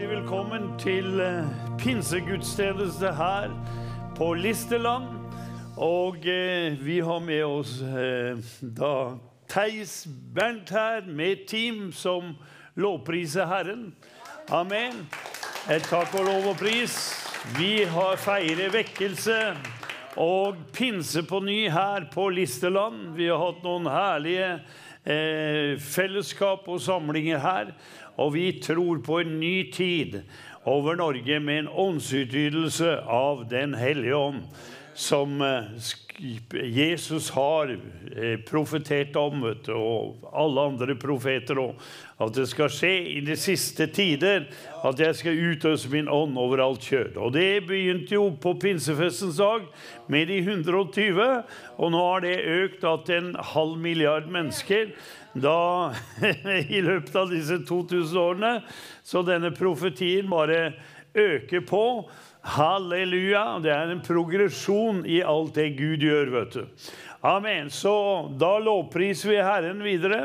Hjertelig 0.00 0.22
velkommen 0.22 0.62
til 0.80 1.20
eh, 1.20 1.48
pinsegudstjeneste 1.76 3.10
her 3.18 3.50
på 4.16 4.30
Listerland. 4.32 5.10
Og 5.76 6.24
eh, 6.24 6.72
vi 6.80 7.02
har 7.04 7.20
med 7.20 7.42
oss 7.44 7.74
eh, 7.84 8.40
da 8.64 8.94
Theis 9.52 10.08
Bernt 10.08 10.72
her 10.72 11.04
med 11.04 11.44
team 11.52 11.92
som 11.92 12.32
lovpriser 12.80 13.44
Herren. 13.44 13.90
Amen. 14.48 15.04
Et 15.68 15.84
takk 15.84 16.16
og 16.16 16.30
lov 16.30 16.48
og 16.54 16.58
pris. 16.64 16.96
Vi 17.60 17.84
har 17.84 18.16
feiret 18.16 18.72
vekkelse 18.72 19.40
og 20.16 20.64
pinse 20.72 21.26
på 21.28 21.44
ny 21.44 21.66
her 21.68 22.08
på 22.08 22.30
Listerland. 22.32 23.10
Vi 23.20 23.28
har 23.28 23.44
hatt 23.44 23.60
noen 23.68 23.92
herlige 23.92 24.54
eh, 25.04 25.76
fellesskap 25.76 26.68
og 26.72 26.80
samlinger 26.80 27.44
her. 27.44 27.74
Og 28.20 28.34
vi 28.34 28.50
tror 28.62 29.00
på 29.04 29.20
en 29.22 29.38
ny 29.40 29.70
tid 29.72 30.20
over 30.68 30.98
Norge 31.00 31.40
med 31.40 31.62
en 31.62 31.70
åndsutgytelse 31.72 32.98
av 33.08 33.46
Den 33.50 33.74
hellige 33.74 34.16
ånd, 34.16 34.42
som 34.94 35.42
eh, 35.42 35.62
Jesus 36.64 37.30
har 37.30 37.70
eh, 38.16 38.40
profetert 38.40 39.16
om, 39.16 39.40
du, 39.64 39.72
og 39.72 40.30
alle 40.36 40.64
andre 40.72 40.96
profeter 41.00 41.60
òg. 41.62 41.78
At 42.20 42.34
det 42.36 42.44
skal 42.50 42.68
skje 42.72 42.92
i 43.14 43.20
de 43.24 43.36
siste 43.40 43.86
tider, 43.94 44.44
at 44.84 45.00
jeg 45.00 45.16
skal 45.16 45.40
utøse 45.52 45.88
min 45.92 46.10
ånd 46.12 46.36
over 46.38 46.60
alt 46.60 46.84
kjød. 46.84 47.16
Og 47.16 47.32
det 47.32 47.64
begynte 47.68 48.18
jo 48.18 48.26
på 48.36 48.52
pinsefestens 48.60 49.40
dag 49.40 49.64
med 50.12 50.28
de 50.28 50.42
120, 50.42 51.24
og 51.80 51.94
nå 51.94 52.04
har 52.10 52.26
det 52.26 52.36
økt 52.44 52.84
til 53.06 53.16
en 53.22 53.32
halv 53.54 53.80
milliard 53.80 54.28
mennesker 54.28 54.92
da, 55.32 55.94
i 56.76 56.82
løpet 56.84 57.16
av 57.16 57.32
disse 57.32 57.62
2000 57.64 58.20
årene. 58.20 58.54
Så 59.06 59.24
denne 59.24 59.54
profetien 59.56 60.28
bare 60.28 60.74
øker 61.14 61.64
på. 61.66 61.84
Halleluja. 62.42 63.60
Det 63.62 63.72
er 63.74 63.92
en 63.92 64.02
progresjon 64.04 65.04
i 65.06 65.20
alt 65.22 65.54
det 65.58 65.74
Gud 65.78 66.04
gjør, 66.04 66.32
vet 66.38 66.56
du. 66.56 66.88
Amen. 67.20 67.70
Så 67.70 67.92
da 68.40 68.56
lovpriser 68.62 69.34
vi 69.34 69.38
Herren 69.44 69.82
videre. 69.84 70.24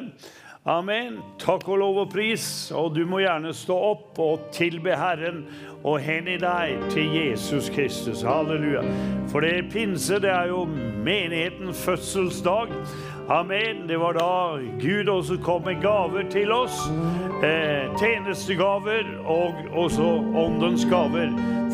Amen. 0.65 1.19
Takk 1.37 1.67
og 1.69 1.77
lov 1.77 1.97
og 2.05 2.13
pris. 2.13 2.71
Og 2.73 2.95
du 2.95 3.03
må 3.05 3.19
gjerne 3.21 3.51
stå 3.53 3.75
opp 3.91 4.21
og 4.23 4.47
tilbe 4.55 4.95
Herren 4.97 5.43
og 5.85 5.99
hengi 6.01 6.39
deg 6.41 6.87
til 6.89 7.11
Jesus 7.13 7.69
Kristus. 7.69 8.23
Halleluja. 8.25 8.81
For 9.29 9.45
det 9.45 9.67
pinse, 9.73 10.17
det 10.23 10.31
er 10.31 10.49
jo 10.49 10.63
menigheten 11.05 11.75
fødselsdag. 11.75 12.73
Amen. 13.29 13.87
Det 13.87 13.97
var 13.97 14.13
da 14.13 14.57
Gud 14.81 15.07
også 15.09 15.37
kom 15.43 15.61
med 15.65 15.81
gaver 15.81 16.29
til 16.29 16.51
oss. 16.51 16.77
Eh, 17.43 17.97
tjenestegaver 17.97 19.03
og 19.25 19.53
også 19.73 20.03
åndens 20.35 20.85
gaver. 20.85 21.33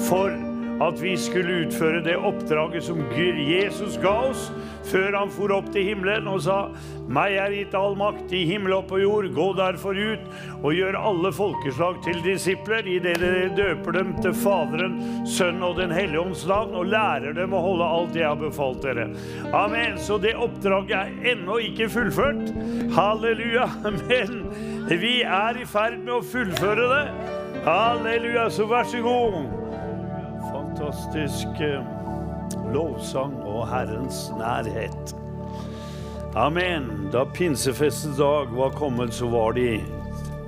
For 0.10 0.51
at 0.82 1.02
vi 1.02 1.14
skulle 1.20 1.66
utføre 1.66 2.02
det 2.06 2.18
oppdraget 2.18 2.84
som 2.84 3.02
Jesus 3.16 3.98
ga 4.02 4.14
oss 4.32 4.50
før 4.90 5.14
han 5.14 5.30
for 5.32 5.54
opp 5.54 5.68
til 5.74 5.86
himmelen 5.92 6.28
og 6.32 6.42
sa 6.46 6.58
meg 7.12 7.36
er 7.38 7.54
gitt 7.54 7.76
all 7.78 7.94
makt 8.00 8.32
i 8.34 8.44
himmel 8.50 8.74
og 8.80 8.88
på 8.90 9.02
jord. 9.02 9.28
Gå 9.36 9.48
derfor 9.58 9.98
ut 9.98 10.24
og 10.62 10.74
gjør 10.74 10.98
alle 10.98 11.32
folkeslag 11.36 12.00
til 12.06 12.22
disipler 12.26 12.88
i 12.88 12.98
det 13.04 13.18
dere 13.22 13.52
døper 13.58 13.98
dem 14.00 14.14
til 14.24 14.34
Faderen, 14.42 14.98
Sønnen 15.28 15.66
og 15.68 15.78
Den 15.78 15.94
hellige 15.94 16.24
ånds 16.24 16.46
navn 16.50 16.76
og 16.80 16.90
lærer 16.92 17.36
dem 17.38 17.54
å 17.54 17.64
holde 17.64 17.90
alt 18.00 18.18
jeg 18.18 18.28
har 18.30 18.40
befalt 18.40 18.82
dere. 18.86 19.10
Amen. 19.54 20.00
Så 20.02 20.18
det 20.22 20.34
oppdraget 20.40 20.98
er 20.98 21.34
ennå 21.36 21.60
ikke 21.68 21.92
fullført. 21.92 22.54
Halleluja. 22.96 23.70
Men 23.84 24.02
vi 25.02 25.18
er 25.22 25.62
i 25.62 25.68
ferd 25.68 26.00
med 26.02 26.18
å 26.18 26.24
fullføre 26.26 26.92
det. 26.96 27.04
Halleluja. 27.68 28.50
Så 28.52 28.70
vær 28.72 28.88
så 28.90 29.04
god 29.04 29.61
fantastisk 30.82 31.62
eh, 31.62 31.82
lovsang 32.74 33.36
og 33.46 33.68
Herrens 33.70 34.32
nærhet. 34.34 35.12
Amen. 36.36 36.88
Da 37.14 37.22
pinsefestens 37.26 38.18
dag 38.18 38.50
var 38.56 38.74
kommet, 38.74 39.14
så 39.14 39.28
var 39.30 39.54
de 39.54 39.78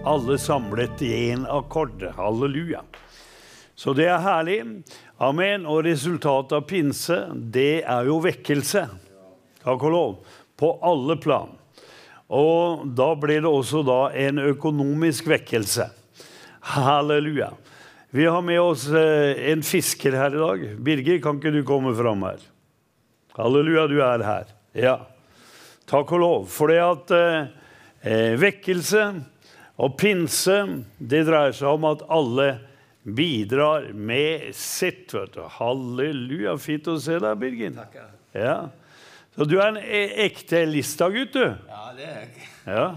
alle 0.05 0.37
samlet 0.41 1.01
i 1.05 1.11
én 1.29 1.45
akkord. 1.45 2.01
Halleluja. 2.17 2.81
Så 3.75 3.93
det 3.93 4.07
er 4.09 4.23
herlig. 4.25 4.57
Amen. 5.21 5.67
Og 5.69 5.83
resultatet 5.85 6.55
av 6.57 6.65
pinse, 6.65 7.19
det 7.53 7.83
er 7.83 8.09
jo 8.09 8.17
vekkelse. 8.23 8.87
Takk 9.61 9.85
og 9.85 9.93
lov. 9.93 10.15
På 10.57 10.79
alle 10.81 11.19
plan. 11.21 11.53
Og 12.33 12.87
da 12.97 13.11
ble 13.19 13.37
det 13.43 13.51
også 13.51 13.83
da 13.85 14.07
en 14.17 14.41
økonomisk 14.41 15.29
vekkelse. 15.29 15.91
Halleluja. 16.73 17.51
Vi 18.13 18.25
har 18.29 18.41
med 18.45 18.59
oss 18.61 18.83
eh, 18.93 19.39
en 19.51 19.63
fisker 19.65 20.13
her 20.13 20.35
i 20.35 20.41
dag. 20.41 20.65
Birger, 20.85 21.17
kan 21.23 21.39
ikke 21.39 21.51
du 21.55 21.63
komme 21.65 21.95
fram 21.97 22.21
her? 22.27 22.43
Halleluja, 23.33 23.87
du 23.89 23.95
er 24.05 24.21
her. 24.21 24.51
Ja. 24.77 24.99
Takk 25.89 26.13
og 26.13 26.21
lov. 26.21 26.43
For 26.53 26.69
det 26.69 26.77
at 26.83 27.13
eh, 27.17 27.47
eh, 28.05 28.35
vekkelse 28.37 29.07
og 29.81 29.95
pinse, 29.97 30.59
det 31.01 31.23
dreier 31.25 31.57
seg 31.57 31.71
om 31.73 31.89
at 31.89 32.05
alle 32.13 32.47
bidrar 33.03 33.89
med 33.97 34.51
sitt. 34.55 35.09
vet 35.17 35.33
du. 35.33 35.41
Halleluja. 35.57 36.53
Fint 36.61 36.91
å 36.93 36.99
se 37.01 37.17
deg, 37.17 37.33
Birger. 37.41 37.81
Ja. 38.37 38.57
Så 39.33 39.49
du 39.49 39.57
er 39.57 39.71
en 39.73 39.81
e- 39.81 40.27
ekte 40.29 40.61
Lista-gutt, 40.69 41.33
du. 41.33 41.49
Ja, 41.49 41.83
det 41.97 42.05
er 42.05 42.21
jeg. 42.21 42.47
Ja. 42.69 42.87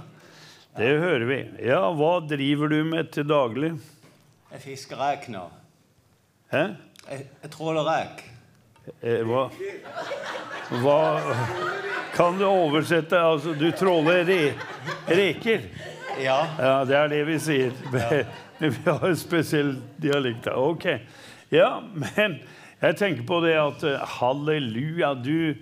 Det 0.76 0.92
hører 1.00 1.24
vi. 1.24 1.40
Ja, 1.72 1.80
hva 1.96 2.18
driver 2.28 2.68
du 2.68 2.82
med 2.84 3.08
til 3.16 3.24
daglig? 3.32 3.72
Jeg 4.56 4.62
fisker 4.62 4.96
rek 4.96 5.26
nå. 5.28 5.42
Hæ? 6.48 6.60
Jeg, 7.10 7.24
jeg 7.42 7.50
tråler 7.52 7.84
rek. 7.84 8.22
Eh, 9.04 9.20
hva, 9.28 9.42
hva 10.80 11.00
Kan 12.14 12.38
du 12.40 12.46
oversette 12.46 13.20
Altså, 13.20 13.52
du 13.52 13.66
tråler 13.76 14.22
re, 14.24 14.38
reker? 15.10 15.68
Ja. 16.22 16.38
Ja, 16.56 16.72
det 16.88 16.96
er 16.96 17.12
det 17.12 17.20
vi 17.28 17.36
sier. 17.36 17.76
Men 18.62 18.72
vi 18.78 18.86
har 18.86 19.04
en 19.10 19.20
spesiell 19.20 19.74
dialekt. 20.00 20.48
Ok. 20.48 20.88
Ja, 21.52 21.82
men 21.92 22.40
jeg 22.80 22.96
tenker 22.96 23.28
på 23.28 23.44
det 23.44 23.58
at 23.60 23.84
eh, 23.84 24.08
halleluja, 24.16 25.12
du 25.20 25.52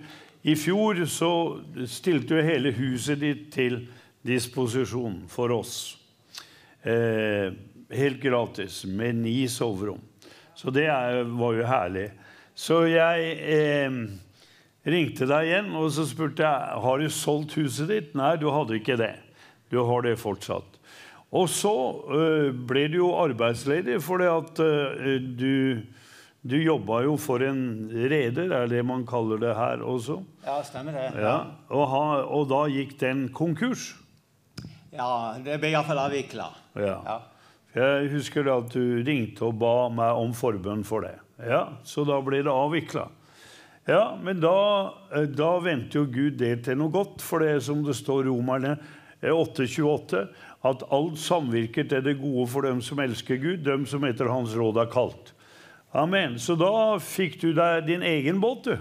I 0.47 0.55
fjor 0.55 1.03
så 1.11 1.35
stilte 1.83 2.37
du 2.37 2.47
hele 2.47 2.71
huset 2.79 3.19
ditt 3.19 3.49
til 3.59 3.81
disposisjon 4.23 5.25
for 5.27 5.51
oss. 5.59 5.97
Eh, 6.87 7.51
helt 7.93 8.21
gratis, 8.21 8.83
med 8.85 9.15
ni 9.21 9.43
soverom. 9.51 10.01
Så 10.55 10.71
det 10.71 10.87
er, 10.87 11.23
var 11.27 11.57
jo 11.57 11.65
herlig. 11.67 12.05
Så 12.55 12.85
jeg 12.87 13.33
eh, 13.51 13.97
ringte 14.87 15.27
deg 15.27 15.49
igjen 15.49 15.73
og 15.75 15.89
så 15.91 16.05
spurte 16.07 16.45
jeg, 16.45 16.79
har 16.85 17.01
du 17.01 17.09
solgt 17.11 17.57
huset 17.59 17.91
ditt. 17.91 18.15
Nei, 18.15 18.35
du 18.39 18.47
hadde 18.53 18.77
ikke 18.79 18.97
det. 19.01 19.13
Du 19.73 19.81
har 19.83 20.05
det 20.05 20.15
fortsatt. 20.21 20.79
Og 21.35 21.49
så 21.51 21.73
eh, 22.15 22.49
ble 22.55 22.85
du 22.93 23.01
jo 23.01 23.11
arbeidsledig 23.19 23.99
fordi 24.03 24.31
at 24.31 24.63
eh, 24.63 25.19
du, 25.35 25.83
du 26.45 26.55
jobba 26.61 27.01
jo 27.03 27.17
for 27.19 27.43
en 27.43 27.91
reder, 27.91 28.53
er 28.55 28.71
det 28.71 28.85
man 28.87 29.03
kaller 29.09 29.41
det 29.41 29.51
her 29.57 29.83
også. 29.83 30.21
ja, 30.45 30.61
stemmer 30.63 30.95
det. 30.95 31.09
Ja, 31.19 31.37
og, 31.67 31.85
ha, 31.91 32.03
og 32.23 32.47
da 32.53 32.63
gikk 32.71 32.95
den 33.01 33.27
konkurs. 33.35 33.91
Ja, 34.95 35.35
det 35.43 35.59
ble 35.59 35.73
iallfall 35.73 36.05
avvikla. 36.05 36.53
Ja. 36.79 36.99
Ja. 37.03 37.17
Jeg 37.75 38.07
husker 38.13 38.47
at 38.53 38.71
du 38.71 39.03
ringte 39.03 39.43
og 39.49 39.57
ba 39.59 39.89
meg 39.91 40.15
om 40.15 40.31
forbønn 40.35 40.85
for 40.87 41.03
det. 41.03 41.17
Ja, 41.43 41.75
Så 41.83 42.05
da 42.07 42.21
ble 42.23 42.39
det 42.45 42.51
avvikla. 42.51 43.09
Ja, 43.85 44.17
men 44.17 44.39
da, 44.41 44.93
eh, 45.13 45.27
da 45.29 45.59
venter 45.59 45.99
jo 45.99 46.05
Gud 46.09 46.39
det 46.39 46.63
til 46.65 46.79
noe 46.79 46.89
godt, 46.89 47.21
for 47.21 47.43
det 47.43 47.59
som 47.67 47.83
det 47.85 47.93
står 47.99 48.23
i 48.23 48.29
Romerne 48.31 48.77
eh, 49.21 49.29
8,28, 49.29 50.23
at 50.65 50.85
alt 50.95 51.19
samvirker 51.21 51.85
til 51.91 52.01
det 52.01 52.15
gode 52.17 52.47
for 52.49 52.65
dem 52.65 52.81
som 52.81 53.03
elsker 53.03 53.37
Gud, 53.37 53.61
dem 53.67 53.85
som 53.85 54.07
etter 54.07 54.31
Hans 54.31 54.55
råd 54.57 54.79
er 54.81 54.89
kalt. 54.89 55.35
Amen. 55.93 56.39
Så 56.41 56.55
da 56.57 56.97
fikk 56.97 57.37
du 57.43 57.51
deg 57.53 57.85
din 57.91 58.01
egen 58.03 58.41
båt, 58.41 58.71
du. 58.71 58.79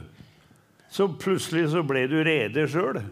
Så 0.88 1.10
plutselig 1.18 1.68
så 1.74 1.82
ble 1.84 2.06
du 2.08 2.20
reder 2.24 2.70
sjøl. 2.70 3.02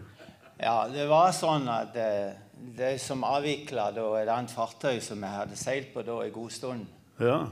ja, 0.63 0.87
det 0.87 1.05
var 1.11 1.35
sånn 1.35 1.67
at 1.69 1.95
eh, 1.99 2.31
de 2.77 2.91
som 3.01 3.23
avvikla 3.27 3.89
et 3.91 4.29
annet 4.31 4.51
fartøy 4.53 4.99
som 5.03 5.21
jeg 5.23 5.29
hadde 5.37 5.57
seilt 5.59 5.93
på 5.93 6.03
da 6.05 6.19
en 6.23 6.31
god 6.31 6.51
stund, 6.51 6.85
Ja. 7.19 7.47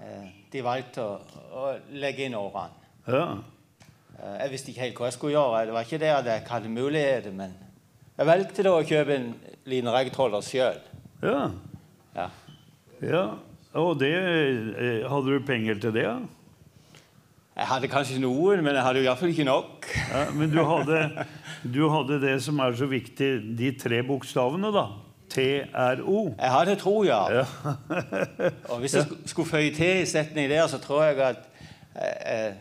eh, 0.00 0.28
de 0.52 0.62
valgte 0.62 1.02
å, 1.02 1.18
å 1.52 1.64
legge 1.92 2.24
inn 2.26 2.34
årene. 2.34 2.70
Ja. 3.06 3.24
Eh, 4.20 4.36
jeg 4.44 4.50
visste 4.52 4.70
ikke 4.72 4.80
helt 4.86 4.98
hva 5.00 5.06
jeg 5.10 5.16
skulle 5.18 5.32
gjøre. 5.36 5.66
Det 5.66 5.74
var 5.76 5.84
ikke 5.88 5.98
det 6.02 6.12
at 6.14 6.24
jeg 6.30 6.46
hadde 6.48 6.68
muligheter, 6.72 7.32
men 7.32 7.54
jeg 8.18 8.26
valgte 8.26 8.62
da 8.66 8.70
å 8.76 8.84
kjøpe 8.84 9.14
en 9.16 9.30
liten 9.66 9.92
reggtråler 9.94 10.44
sjøl. 10.44 10.80
Ja. 11.22 11.50
Ja. 12.16 12.28
ja. 13.02 13.24
Og 13.78 13.98
det 14.00 14.10
eh, 14.16 15.08
Hadde 15.08 15.30
du 15.36 15.44
penger 15.46 15.78
til 15.80 15.92
det? 15.94 16.02
Ja? 16.04 16.18
Jeg 17.60 17.68
hadde 17.68 17.88
kanskje 17.92 18.18
noen, 18.22 18.62
men 18.64 18.72
jeg 18.78 18.82
hadde 18.86 19.02
iallfall 19.04 19.32
ikke 19.34 19.44
nok. 19.44 19.86
Ja, 20.08 20.22
men 20.32 20.48
du 20.52 20.62
hadde, 20.64 21.00
du 21.68 21.82
hadde 21.92 22.16
det 22.22 22.38
som 22.40 22.58
er 22.64 22.72
så 22.78 22.86
viktig, 22.88 23.28
de 23.58 23.68
tre 23.76 23.98
bokstavene, 24.08 24.70
da. 24.72 24.86
T-R-O. 25.30 26.22
Jeg 26.40 26.50
hadde 26.54 26.76
tro, 26.80 26.94
ja. 27.06 27.20
Ja. 27.30 27.44
Og 28.72 28.80
hvis 28.82 28.96
jeg 28.96 29.04
sk- 29.04 29.20
skulle 29.30 29.50
føye 29.50 29.74
til 29.76 30.00
i 30.02 30.08
setning 30.08 30.48
der, 30.50 30.64
så 30.72 30.80
tror 30.82 31.04
jeg 31.10 31.20
at 31.22 31.44
eh, 31.94 32.32
eh, 32.32 32.54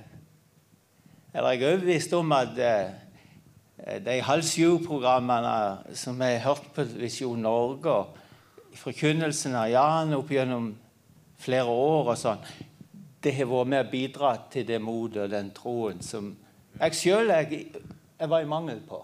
Eller 1.34 1.56
jeg 1.56 1.62
er 1.64 1.72
overbevist 1.72 2.14
om 2.20 2.32
at 2.36 2.60
eh, 2.60 3.98
de 4.06 4.20
halv 4.28 4.44
sju-programmene 4.46 5.96
som 5.98 6.20
jeg 6.22 6.42
har 6.42 6.50
hørt 6.52 6.68
på 6.76 6.86
Visjon 7.00 7.40
Norge, 7.42 7.90
og 8.04 8.78
forkynnelsen 8.84 9.56
av 9.56 9.70
Jan 9.72 10.14
opp 10.20 10.30
gjennom 10.36 10.74
flere 11.40 11.72
år 11.72 12.12
og 12.12 12.18
sånn, 12.20 12.44
det 13.24 13.36
har 13.36 13.50
vært 13.50 13.72
med 13.74 13.86
å 13.86 13.92
bidra 13.92 14.34
til 14.52 14.68
det 14.68 14.80
motet 14.82 15.26
og 15.26 15.34
den 15.34 15.50
troen 15.56 16.04
som 16.06 16.32
jeg 16.80 16.96
sjøl 16.96 17.32
jeg, 17.34 17.64
jeg 18.20 18.30
var 18.32 18.44
i 18.44 18.48
mangel 18.48 18.80
på. 18.88 19.00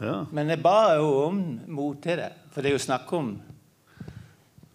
Ja. 0.00 0.20
Men 0.32 0.52
jeg 0.52 0.62
ba 0.64 0.94
jo 0.96 1.08
om 1.26 1.40
mot 1.68 1.98
til 2.02 2.20
det. 2.20 2.30
For 2.54 2.62
det 2.62 2.70
er 2.70 2.76
jo 2.78 2.82
snakk 2.82 3.10
om 3.16 3.34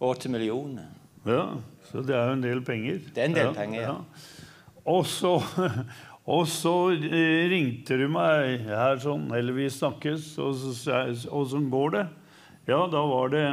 åtte 0.06 0.30
millioner. 0.32 0.92
ja. 1.26 1.56
Så 1.86 2.02
det 2.02 2.16
er 2.18 2.26
jo 2.26 2.34
en 2.34 2.42
del 2.42 2.60
penger. 2.66 2.96
Det 3.14 3.22
er 3.22 3.28
en 3.28 3.36
del 3.36 3.46
ja, 3.46 3.52
penger, 3.54 3.82
ja. 3.84 3.92
Og 4.90 5.04
så, 5.06 5.36
og 6.34 6.48
så 6.50 6.72
eh, 6.90 7.46
ringte 7.52 7.94
du 8.00 8.08
meg 8.10 8.66
her 8.66 8.98
sånn, 9.02 9.28
eller 9.30 9.54
vi 9.54 9.68
snakkes, 9.70 10.32
og 10.42 10.58
så 10.58 11.04
åssen 11.30 11.68
går 11.70 11.94
det? 11.94 12.02
Ja, 12.66 12.80
da 12.90 13.04
var 13.06 13.30
det 13.30 13.44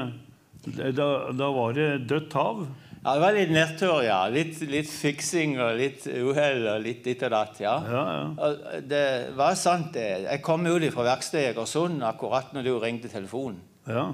da, 0.97 1.07
da 1.35 1.51
var 1.53 1.77
det 1.77 1.88
dødt 2.09 2.33
hav. 2.39 2.65
Ja, 3.03 3.13
Det 3.13 3.21
var 3.21 3.33
litt 3.35 3.51
nedtur, 3.51 4.01
ja. 4.05 4.21
Litt, 4.31 4.61
litt 4.71 4.88
fiksing 4.88 5.57
og 5.59 5.73
litt 5.75 6.05
uhell 6.07 6.67
og 6.71 6.81
litt 6.85 7.03
ditt 7.03 7.23
og 7.27 7.31
datt. 7.33 7.59
ja. 7.59 7.73
Ja, 7.83 8.03
ja. 8.39 8.53
Det 8.79 9.35
var 9.35 9.55
sant, 9.59 9.91
det. 9.94 10.23
Jeg 10.23 10.41
kom 10.41 10.65
ut 10.65 10.85
fra 10.94 11.03
verkstedet 11.03 11.50
i 11.50 11.51
Egersund 11.51 12.03
akkurat 12.03 12.53
når 12.55 12.63
du 12.63 12.71
ringte 12.79 13.11
telefonen. 13.11 13.59
Ja. 13.88 14.13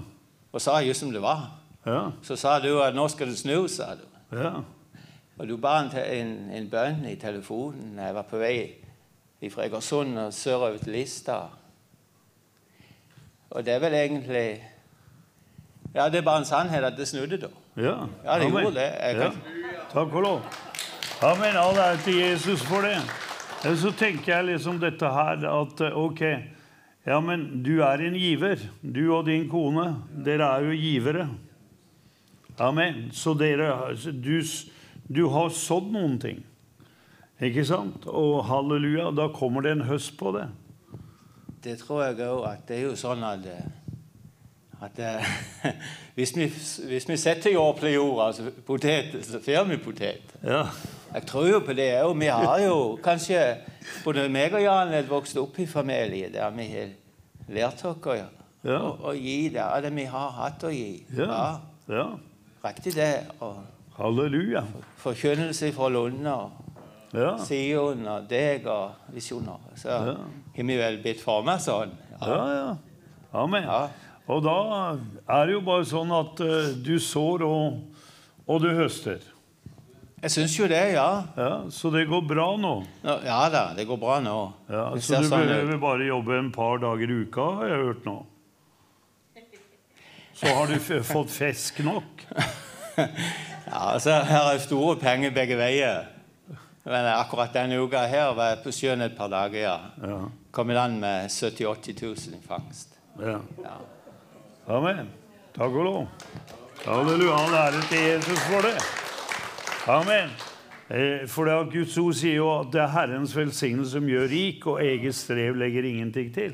Og 0.51 0.61
sa 0.61 0.79
just 0.81 0.99
som 1.03 1.11
det 1.13 1.21
var. 1.21 1.51
Ja. 1.85 2.11
Så 2.23 2.35
sa 2.35 2.59
du 2.59 2.81
at 2.81 2.93
'nå 2.95 3.07
skal 3.09 3.27
du 3.27 3.33
snu', 3.35 3.67
sa 3.67 3.93
du. 3.95 4.37
ja. 4.37 4.61
Og 5.39 5.47
du 5.47 5.55
ba 5.57 5.79
en, 5.79 5.91
en, 5.95 6.49
en 6.51 6.69
bønn 6.69 7.05
i 7.05 7.15
telefonen. 7.15 7.95
Jeg 7.97 8.15
var 8.15 8.21
på 8.23 8.37
vei 8.37 8.75
fra 9.49 9.63
Egersund 9.63 10.17
og 10.19 10.33
sørover 10.33 10.77
til 10.77 10.91
Lista. 10.93 11.37
Og 13.51 13.65
det 13.65 13.73
er 13.73 13.79
vel 13.79 13.93
egentlig 13.93 14.61
Ja, 15.95 16.09
det 16.09 16.17
er 16.17 16.21
bare 16.21 16.39
en 16.39 16.45
sannhet 16.45 16.83
at 16.83 16.97
det 16.97 17.07
snudde 17.07 17.37
da. 17.37 17.47
Ja, 17.77 18.07
Ja, 18.25 18.39
det 18.39 18.45
Amen. 18.45 18.63
gjorde 18.63 18.75
det. 18.75 18.91
Jeg 19.01 19.15
Ja. 19.17 19.31
Takk 19.93 20.13
og 20.13 20.21
lov. 20.23 20.41
Amen. 21.23 21.55
All 21.57 21.75
ære 21.77 21.97
til 22.03 22.15
Jesus 22.19 22.61
for 22.63 22.81
det. 22.81 22.97
Så 23.77 23.91
tenker 23.91 24.35
jeg 24.37 24.45
liksom 24.45 24.79
dette 24.79 25.05
her 25.05 25.43
at 25.49 25.81
eh, 25.81 25.97
ok, 25.97 26.21
ja, 27.05 27.19
men 27.19 27.63
du 27.63 27.81
er 27.81 27.97
en 28.07 28.13
giver. 28.13 28.57
Du 28.83 29.15
og 29.15 29.25
din 29.25 29.49
kone, 29.49 29.95
dere 30.25 30.43
er 30.57 30.61
jo 30.69 30.71
givere. 30.77 31.29
Amen. 32.59 33.09
Så 33.11 33.33
dere, 33.33 33.95
du, 34.23 34.41
du 35.15 35.27
har 35.29 35.49
sådd 35.49 35.91
noen 35.91 36.19
ting. 36.19 36.43
Ikke 37.41 37.63
sant? 37.65 38.05
Og 38.07 38.45
halleluja, 38.45 39.11
da 39.15 39.27
kommer 39.31 39.61
det 39.63 39.71
en 39.71 39.81
høst 39.87 40.17
på 40.19 40.31
det. 40.35 40.47
Det 41.63 41.77
tror 41.79 42.03
jeg 42.05 42.27
òg 42.27 42.45
at 42.47 42.67
det 42.67 42.77
er 42.77 42.81
jo 42.89 42.95
sånn 42.95 43.23
at, 43.23 43.45
eh, 43.45 43.65
at 44.81 44.99
eh, 44.99 45.25
hvis, 46.15 46.35
vi, 46.35 46.47
hvis 46.87 47.09
vi 47.09 47.17
setter 47.17 47.51
jord 47.53 47.79
på 47.79 47.87
jorda, 47.91 48.27
altså 48.27 48.51
potet, 48.67 49.25
så 49.25 49.41
får 49.43 49.67
vi 49.67 49.77
potet. 49.77 50.35
Ja. 50.43 50.63
Jeg 51.13 51.25
tror 51.27 51.47
jo 51.47 51.59
på 51.65 51.73
det 51.73 51.89
òg. 52.03 52.13
Vi 52.19 52.25
har 52.29 52.59
jo 52.61 52.99
kanskje 53.03 53.41
Både 54.03 54.27
meg 54.29 54.53
og 54.53 54.61
Jan 54.61 54.91
er 54.93 55.07
vokst 55.09 55.37
opp 55.41 55.55
i 55.59 55.65
familie 55.65 56.29
der 56.29 56.51
vi 56.53 56.67
har 56.69 56.91
lært 57.49 57.81
oss 57.85 58.05
å, 58.05 58.15
Ja. 58.63 58.77
å, 58.77 59.13
gi 59.15 59.49
det 59.49 59.63
av 59.63 59.81
det 59.81 59.89
vi 59.95 60.05
har 60.05 60.29
hatt 60.37 60.63
å 60.63 60.69
gi. 60.69 61.03
Ja. 61.17 61.59
ja. 61.89 62.05
Riktig 62.63 62.93
det. 62.95 63.25
Og 63.39 63.57
Halleluja. 63.97 64.61
forkynnelse 64.97 65.71
fra 65.73 65.89
Lunde 65.89 66.33
og 66.33 66.51
Ja. 67.13 67.37
Sion 67.41 68.05
og 68.05 68.29
deg 68.29 68.67
og 68.69 68.91
visjoner. 69.15 69.57
Så 69.75 69.89
har 69.89 70.17
vi 70.53 70.77
vel 70.77 71.01
blitt 71.01 71.23
forma 71.23 71.57
sånn. 71.57 71.95
Ja, 72.21 72.37
ja. 72.53 72.75
Amen. 73.33 73.63
Ja. 73.63 73.87
Og 74.29 74.43
da 74.45 74.55
er 75.25 75.47
det 75.49 75.55
jo 75.55 75.61
bare 75.65 75.85
sånn 75.89 76.11
at 76.13 76.41
eh, 76.45 76.71
du 76.85 76.95
sår 77.01 77.41
og, 77.47 77.79
og 78.45 78.59
du 78.61 78.69
høster. 78.77 79.23
Jeg 80.19 80.33
syns 80.33 80.53
jo 80.59 80.67
det, 80.67 80.81
ja. 80.97 81.07
Ja, 81.39 81.51
så 81.71 81.89
det 81.93 82.03
går 82.09 82.25
bra 82.27 82.49
nå. 82.59 82.73
Ja 83.23 83.39
da, 83.49 83.69
det 83.77 83.85
går 83.87 83.97
bra 84.01 84.17
nå. 84.21 84.35
Ja, 84.67 84.89
så 84.99 85.21
du 85.23 85.29
sånn 85.29 85.45
ut. 85.45 85.47
behøver 85.47 85.79
bare 85.81 86.09
jobbe 86.09 86.35
en 86.37 86.51
par 86.53 86.81
dager 86.83 87.09
i 87.09 87.19
uka, 87.23 87.45
har 87.61 87.71
jeg 87.71 87.85
hørt 87.87 88.05
nå. 88.09 88.17
Så 90.39 90.51
har 90.55 90.67
du 90.71 91.03
fått 91.03 91.31
fisk 91.35 91.81
nok. 91.87 92.25
Ja, 93.69 93.91
altså, 93.93 94.15
Her 94.25 94.47
er 94.55 94.57
store 94.63 94.95
penger 94.97 95.29
begge 95.35 95.53
veier. 95.59 96.07
Men 96.89 97.05
akkurat 97.13 97.53
denne 97.53 97.77
uka 97.77 98.01
her 98.09 98.31
var 98.33 98.47
jeg 98.55 98.63
på 98.63 98.71
sjøen 98.73 99.03
et 99.05 99.13
par 99.15 99.29
dager. 99.29 99.59
ja. 99.61 99.75
Ja. 100.01 100.17
Kom 100.51 100.71
i 100.73 100.75
land 100.75 100.97
med 100.99 101.29
70 101.29 101.61
000-80 101.67 102.01
000 102.01 102.39
i 102.39 102.41
fangst. 102.47 102.97
ja. 103.21 103.37
Ja. 103.61 103.77
Amen. 104.69 105.07
Takk 105.55 105.73
og 105.73 105.85
lov. 105.87 106.03
Halleluja. 106.85 107.33
All 107.33 107.55
ære 107.57 107.79
til 107.89 108.03
Jesus 108.05 108.41
for 108.45 108.61
det. 108.61 108.75
Amen. 109.89 110.29
Eh, 110.89 111.27
For 111.29 111.45
det 111.45 111.55
at 111.55 111.71
Guds 111.73 111.97
ord 111.97 112.13
sier 112.13 112.35
jo 112.37 112.49
at 112.53 112.69
det 112.73 112.81
er 112.83 112.91
Herrens 112.93 113.33
velsignelse 113.37 113.95
som 113.97 114.05
gjør 114.05 114.27
rik, 114.29 114.67
og 114.69 114.83
eget 114.85 115.15
strev 115.17 115.57
legger 115.57 115.87
ingenting 115.89 116.29
til. 116.33 116.53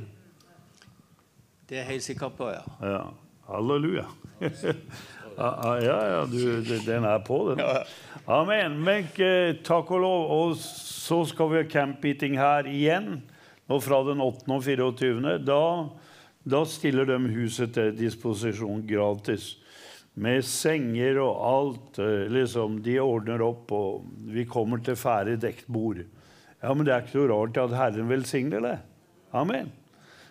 Det 1.69 1.81
er 1.81 1.89
helt 1.89 2.03
sikker 2.03 2.31
på, 2.37 2.47
ja. 2.55 2.63
Ja. 2.87 3.01
Halleluja. 3.49 4.07
ja, 4.39 5.51
ja, 5.89 5.99
ja 6.13 6.23
du, 6.31 6.39
den 6.87 7.03
er 7.03 7.19
på, 7.19 7.41
den. 7.51 7.61
Amen. 8.27 8.79
Men 8.79 9.11
eh, 9.19 9.59
takk 9.59 9.91
og 9.91 10.05
lov. 10.07 10.31
Og 10.31 10.55
så 10.63 11.19
skal 11.27 11.51
vi 11.51 11.59
ha 11.65 11.67
campeeating 11.67 12.39
her 12.39 12.71
igjen, 12.71 13.17
nå 13.67 13.83
fra 13.83 13.99
den 14.07 14.23
8. 14.23 14.47
og 14.55 14.63
24. 14.63 15.37
Da, 15.43 15.61
da 16.45 16.61
stiller 16.69 17.07
de 17.09 17.17
huset 17.33 17.73
til 17.73 17.95
disposisjon 17.97 18.83
gratis. 18.87 19.55
Med 20.15 20.45
senger 20.47 21.17
og 21.19 21.39
alt. 21.49 21.99
eh, 21.99 22.27
liksom, 22.31 22.81
De 22.85 22.99
ordner 23.03 23.41
opp, 23.43 23.71
og 23.71 24.05
vi 24.31 24.45
kommer 24.45 24.77
til 24.83 24.95
ferdig 24.95 25.39
dekt 25.41 25.67
bord. 25.67 26.05
Ja, 26.61 26.73
Men 26.73 26.85
det 26.85 26.93
er 26.93 27.01
ikke 27.01 27.19
så 27.19 27.27
rart 27.33 27.57
at 27.57 27.75
Herren 27.75 28.07
velsigner 28.09 28.61
det. 28.61 28.77
Amen. 29.33 29.71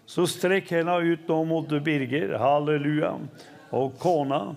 Så 0.07 0.27
strekk 0.29 0.71
henda 0.71 0.97
ut 1.01 1.29
nå 1.29 1.45
mot 1.45 1.69
Birger. 1.85 2.39
Halleluja. 2.39 3.19
Og 3.73 3.99
kona. 3.99 4.55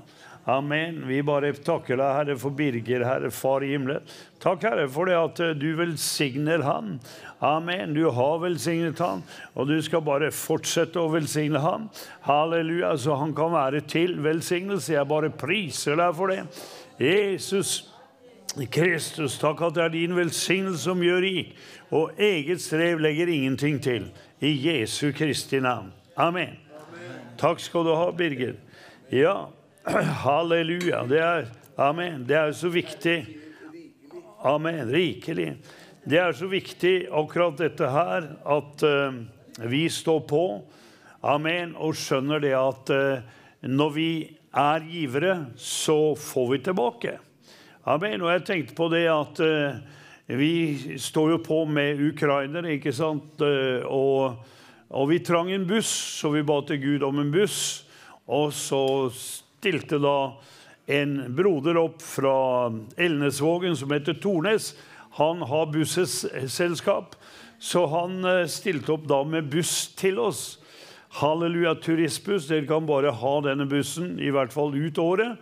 Amen. 0.47 1.01
Vi 1.07 1.19
bare 1.27 1.51
takker 1.51 1.97
deg, 1.99 2.13
Herre, 2.15 2.35
for 2.39 2.55
Birger, 2.55 3.03
Herre, 3.03 3.31
Far 3.35 3.65
i 3.67 3.73
himmelen. 3.73 4.05
Takk, 4.39 4.63
Herre, 4.63 4.87
for 4.87 5.09
det 5.09 5.17
at 5.19 5.41
du 5.59 5.67
velsigner 5.75 6.63
han. 6.63 6.99
Amen. 7.39 7.93
Du 7.93 8.07
har 8.09 8.39
velsignet 8.41 8.99
han, 8.99 9.21
og 9.53 9.67
du 9.69 9.75
skal 9.85 10.01
bare 10.05 10.31
fortsette 10.33 10.97
å 10.97 11.11
velsigne 11.13 11.61
han. 11.61 11.85
Halleluja, 12.25 12.95
så 12.97 13.19
han 13.19 13.35
kan 13.37 13.53
være 13.53 13.83
til 13.89 14.17
velsignelse. 14.25 14.95
Jeg 14.95 15.09
bare 15.09 15.29
priser 15.29 15.99
deg 15.99 16.17
for 16.17 16.33
det. 16.33 16.41
Jesus. 17.01 17.93
Kristus, 18.73 19.35
takk 19.37 19.59
at 19.67 19.75
det 19.75 19.83
er 19.83 19.91
din 19.93 20.15
velsignelse 20.17 20.87
som 20.87 21.01
gjør 21.03 21.19
rik, 21.21 21.51
og 21.93 22.17
eget 22.17 22.63
strev 22.63 23.03
legger 23.03 23.29
ingenting 23.29 23.77
til. 23.83 24.07
I 24.41 24.49
Jesu 24.49 25.11
Kristi 25.13 25.59
navn. 25.61 25.91
Amen. 26.17 26.57
Takk 27.37 27.61
skal 27.61 27.85
du 27.85 27.93
ha, 27.93 28.09
Birger. 28.17 28.55
Ja, 29.13 29.51
halleluja. 30.25 31.03
Det 31.09 31.21
er, 31.21 31.51
amen. 31.77 32.25
Det 32.25 32.37
er 32.39 32.55
så 32.57 32.71
viktig. 32.73 33.19
Amen. 34.41 34.89
Rikelig. 34.89 35.51
Det 36.07 36.15
er 36.23 36.31
så 36.31 36.47
viktig 36.47 37.09
akkurat 37.11 37.57
dette 37.59 37.87
her, 37.91 38.29
at 38.47 38.83
uh, 38.87 39.15
vi 39.67 39.81
står 39.91 40.21
på. 40.29 40.43
Amen. 41.27 41.73
Og 41.75 41.97
skjønner 41.99 42.39
det 42.39 42.53
at 42.55 42.91
uh, 42.95 43.25
når 43.67 43.91
vi 43.91 44.11
er 44.55 44.87
givere, 44.87 45.33
så 45.59 46.15
får 46.15 46.47
vi 46.53 46.61
tilbake. 46.69 47.17
Amen. 47.91 48.23
Og 48.23 48.31
jeg 48.31 48.45
tenkte 48.47 48.77
på 48.79 48.87
det 48.95 49.03
at 49.11 49.43
uh, 49.43 49.83
vi 50.31 50.95
står 50.95 51.33
jo 51.33 51.43
på 51.43 51.61
med 51.67 51.99
ukrainere, 52.13 52.77
ikke 52.77 52.95
sant? 52.95 53.43
Og, 53.43 54.39
og 54.87 55.11
vi 55.11 55.19
trang 55.27 55.51
en 55.51 55.67
buss, 55.67 55.91
så 56.21 56.31
vi 56.31 56.47
ba 56.47 56.61
til 56.67 56.83
Gud 56.87 57.07
om 57.07 57.19
en 57.19 57.35
buss. 57.35 57.61
Og 58.31 58.55
så 58.55 58.83
stilte 59.11 59.99
da 59.99 60.19
en 60.87 61.19
broder 61.35 61.79
opp 61.83 61.99
fra 61.99 62.37
Elnesvågen 62.95 63.75
som 63.75 63.91
heter 63.91 64.15
Tornes. 64.23 64.71
Han 65.17 65.41
har 65.41 65.71
busselskap, 65.73 67.15
så 67.59 67.85
han 67.89 68.25
eh, 68.25 68.43
stilte 68.45 68.93
opp 68.93 69.07
da 69.09 69.23
med 69.25 69.49
buss 69.49 69.87
til 69.97 70.19
oss. 70.21 70.59
Halleluja, 71.17 71.73
turistbuss. 71.81 72.45
Dere 72.51 72.67
kan 72.69 72.85
bare 72.85 73.15
ha 73.15 73.33
denne 73.41 73.65
bussen, 73.65 74.19
i 74.21 74.29
hvert 74.29 74.53
fall 74.53 74.75
ut 74.77 74.99
året. 75.01 75.39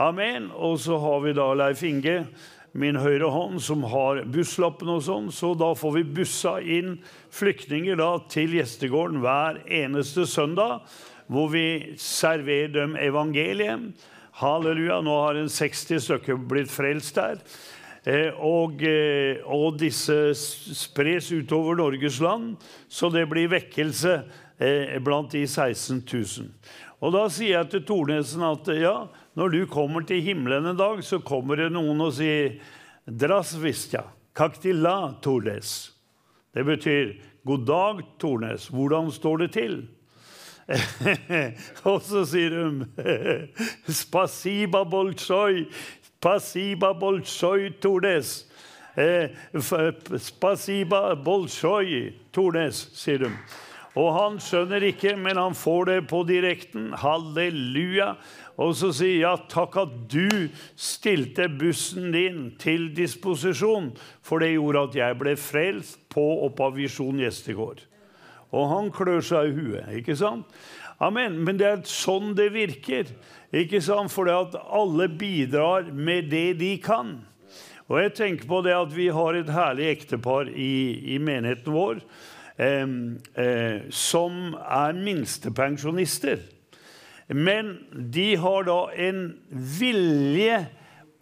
Amen. 0.00 0.48
Og 0.50 0.80
så 0.82 0.98
har 0.98 1.22
vi 1.22 1.34
da 1.36 1.46
Leif 1.54 1.84
Inge, 1.86 2.24
min 2.74 2.98
høyre 2.98 3.28
hånd, 3.30 3.60
som 3.62 3.84
har 3.86 4.24
busslappen 4.34 4.90
og 4.96 5.04
sånn. 5.06 5.30
Så 5.30 5.52
da 5.54 5.70
får 5.78 5.94
vi 6.00 6.06
bussa 6.16 6.56
inn 6.58 6.96
flyktninger 7.30 8.00
da 8.00 8.16
til 8.32 8.56
gjestegården 8.58 9.22
hver 9.22 9.62
eneste 9.70 10.26
søndag. 10.26 10.82
hvor 11.26 11.48
vi 11.48 11.94
serverer 11.96 12.68
dem 12.68 12.96
evangeliet. 13.00 13.94
Halleluja. 14.42 15.00
Nå 15.00 15.14
har 15.22 15.38
en 15.40 15.48
60 15.48 16.02
stykker 16.04 16.36
blitt 16.36 16.68
frelst 16.68 17.14
der. 17.16 17.38
Eh, 18.04 18.36
og, 18.36 18.82
eh, 18.84 19.40
og, 19.48 19.78
disse 19.80 20.34
spres 20.36 21.30
utover 21.32 21.78
Norges 21.80 22.18
land, 22.20 22.58
så 22.88 23.08
det 23.08 23.24
blir 23.30 23.48
vekkelse 23.48 24.18
eh, 24.60 24.98
blant 25.00 25.32
de 25.32 25.46
16 25.48 26.02
000. 26.04 26.50
Og 27.00 27.14
da 27.16 27.24
sier 27.32 27.58
jeg 27.58 27.70
til 27.72 27.86
Tornesen 27.88 28.44
at 28.44 28.68
ja, 28.76 28.94
når 29.36 29.56
du 29.56 29.60
kommer 29.72 30.04
til 30.04 30.20
himmelen 30.24 30.68
en 30.68 30.78
dag, 30.78 31.00
så 31.04 31.22
kommer 31.24 31.62
det 31.62 31.70
noen 31.72 32.04
og 32.04 32.12
sier 32.18 32.58
Dras 33.04 33.54
vistja, 33.60 34.04
kaktila, 34.36 35.14
Tornes. 35.24 35.74
Det 36.54 36.64
betyr 36.64 37.16
god 37.44 37.66
dag, 37.68 38.00
Tornes. 38.20 38.68
Hvordan 38.72 39.10
står 39.12 39.44
det 39.44 39.50
til? 39.56 39.82
og 41.90 41.98
så 42.00 42.22
sier 42.24 42.54
hun 42.56 42.78
Spasiba 44.00 44.80
bolsjoj, 44.88 45.66
spasiba 46.24 46.94
bolsjoj, 46.96 47.74
Tornes. 47.80 48.46
Eh, 48.96 49.28
spasiba 50.18 51.14
bolsjoj, 51.20 52.14
Tornes, 52.32 52.80
sier 52.96 53.26
de. 53.26 53.30
Og 53.94 54.08
han 54.16 54.38
skjønner 54.42 54.82
ikke, 54.88 55.12
men 55.20 55.36
han 55.38 55.54
får 55.54 55.90
det 55.90 55.98
på 56.10 56.22
direkten. 56.26 56.88
Halleluja. 56.98 58.14
Og 58.58 58.72
så 58.78 58.90
sier 58.94 59.20
ja, 59.20 59.34
takk 59.50 59.76
at 59.82 59.92
du 60.10 60.48
stilte 60.74 61.46
bussen 61.60 62.08
din 62.14 62.54
til 62.58 62.88
disposisjon, 62.96 63.92
for 64.24 64.42
det 64.42 64.54
gjorde 64.54 64.86
at 64.88 64.98
jeg 64.98 65.18
ble 65.20 65.36
frelst 65.38 66.00
på 66.10 66.24
Oppa 66.48 66.70
Visjon 66.74 67.20
gjestegård. 67.20 67.84
Og 68.54 68.70
han 68.70 68.90
klør 68.94 69.22
seg 69.26 69.50
i 69.50 69.54
huet, 69.58 69.92
ikke 70.00 70.16
sant? 70.18 70.48
Amen. 71.02 71.40
Men 71.44 71.58
det 71.58 71.68
er 71.68 71.86
sånn 71.90 72.32
det 72.38 72.50
virker. 72.54 73.10
Ikke 73.54 73.80
sant? 73.84 74.12
For 74.12 74.28
alle 74.30 75.08
bidrar 75.08 75.90
med 75.92 76.30
det 76.32 76.58
de 76.60 76.74
kan. 76.82 77.16
Og 77.88 78.00
jeg 78.00 78.14
tenker 78.16 78.48
på 78.48 78.62
det 78.64 78.74
at 78.74 78.94
vi 78.96 79.10
har 79.12 79.36
et 79.36 79.50
herlig 79.52 79.90
ektepar 79.92 80.48
i, 80.48 81.14
i 81.14 81.18
menigheten 81.20 81.74
vår 81.74 82.00
eh, 82.56 83.90
som 83.92 84.54
er 84.56 84.96
minstepensjonister. 84.96 86.40
Men 87.28 87.76
de 87.92 88.34
har 88.40 88.66
da 88.68 88.80
en 89.00 89.26
vilje 89.50 90.62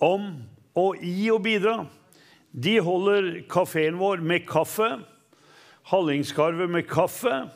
om 0.03 0.31
å 0.79 0.87
gi 0.99 1.29
og 1.35 1.43
bidra. 1.45 1.77
De 2.53 2.77
holder 2.85 3.33
kafeen 3.51 3.99
vår 4.01 4.23
med 4.25 4.47
kaffe, 4.49 4.95
Hallingskarvet 5.91 6.71
med 6.71 6.87
kaffe. 6.87 7.49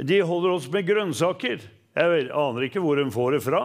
De 0.00 0.22
holder 0.24 0.54
oss 0.54 0.70
med 0.72 0.86
grønnsaker. 0.88 1.60
Jeg 1.96 2.28
aner 2.28 2.66
ikke 2.66 2.82
hvor 2.84 3.00
de 3.00 3.08
får 3.12 3.36
det 3.36 3.42
fra. 3.46 3.64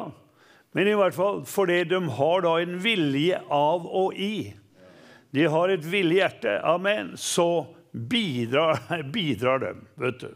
Men 0.71 0.87
i 0.87 0.95
hvert 0.95 1.15
fall 1.15 1.41
fordi 1.49 1.81
de 1.91 1.99
har 2.15 2.45
da 2.45 2.55
en 2.61 2.77
vilje 2.83 3.41
av 3.51 3.87
og 3.87 4.15
i. 4.15 4.53
De 5.35 5.47
har 5.51 5.71
et 5.71 5.83
villig 5.87 6.21
hjerte. 6.21 6.57
Amen. 6.67 7.13
Så 7.19 7.67
bidrar, 7.91 8.79
bidrar 9.15 9.59
de, 9.63 9.73
vet 9.99 10.23
du. 10.23 10.29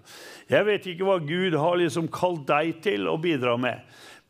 Jeg 0.51 0.67
vet 0.67 0.89
ikke 0.91 1.07
hva 1.07 1.19
Gud 1.23 1.55
har 1.59 1.79
liksom 1.79 2.11
kalt 2.11 2.43
deg 2.49 2.81
til 2.83 3.07
å 3.11 3.15
bidra 3.21 3.55
med. 3.59 3.83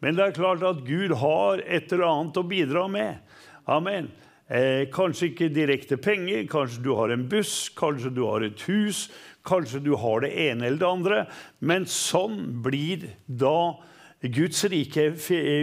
Men 0.04 0.18
det 0.18 0.28
er 0.28 0.38
klart 0.38 0.66
at 0.68 0.84
Gud 0.86 1.16
har 1.18 1.64
et 1.66 1.90
eller 1.90 2.06
annet 2.10 2.38
å 2.38 2.46
bidra 2.46 2.86
med. 2.92 3.22
Amen. 3.66 4.12
Eh, 4.46 4.86
kanskje 4.94 5.32
ikke 5.32 5.50
direkte 5.50 5.98
penger, 5.98 6.44
kanskje 6.50 6.84
du 6.86 6.92
har 6.94 7.10
en 7.10 7.24
buss, 7.30 7.72
kanskje 7.74 8.12
du 8.14 8.22
har 8.28 8.46
et 8.46 8.62
hus, 8.68 9.08
kanskje 9.46 9.84
du 9.86 9.94
har 10.00 10.24
det 10.26 10.34
ene 10.48 10.68
eller 10.68 10.82
det 10.82 10.90
andre. 10.90 11.20
Men 11.60 11.88
sånn 11.90 12.40
blir 12.66 13.08
da 13.26 13.78
Guds 14.26 14.64
rike 14.72 15.12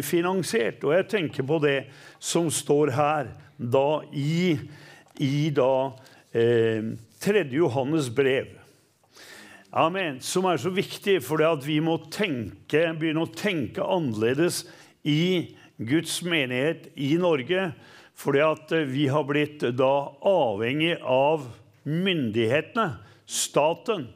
finansiert. 0.07 0.83
Og 0.87 0.95
jeg 0.97 1.09
tenker 1.11 1.47
på 1.47 1.59
det 1.62 1.79
som 2.23 2.51
står 2.53 2.95
her 2.97 3.33
da 3.57 4.03
i, 4.15 4.57
i 5.23 5.51
da 5.55 5.93
eh, 6.35 6.93
3. 7.23 7.47
Johannes 7.55 8.11
brev. 8.11 8.59
Amen. 9.73 10.21
Som 10.21 10.47
er 10.51 10.61
så 10.61 10.73
viktig, 10.75 11.21
fordi 11.25 11.49
at 11.49 11.65
vi 11.65 11.79
må 11.81 11.97
tenke, 12.12 12.91
begynne 12.99 13.25
å 13.25 13.33
tenke 13.33 13.85
annerledes 13.85 14.67
i 15.09 15.55
Guds 15.81 16.19
menighet 16.27 16.91
i 17.01 17.15
Norge. 17.21 17.71
Fordi 18.19 18.43
at 18.45 18.75
vi 18.91 19.07
har 19.09 19.25
blitt 19.27 19.65
da 19.79 19.95
avhengig 20.29 20.99
av 21.01 21.49
myndighetene, 21.89 22.91
staten. 23.33 24.09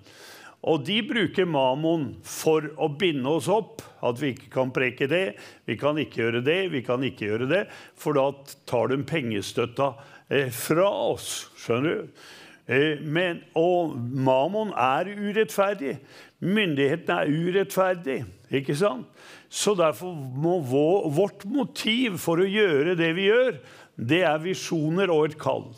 Og 0.66 0.82
de 0.86 0.98
bruker 1.06 1.46
Mammon 1.46 2.08
for 2.26 2.64
å 2.82 2.88
binde 2.98 3.30
oss 3.30 3.50
opp. 3.52 3.84
At 4.06 4.18
vi 4.20 4.32
ikke 4.34 4.50
kan 4.54 4.72
preke 4.74 5.08
det, 5.10 5.36
vi 5.66 5.76
kan 5.78 5.98
ikke 6.00 6.24
gjøre 6.24 6.42
det, 6.46 6.60
vi 6.72 6.82
kan 6.86 7.04
ikke 7.06 7.30
gjøre 7.30 7.50
det. 7.50 7.62
For 7.98 8.18
da 8.18 8.30
tar 8.68 8.90
de 8.92 8.98
pengestøtta 9.06 9.92
eh, 10.28 10.50
fra 10.54 10.88
oss. 11.12 11.46
Skjønner 11.60 12.00
du? 12.00 12.24
Eh, 12.66 13.02
men, 13.02 13.44
og 13.58 13.94
Mammon 13.94 14.74
er 14.74 15.12
urettferdig. 15.14 15.96
Myndighetene 16.42 17.22
er 17.22 17.46
urettferdig. 17.46 18.20
Ikke 18.54 18.76
sant? 18.78 19.06
Så 19.48 19.76
derfor 19.78 20.14
må 20.14 20.58
vårt 20.66 21.46
motiv 21.48 22.18
for 22.22 22.42
å 22.42 22.50
gjøre 22.50 22.96
det 22.98 23.12
vi 23.16 23.28
gjør, 23.30 23.58
det 23.96 24.24
er 24.28 24.42
visjoner 24.42 25.10
og 25.14 25.30
et 25.30 25.38
kall. 25.40 25.70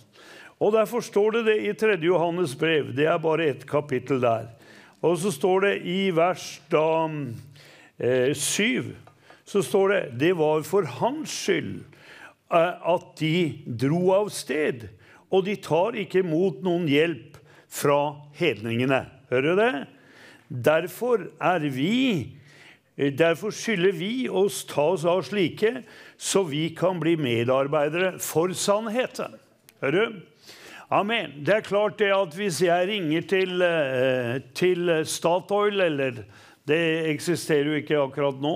Og 0.58 0.72
Derfor 0.74 1.00
står 1.00 1.38
det 1.38 1.44
det 1.46 1.58
i 1.68 1.72
3. 1.72 1.98
Johannes 2.02 2.56
brev. 2.58 2.90
Det 2.96 3.06
er 3.06 3.18
bare 3.22 3.46
ett 3.52 3.66
kapittel 3.66 4.20
der. 4.20 4.48
Og 5.02 5.18
så 5.22 5.30
står 5.30 5.60
det 5.60 5.74
i 5.86 6.10
vers 6.10 6.60
da, 6.70 7.08
eh, 7.98 8.34
7 8.34 8.94
så 9.48 9.62
står 9.64 9.88
det 9.88 10.00
det 10.20 10.32
var 10.36 10.64
for 10.66 10.84
hans 10.98 11.32
skyld 11.32 11.80
eh, 12.52 12.74
at 12.92 13.06
de 13.20 13.62
dro 13.64 14.02
av 14.12 14.32
sted 14.34 14.88
og 15.28 15.44
de 15.46 15.56
tar 15.60 15.96
ikke 16.00 16.22
imot 16.24 16.62
noen 16.64 16.88
hjelp 16.88 17.36
fra 17.68 18.16
hedningene. 18.38 19.04
Hører 19.28 19.48
du 19.48 19.60
det? 19.60 19.86
Derfor 20.48 21.28
er 21.40 21.68
vi 21.68 22.34
Derfor 22.98 23.52
skylder 23.54 23.92
vi 23.94 24.24
oss 24.26 24.64
ta 24.66 24.88
oss 24.96 25.04
av 25.06 25.20
slike, 25.22 25.84
så 26.18 26.40
vi 26.42 26.64
kan 26.74 26.98
bli 26.98 27.12
medarbeidere 27.14 28.16
for 28.18 28.50
sannheten. 28.50 29.36
Hører 29.78 30.08
du? 30.08 30.16
Amen. 30.88 31.42
Det 31.45 31.52
er 31.52 31.64
klart 31.66 31.99
det 32.00 32.09
at 32.16 32.33
hvis 32.33 32.62
jeg 32.64 32.87
ringer 32.88 33.25
til, 33.28 33.61
eh, 33.61 34.38
til 34.57 34.88
Statoil, 35.04 35.83
eller 35.85 36.23
det 36.64 37.11
eksisterer 37.11 37.68
jo 37.68 37.76
ikke 37.76 37.99
akkurat 38.00 38.40
nå, 38.40 38.54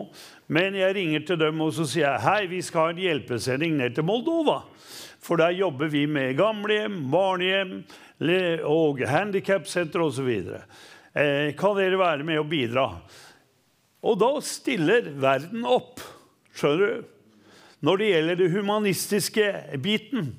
men 0.48 0.74
jeg 0.74 0.94
ringer 0.96 1.26
til 1.28 1.36
dem 1.42 1.60
og 1.60 1.74
så 1.76 1.84
sier 1.84 2.06
jeg, 2.06 2.22
hei, 2.24 2.46
vi 2.48 2.62
skal 2.64 2.86
ha 2.86 2.94
en 2.94 3.02
hjelpesending 3.04 3.76
ned 3.76 3.98
til 3.98 4.08
Moldova. 4.08 4.62
For 5.20 5.36
der 5.36 5.52
jobber 5.58 5.92
vi 5.92 6.06
med 6.08 6.38
gamlehjem, 6.40 6.96
barnehjem 7.12 7.76
og 8.64 9.04
handikapsenter 9.06 10.00
osv. 10.00 10.32
Eh, 10.32 11.52
kan 11.52 11.76
dere 11.76 12.00
være 12.00 12.24
med 12.24 12.40
og 12.40 12.48
bidra? 12.48 12.86
Og 14.02 14.16
da 14.24 14.32
stiller 14.40 15.12
verden 15.20 15.68
opp, 15.68 16.00
skjønner 16.56 16.96
du, 16.96 17.12
når 17.82 17.98
det 17.98 18.08
gjelder 18.08 18.40
det 18.40 18.52
humanistiske 18.56 19.46
biten. 19.82 20.32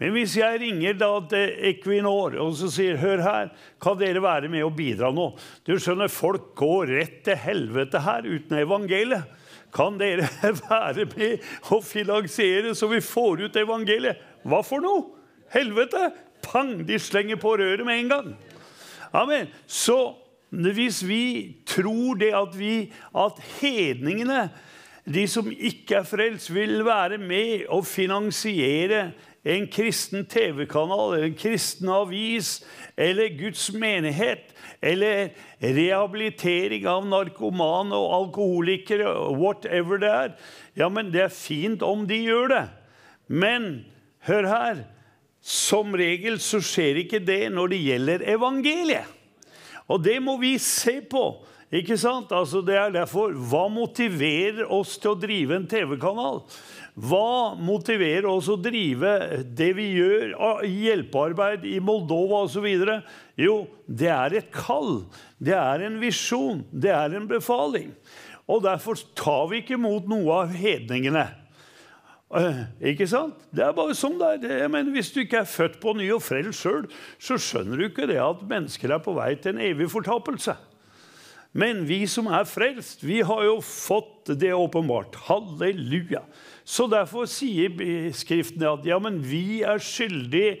Men 0.00 0.14
hvis 0.16 0.34
jeg 0.38 0.60
ringer 0.62 0.96
da 0.98 1.10
til 1.30 1.52
Equinor 1.68 2.34
og 2.42 2.56
så 2.58 2.70
sier 2.72 2.98
hør 2.98 3.22
her, 3.22 3.52
kan 3.82 3.98
dere 4.00 4.22
være 4.24 4.50
med 4.50 4.64
og 4.66 4.74
bidra 4.78 5.12
nå? 5.14 5.28
Du 5.66 5.76
skjønner, 5.76 6.10
Folk 6.10 6.52
går 6.58 6.90
rett 6.96 7.20
til 7.26 7.38
helvete 7.38 8.02
her 8.02 8.26
uten 8.26 8.58
evangeliet. 8.58 9.38
Kan 9.72 9.96
dere 10.00 10.28
være 10.64 11.06
med 11.14 11.46
og 11.72 11.84
finansiere 11.86 12.74
så 12.76 12.90
vi 12.90 13.00
får 13.04 13.46
ut 13.46 13.60
evangeliet? 13.62 14.20
Hva 14.42 14.60
for 14.66 14.84
noe? 14.84 15.06
Helvete! 15.52 16.10
Pang! 16.42 16.80
De 16.88 16.98
slenger 16.98 17.38
på 17.38 17.54
røret 17.60 17.86
med 17.86 18.00
en 18.00 18.10
gang. 18.10 18.32
Amen. 19.14 19.48
Så 19.66 20.14
hvis 20.50 21.00
vi 21.06 21.56
tror 21.68 22.18
det 22.20 22.32
at, 22.36 22.58
vi, 22.58 22.92
at 23.16 23.38
hedningene, 23.60 24.48
de 25.06 25.26
som 25.28 25.48
ikke 25.52 26.00
er 26.00 26.08
frelst, 26.08 26.50
vil 26.54 26.82
være 26.84 27.18
med 27.18 27.68
og 27.72 27.86
finansiere 27.86 29.12
en 29.42 29.66
kristen 29.66 30.26
TV-kanal, 30.30 31.16
en 31.18 31.34
kristen 31.34 31.90
avis 31.90 32.60
eller 32.96 33.32
Guds 33.34 33.72
menighet, 33.74 34.52
eller 34.82 35.32
rehabilitering 35.58 36.86
av 36.90 37.06
narkomane 37.06 37.96
og 37.98 38.14
alkoholikere, 38.20 39.10
whatever 39.34 39.98
det 40.02 40.10
er. 40.10 40.34
Ja, 40.78 40.88
men 40.88 41.10
det 41.14 41.26
er 41.26 41.34
fint 41.34 41.82
om 41.86 42.06
de 42.06 42.22
gjør 42.22 42.52
det. 42.54 42.64
Men 43.26 43.70
hør 44.26 44.48
her 44.50 44.84
som 45.42 45.94
regel 45.98 46.38
så 46.42 46.60
skjer 46.62 47.02
ikke 47.02 47.22
det 47.22 47.48
når 47.54 47.74
det 47.74 47.80
gjelder 47.82 48.28
evangeliet. 48.36 49.18
Og 49.90 50.02
det 50.04 50.20
må 50.22 50.36
vi 50.40 50.54
se 50.62 51.00
på. 51.02 51.42
Ikke 51.72 51.96
sant? 51.96 52.32
Altså 52.36 52.60
det 52.64 52.76
er 52.76 52.92
derfor, 52.92 53.32
Hva 53.32 53.64
motiverer 53.72 54.68
oss 54.68 54.98
til 55.00 55.14
å 55.14 55.18
drive 55.18 55.56
en 55.56 55.66
TV-kanal? 55.68 56.42
Hva 56.92 57.54
motiverer 57.56 58.26
oss 58.28 58.50
å 58.52 58.58
drive 58.60 59.42
det 59.48 59.70
vi 59.78 59.86
gjør, 59.96 60.34
hjelpearbeid 60.68 61.64
i 61.64 61.78
Moldova 61.80 62.42
osv.? 62.44 62.66
Jo, 63.40 63.62
det 63.88 64.10
er 64.12 64.36
et 64.42 64.50
kall. 64.52 65.06
Det 65.40 65.56
er 65.56 65.86
en 65.86 65.96
visjon. 66.02 66.60
Det 66.68 66.92
er 66.92 67.16
en 67.16 67.28
befaling. 67.30 67.94
Og 68.44 68.60
derfor 68.66 69.00
tar 69.16 69.46
vi 69.48 69.62
ikke 69.62 69.78
imot 69.78 70.10
noe 70.10 70.42
av 70.42 70.52
hedningene. 70.52 71.30
Eh, 72.32 72.60
ikke 72.92 73.08
sant? 73.08 73.40
Det 73.52 73.64
er 73.64 73.74
bare 73.76 73.96
sånn 73.96 74.18
det 74.20 74.28
er. 74.36 74.60
Jeg 74.64 74.72
mener, 74.72 74.92
hvis 74.92 75.12
du 75.12 75.22
ikke 75.22 75.42
er 75.42 75.48
født 75.48 75.80
på 75.80 75.92
ny 75.96 76.10
og 76.12 76.22
frelst 76.24 76.64
sjøl, 76.64 76.86
så 77.20 77.36
skjønner 77.40 77.80
du 77.80 77.88
ikke 77.88 78.08
det 78.08 78.20
at 78.20 78.44
mennesker 78.48 78.92
er 78.92 79.02
på 79.04 79.16
vei 79.16 79.34
til 79.40 79.56
en 79.56 79.64
evig 79.64 79.88
fortapelse. 79.92 80.56
Men 81.52 81.84
vi 81.84 82.06
som 82.08 82.30
er 82.32 82.48
frelst, 82.48 83.04
vi 83.04 83.20
har 83.24 83.44
jo 83.44 83.58
fått 83.64 84.32
det 84.40 84.54
åpenbart. 84.56 85.18
Halleluja. 85.28 86.24
Så 86.64 86.86
derfor 86.90 87.26
sier 87.30 87.72
Skriften 88.14 88.64
at 88.68 88.86
ja, 88.86 88.98
men 89.02 89.18
vi 89.24 89.62
er 89.66 89.82
skyldige 89.82 90.60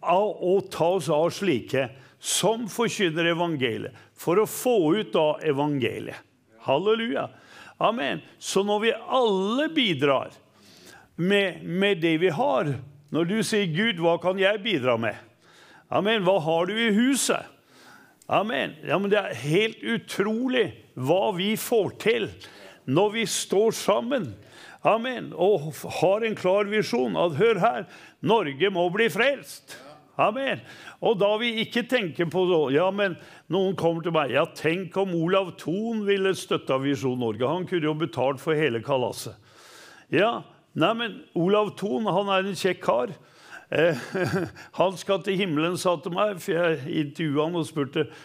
av 0.00 0.38
å 0.40 0.60
ta 0.72 0.94
oss 0.96 1.10
av 1.12 1.28
slike 1.34 1.88
som 2.20 2.66
forkynner 2.68 3.32
evangeliet, 3.32 3.96
for 4.16 4.40
å 4.40 4.48
få 4.48 4.76
ut 5.00 5.16
av 5.16 5.40
evangeliet. 5.44 6.20
Halleluja. 6.60 7.30
Amen. 7.80 8.20
Så 8.38 8.62
når 8.64 8.80
vi 8.84 8.92
alle 8.92 9.68
bidrar 9.72 10.34
med, 11.16 11.64
med 11.64 12.00
det 12.00 12.18
vi 12.20 12.28
har 12.32 12.74
Når 13.10 13.24
du 13.26 13.40
sier 13.42 13.66
'Gud, 13.66 13.98
hva 13.98 14.20
kan 14.22 14.38
jeg 14.38 14.62
bidra 14.62 14.94
med?' 14.96 15.16
Amen. 15.90 16.22
Hva 16.22 16.38
har 16.38 16.66
du 16.66 16.76
i 16.78 16.92
huset? 16.94 17.42
Amen. 18.28 18.76
Ja, 18.86 18.98
men 18.98 19.10
Det 19.10 19.18
er 19.18 19.34
helt 19.34 19.82
utrolig 19.82 20.68
hva 20.94 21.32
vi 21.34 21.56
får 21.58 21.90
til 21.98 22.28
når 22.86 23.10
vi 23.10 23.24
står 23.26 23.74
sammen. 23.74 24.30
Amen. 24.86 25.32
Og 25.36 25.70
har 26.00 26.24
en 26.24 26.36
klar 26.38 26.68
visjon 26.70 27.18
at 27.20 27.36
hør 27.40 27.60
her, 27.60 27.86
Norge 28.24 28.70
må 28.72 28.86
bli 28.94 29.10
frelst. 29.12 29.76
Amen. 30.20 30.60
Og 31.00 31.16
da 31.20 31.30
vi 31.40 31.54
ikke 31.62 31.86
tenker 31.88 32.28
på 32.28 32.44
så, 32.48 32.60
ja, 32.74 32.90
men 32.92 33.16
Noen 33.52 33.76
kommer 33.78 34.04
til 34.04 34.12
meg 34.14 34.34
ja, 34.34 34.44
tenk 34.56 34.96
om 35.00 35.14
Olav 35.16 35.54
Thon 35.60 36.04
ville 36.06 36.34
støtta 36.36 36.76
Visjon 36.82 37.20
Norge. 37.20 37.46
Han 37.48 37.66
kunne 37.68 37.88
jo 37.88 37.96
betalt 37.96 38.42
for 38.42 38.58
hele 38.58 38.82
kalaset. 38.84 39.36
Ja, 40.12 40.42
nei, 40.74 40.92
men 40.98 41.18
Olav 41.38 41.72
Thon 41.80 42.08
han 42.10 42.32
er 42.34 42.46
en 42.46 42.58
kjekk 42.58 42.84
kar. 42.84 43.14
Eh, 43.70 43.96
han 44.80 44.96
skal 45.00 45.24
til 45.24 45.38
himmelen, 45.40 45.78
sa 45.80 45.96
til 46.02 46.14
meg, 46.14 46.40
for 46.42 46.56
jeg 46.56 46.96
intervjua 47.04 47.48
han 47.48 47.60
og 47.62 47.68
spurte 47.68 48.06
eh, 48.08 48.24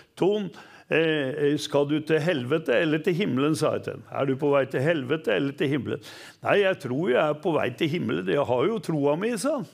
skal 1.57 1.87
du 1.89 1.95
til 2.05 2.19
helvete 2.21 2.75
eller 2.77 3.01
til 3.01 3.15
himmelen, 3.17 3.55
sa 3.57 3.71
jeg 3.73 3.85
til 3.87 3.95
ham. 3.95 4.03
Er 4.13 4.27
du 4.29 4.35
på 4.37 4.51
vei 4.53 4.65
til 4.69 4.83
helvete 4.85 5.33
eller 5.33 5.55
til 5.57 5.71
himmelen? 5.71 6.03
Nei, 6.45 6.59
jeg 6.61 6.77
tror 6.83 7.09
jeg 7.09 7.21
er 7.23 7.39
på 7.41 7.53
vei 7.55 7.69
til 7.77 7.89
himmelen. 7.89 8.29
Jeg 8.29 8.45
har 8.45 8.67
jo 8.69 8.81
troa 8.85 9.15
mi, 9.17 9.31
sa 9.41 9.55
han. 9.57 9.65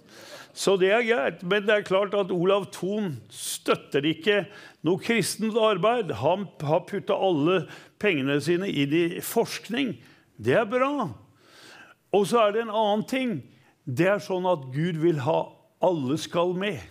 Så 0.54 0.76
det 0.80 0.92
er 0.92 1.04
greit. 1.08 1.44
Men 1.44 1.66
det 1.68 1.76
er 1.76 1.88
klart 1.88 2.16
at 2.18 2.32
Olav 2.32 2.70
Thon 2.76 3.16
støtter 3.32 4.06
ikke 4.08 4.46
noe 4.88 5.00
kristent 5.04 5.58
arbeid. 5.60 6.12
Han 6.22 6.48
har 6.64 6.86
putta 6.88 7.16
alle 7.16 7.66
pengene 8.02 8.40
sine 8.44 8.70
inn 8.72 8.96
i 8.96 9.06
forskning. 9.24 9.96
Det 10.40 10.56
er 10.60 10.68
bra. 10.70 11.10
Og 12.12 12.28
så 12.28 12.46
er 12.46 12.56
det 12.56 12.66
en 12.66 12.76
annen 12.76 13.06
ting. 13.08 13.38
Det 13.84 14.08
er 14.12 14.24
sånn 14.24 14.48
at 14.50 14.68
Gud 14.74 15.00
vil 15.02 15.22
ha 15.26 15.42
alle 15.84 16.18
skal 16.22 16.56
med. 16.58 16.82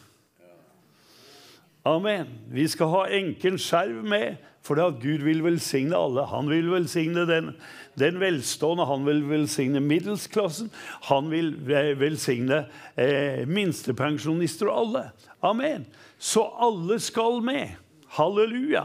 Amen. 1.84 2.28
Vi 2.52 2.66
skal 2.68 2.90
ha 2.92 3.04
enken 3.16 3.56
skjerv 3.60 4.04
med, 4.04 4.40
for 4.60 4.76
det 4.76 4.84
at 4.84 4.98
Gud 5.00 5.24
vil 5.24 5.40
velsigne 5.44 5.96
alle. 5.96 6.26
Han 6.28 6.50
vil 6.50 6.68
velsigne 6.68 7.24
den, 7.28 7.54
den 7.98 8.18
velstående, 8.20 8.84
han 8.84 9.06
vil 9.06 9.22
velsigne 9.30 9.80
middelsklassen. 9.80 10.68
Han 11.08 11.30
vil 11.32 11.54
velsigne 12.00 12.66
eh, 13.00 13.46
minstepensjonister 13.48 14.68
og 14.68 14.80
alle. 14.82 15.04
Amen. 15.40 15.86
Så 16.18 16.44
alle 16.60 17.00
skal 17.00 17.40
med. 17.44 17.78
Halleluja. 18.18 18.84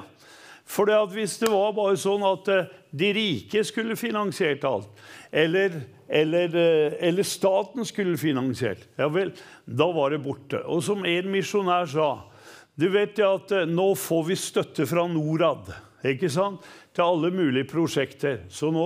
For 0.65 0.87
det 0.87 0.95
at 0.95 1.11
hvis 1.13 1.35
det 1.41 1.51
var 1.51 1.75
bare 1.75 1.97
sånn 1.99 2.23
at 2.25 2.47
eh, 2.53 2.71
de 2.95 3.11
rike 3.17 3.65
skulle 3.67 3.99
finansiert 3.99 4.63
alt, 4.63 4.87
eller 5.35 5.81
eller, 6.07 6.55
eh, 6.55 6.93
eller, 6.99 7.23
staten 7.23 7.85
skulle 7.85 8.17
finansiert. 8.17 8.83
Ja 8.95 9.07
vel, 9.09 9.31
da 9.65 9.87
var 9.91 10.13
det 10.13 10.21
borte. 10.21 10.59
Og 10.69 10.83
som 10.85 11.01
en 11.05 11.31
misjonær 11.33 11.89
sa 11.89 12.09
Du 12.75 12.89
vet 12.91 13.17
jo 13.19 13.35
at 13.37 13.51
eh, 13.55 13.67
nå 13.69 13.93
får 13.99 14.23
vi 14.29 14.39
støtte 14.39 14.87
fra 14.89 15.05
Norad 15.07 15.71
ikke 16.05 16.29
sant? 16.29 16.65
til 16.95 17.03
alle 17.03 17.27
mulige 17.35 17.67
prosjekter. 17.67 18.45
Så 18.47 18.69
nå, 18.71 18.83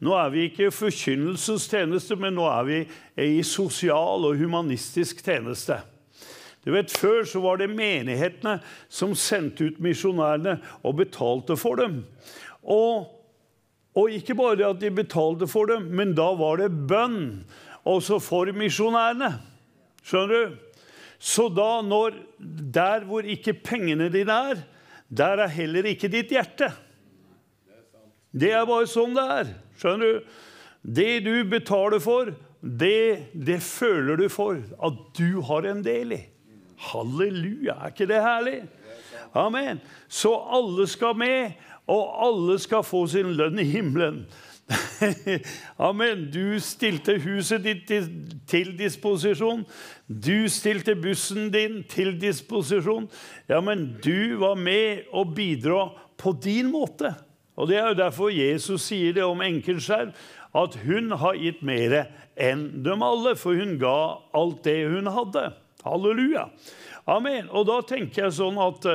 nå 0.00 0.12
er 0.16 0.28
vi 0.32 0.44
ikke 0.48 0.70
forkynnelsens 0.72 1.66
tjeneste, 1.68 2.16
men 2.16 2.32
nå 2.38 2.46
er 2.48 2.62
vi 2.64 2.78
i 3.20 3.42
sosial 3.44 4.24
og 4.24 4.38
humanistisk 4.40 5.20
tjeneste. 5.20 5.76
Du 6.64 6.70
vet, 6.72 6.88
Før 6.96 7.26
så 7.28 7.42
var 7.44 7.60
det 7.60 7.68
menighetene 7.68 8.54
som 8.88 9.12
sendte 9.18 9.68
ut 9.68 9.82
misjonærene 9.84 10.56
og 10.80 10.96
betalte 11.02 11.58
for 11.60 11.82
dem. 11.82 12.04
Og 12.62 13.10
og 13.92 14.08
ikke 14.08 14.34
bare 14.34 14.70
at 14.70 14.80
de 14.80 14.88
betalte 14.88 15.46
for 15.50 15.68
dem, 15.68 15.90
men 15.92 16.14
da 16.16 16.30
var 16.38 16.62
det 16.62 16.70
bønn 16.88 17.42
også 17.84 18.16
for 18.24 18.48
misjonærene. 18.56 19.34
Skjønner 20.06 20.32
du? 20.32 20.54
Så 21.22 21.46
da 21.54 21.80
når 21.86 22.16
Der 22.74 23.04
hvor 23.06 23.22
ikke 23.22 23.54
pengene 23.54 24.08
dine 24.10 24.38
er, 24.52 24.62
der 25.12 25.44
er 25.44 25.52
heller 25.52 25.86
ikke 25.86 26.10
ditt 26.10 26.32
hjerte. 26.32 26.70
Det 28.32 28.50
er 28.50 28.64
bare 28.66 28.88
sånn 28.88 29.14
det 29.14 29.24
er. 29.34 29.50
Skjønner 29.78 30.14
du? 30.14 30.30
Det 30.82 31.10
du 31.22 31.34
betaler 31.46 32.00
for, 32.02 32.32
det, 32.62 33.28
det 33.34 33.60
føler 33.62 34.18
du 34.18 34.28
for 34.32 34.56
at 34.58 35.02
du 35.18 35.42
har 35.46 35.68
en 35.68 35.82
del 35.84 36.16
i. 36.16 36.22
Halleluja! 36.90 37.76
Er 37.76 37.92
ikke 37.92 38.08
det 38.10 38.22
herlig? 38.24 38.56
Amen. 39.38 39.82
Så 40.08 40.32
alle 40.32 40.88
skal 40.90 41.14
med 41.20 41.52
og 41.90 42.16
alle 42.24 42.56
skal 42.62 42.84
få 42.86 43.04
sin 43.10 43.34
lønn 43.36 43.60
i 43.60 43.68
himmelen. 43.68 44.24
Amen. 45.76 46.30
Du 46.32 46.60
stilte 46.60 47.16
huset 47.22 47.64
ditt 47.64 47.90
til 48.48 48.72
disposisjon. 48.78 49.64
Du 50.06 50.48
stilte 50.52 50.94
bussen 50.98 51.50
din 51.52 51.82
til 51.90 52.14
disposisjon. 52.20 53.08
Ja, 53.50 53.60
men 53.60 53.96
du 54.04 54.38
var 54.42 54.54
med 54.54 55.08
og 55.12 55.34
bidra 55.36 55.88
på 56.18 56.34
din 56.42 56.70
måte. 56.72 57.14
Og 57.56 57.68
Det 57.68 57.76
er 57.76 57.88
jo 57.88 57.98
derfor 58.00 58.30
Jesus 58.32 58.82
sier 58.88 59.12
det 59.12 59.24
om 59.24 59.42
enkeltskjerv, 59.44 60.14
at 60.54 60.76
hun 60.84 61.12
har 61.16 61.36
gitt 61.36 61.60
mer 61.64 62.06
enn 62.36 62.82
dem 62.84 63.02
alle, 63.04 63.34
for 63.36 63.56
hun 63.56 63.78
ga 63.80 64.20
alt 64.36 64.64
det 64.64 64.88
hun 64.88 65.08
hadde. 65.12 65.52
Halleluja. 65.84 66.48
Amen. 67.06 67.48
Og 67.50 67.66
da 67.68 67.80
tenker 67.84 68.26
jeg 68.26 68.36
sånn 68.38 68.60
at 68.62 68.86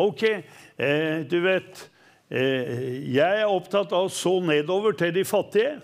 OK, 0.00 0.22
eh, 0.26 1.22
du 1.28 1.40
vet 1.44 1.82
Eh, 1.82 1.98
jeg 2.30 3.40
er 3.42 3.50
opptatt 3.50 3.90
av 3.96 4.06
å 4.06 4.12
så 4.14 4.36
nedover 4.44 4.94
til 4.94 5.14
de 5.16 5.24
fattige. 5.26 5.80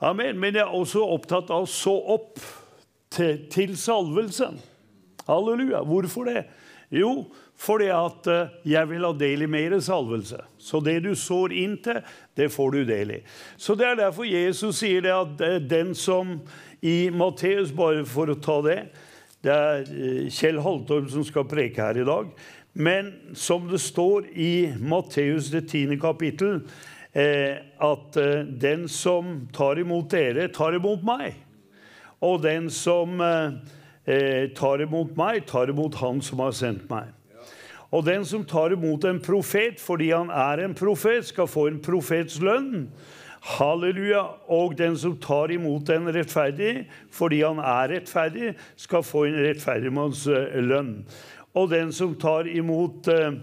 Amen. 0.00 0.36
Men 0.40 0.56
jeg 0.56 0.64
er 0.64 0.74
også 0.76 1.04
opptatt 1.16 1.52
av 1.52 1.64
å 1.64 1.70
så 1.70 1.94
opp 2.16 2.40
til, 3.12 3.46
til 3.52 3.76
salvelsen. 3.80 4.58
Halleluja. 5.28 5.82
Hvorfor 5.88 6.28
det? 6.28 6.44
Jo, 6.90 7.30
fordi 7.60 7.90
at 7.94 8.26
eh, 8.30 8.54
jeg 8.72 8.88
vil 8.90 9.04
ha 9.06 9.12
del 9.14 9.44
i 9.44 9.50
mer 9.50 9.76
salvelse. 9.84 10.40
Så 10.58 10.80
det 10.82 10.98
du 11.04 11.12
sår 11.18 11.54
inn 11.54 11.76
til, 11.84 12.00
det 12.36 12.48
får 12.52 12.74
du 12.74 12.80
del 12.88 13.14
i. 13.18 13.20
Så 13.56 13.76
Det 13.78 13.86
er 13.86 14.00
derfor 14.00 14.26
Jesus 14.26 14.80
sier 14.80 15.04
det 15.04 15.14
at 15.14 15.44
eh, 15.46 15.60
den 15.60 15.94
som 15.94 16.40
i 16.82 17.10
Matteus, 17.12 17.74
bare 17.76 18.06
for 18.08 18.32
å 18.32 18.38
ta 18.40 18.56
det 18.64 18.78
Det 19.44 19.52
er 19.52 19.84
Kjell 20.32 20.58
Haltorp 20.60 21.10
som 21.12 21.24
skal 21.24 21.46
preke 21.48 21.80
her 21.80 22.00
i 22.00 22.04
dag. 22.08 22.32
Men 22.72 23.12
som 23.34 23.68
det 23.68 23.80
står 23.82 24.26
i 24.38 24.74
Matteus 24.78 25.50
det 25.50 25.66
tiende 25.72 25.98
kapittel, 26.00 26.60
eh, 27.12 27.58
at 27.82 28.16
eh, 28.16 28.46
den 28.46 28.88
som 28.88 29.48
tar 29.54 29.80
imot 29.82 30.10
dere, 30.12 30.48
tar 30.54 30.76
imot 30.78 31.02
meg. 31.06 31.34
Og 32.22 32.42
den 32.44 32.68
som 32.70 33.20
eh, 33.24 34.50
tar 34.54 34.84
imot 34.84 35.16
meg, 35.18 35.46
tar 35.48 35.72
imot 35.72 35.98
Han 36.02 36.20
som 36.22 36.44
har 36.44 36.54
sendt 36.54 36.86
meg. 36.90 37.10
Og 37.90 38.04
den 38.06 38.22
som 38.24 38.44
tar 38.46 38.70
imot 38.70 39.04
en 39.08 39.18
profet 39.18 39.80
fordi 39.82 40.12
han 40.12 40.30
er 40.30 40.62
en 40.62 40.76
profet, 40.78 41.26
skal 41.26 41.50
få 41.50 41.66
en 41.72 41.80
profets 41.82 42.38
lønn. 42.38 42.86
Halleluja. 43.56 44.22
Og 44.52 44.76
den 44.78 44.94
som 45.00 45.16
tar 45.18 45.50
imot 45.50 45.90
en 45.90 46.06
rettferdig 46.14 46.84
fordi 47.10 47.40
han 47.42 47.58
er 47.58 47.96
rettferdig, 47.96 48.54
skal 48.78 49.02
få 49.02 49.24
en 49.26 49.40
rettferdig 49.48 49.90
manns 49.96 50.26
lønn. 50.28 51.00
Og 51.58 51.70
den 51.72 51.90
som 51.94 52.14
tar 52.20 52.48
imot 52.48 53.08
eh, 53.10 53.38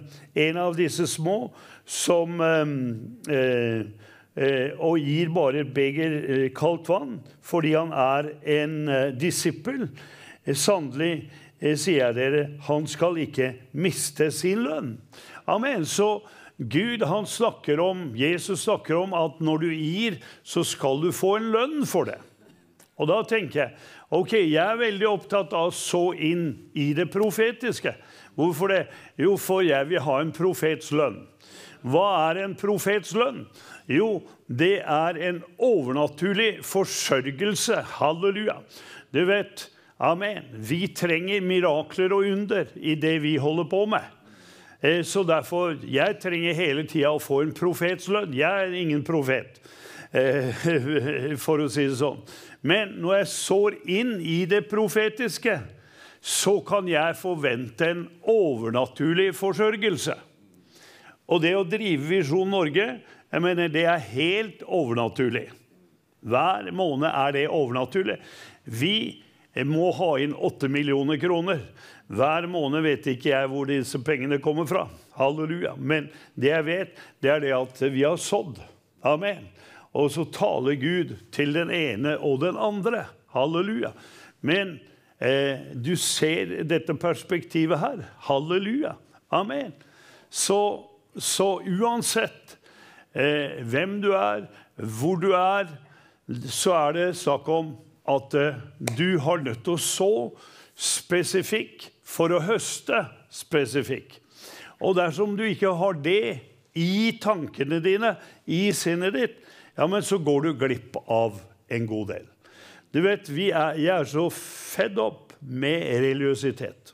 en 0.47 0.59
av 0.61 0.77
disse 0.77 1.07
små, 1.11 1.49
som 1.87 2.39
eh, 2.43 2.69
eh, 3.33 4.69
og 4.77 5.01
gir 5.01 5.33
bare 5.35 5.63
et 5.63 5.73
beger 5.73 6.47
kaldt 6.55 6.89
vann 6.91 7.17
fordi 7.41 7.73
han 7.73 7.93
er 7.95 8.31
en 8.59 8.75
disippel 9.17 9.87
Sannelig 10.47 11.25
sier 11.59 11.97
jeg 11.97 12.15
dere, 12.15 12.41
han 12.63 12.85
skal 12.87 13.17
ikke 13.19 13.49
miste 13.75 14.29
sin 14.31 14.61
lønn. 14.63 14.93
Amen. 15.49 15.83
Så 15.83 16.21
Gud 16.55 17.03
han 17.03 17.27
snakker 17.27 17.81
om, 17.83 18.05
Jesus 18.15 18.63
snakker 18.63 18.95
om 19.01 19.15
at 19.17 19.41
når 19.43 19.65
du 19.65 19.67
gir, 19.73 20.21
så 20.47 20.63
skal 20.63 21.01
du 21.03 21.09
få 21.11 21.33
en 21.41 21.49
lønn 21.51 21.83
for 21.89 22.07
det. 22.07 22.21
Og 22.97 23.09
da 23.11 23.19
tenker 23.27 23.59
jeg 23.59 23.75
ok, 24.09 24.33
jeg 24.39 24.63
er 24.63 24.79
veldig 24.79 25.07
opptatt 25.09 25.55
av 25.57 25.71
å 25.71 25.75
så 25.75 26.11
inn 26.13 26.49
i 26.77 26.91
det 26.97 27.09
profetiske. 27.13 27.95
Hvorfor 28.37 28.73
det? 28.73 28.83
Jo, 29.17 29.35
for 29.41 29.65
jeg 29.65 29.89
vil 29.89 30.03
ha 30.05 30.19
en 30.21 30.33
profets 30.35 30.91
lønn. 30.93 31.23
Hva 31.87 32.07
er 32.27 32.43
en 32.43 32.53
profets 32.57 33.13
lønn? 33.17 33.45
Jo, 33.89 34.21
det 34.47 34.81
er 34.81 35.17
en 35.29 35.41
overnaturlig 35.63 36.57
forsørgelse. 36.65 37.79
Halleluja. 37.97 38.59
Du 39.15 39.23
vet, 39.29 39.67
amen. 39.97 40.49
Vi 40.53 40.87
trenger 40.97 41.45
mirakler 41.45 42.13
og 42.13 42.27
under 42.27 42.69
i 42.75 42.97
det 42.99 43.17
vi 43.23 43.37
holder 43.41 43.69
på 43.71 43.85
med. 43.89 44.13
Eh, 44.81 45.01
så 45.03 45.23
derfor, 45.23 45.77
Jeg 45.85 46.19
trenger 46.21 46.53
hele 46.53 46.83
tida 46.83 47.09
å 47.09 47.21
få 47.21 47.41
en 47.41 47.53
profets 47.53 48.07
lønn. 48.07 48.33
Jeg 48.33 48.67
er 48.67 48.73
ingen 48.73 49.03
profet, 49.03 49.59
eh, 50.13 50.53
for 51.45 51.57
å 51.57 51.69
si 51.69 51.87
det 51.87 51.97
sånn. 51.97 52.21
Men 52.61 52.95
når 53.01 53.19
jeg 53.19 53.33
sår 53.33 53.77
inn 53.89 54.15
i 54.21 54.39
det 54.49 54.63
profetiske, 54.71 55.59
så 56.21 56.57
kan 56.65 56.87
jeg 56.89 57.19
forvente 57.19 57.91
en 57.91 58.07
overnaturlig 58.27 59.29
forsørgelse. 59.37 60.15
Og 61.27 61.43
det 61.43 61.53
å 61.57 61.67
drive 61.67 62.07
Visjon 62.09 62.49
Norge 62.51 62.87
jeg 63.27 63.43
mener, 63.43 63.67
det 63.67 63.83
er 63.91 64.03
helt 64.13 64.61
overnaturlig. 64.63 65.49
Hver 66.27 66.69
måned 66.75 67.09
er 67.11 67.33
det 67.35 67.47
overnaturlig. 67.51 68.17
Vi 68.63 69.23
må 69.67 69.91
ha 69.95 70.13
inn 70.21 70.35
8 70.35 70.69
millioner 70.71 71.19
kroner. 71.19 71.59
Hver 72.07 72.47
måned 72.47 72.85
vet 72.85 73.09
ikke 73.11 73.33
jeg 73.33 73.51
hvor 73.51 73.67
disse 73.67 73.99
pengene 74.03 74.39
kommer 74.43 74.67
fra. 74.69 74.85
Halleluja. 75.19 75.75
Men 75.75 76.07
det 76.39 76.53
jeg 76.53 76.67
vet, 76.67 76.97
det 77.23 77.33
er 77.33 77.43
det 77.43 77.53
at 77.57 77.83
vi 77.91 78.05
har 78.07 78.19
sådd. 78.21 78.61
Amen. 79.05 79.43
Og 79.95 80.11
så 80.11 80.25
taler 80.33 80.79
Gud 80.81 81.15
til 81.33 81.53
den 81.55 81.71
ene 81.73 82.17
og 82.19 82.41
den 82.43 82.57
andre. 82.59 83.05
Halleluja. 83.33 83.93
Men 84.41 84.77
eh, 85.19 85.73
du 85.73 85.95
ser 85.95 86.63
dette 86.67 86.95
perspektivet 86.97 87.79
her. 87.79 88.03
Halleluja. 88.27 88.97
Amen. 89.31 89.73
Så, 90.29 90.87
så 91.15 91.57
uansett 91.63 92.57
eh, 93.15 93.63
hvem 93.63 93.99
du 94.03 94.11
er, 94.17 94.47
hvor 94.75 95.19
du 95.21 95.31
er, 95.37 95.71
så 96.51 96.75
er 96.75 96.97
det 96.97 97.09
snakk 97.17 97.47
om 97.49 97.75
at 98.07 98.35
eh, 98.37 98.61
du 98.97 99.19
har 99.23 99.43
nødt 99.43 99.63
til 99.65 99.77
å 99.77 99.81
så 99.81 100.13
spesifikk 100.77 101.89
for 102.07 102.31
å 102.31 102.43
høste 102.45 103.05
spesifikk. 103.33 104.19
Og 104.83 104.95
dersom 104.99 105.33
du 105.37 105.43
ikke 105.47 105.73
har 105.79 105.97
det 106.03 106.39
i 106.77 107.17
tankene 107.21 107.79
dine, 107.81 108.13
i 108.45 108.69
sinnet 108.75 109.15
ditt, 109.15 109.37
ja, 109.77 109.87
men 109.87 110.03
så 110.03 110.17
går 110.17 110.41
du 110.41 110.53
glipp 110.57 110.97
av 111.05 111.39
en 111.69 111.87
god 111.87 112.11
del. 112.15 112.27
Du 112.91 113.01
vet, 113.03 113.29
er, 113.29 113.77
Jeg 113.77 113.93
er 113.93 114.05
så 114.09 114.27
fedd 114.33 114.97
opp 114.97 115.35
med 115.41 115.83
religiøsitet. 116.01 116.93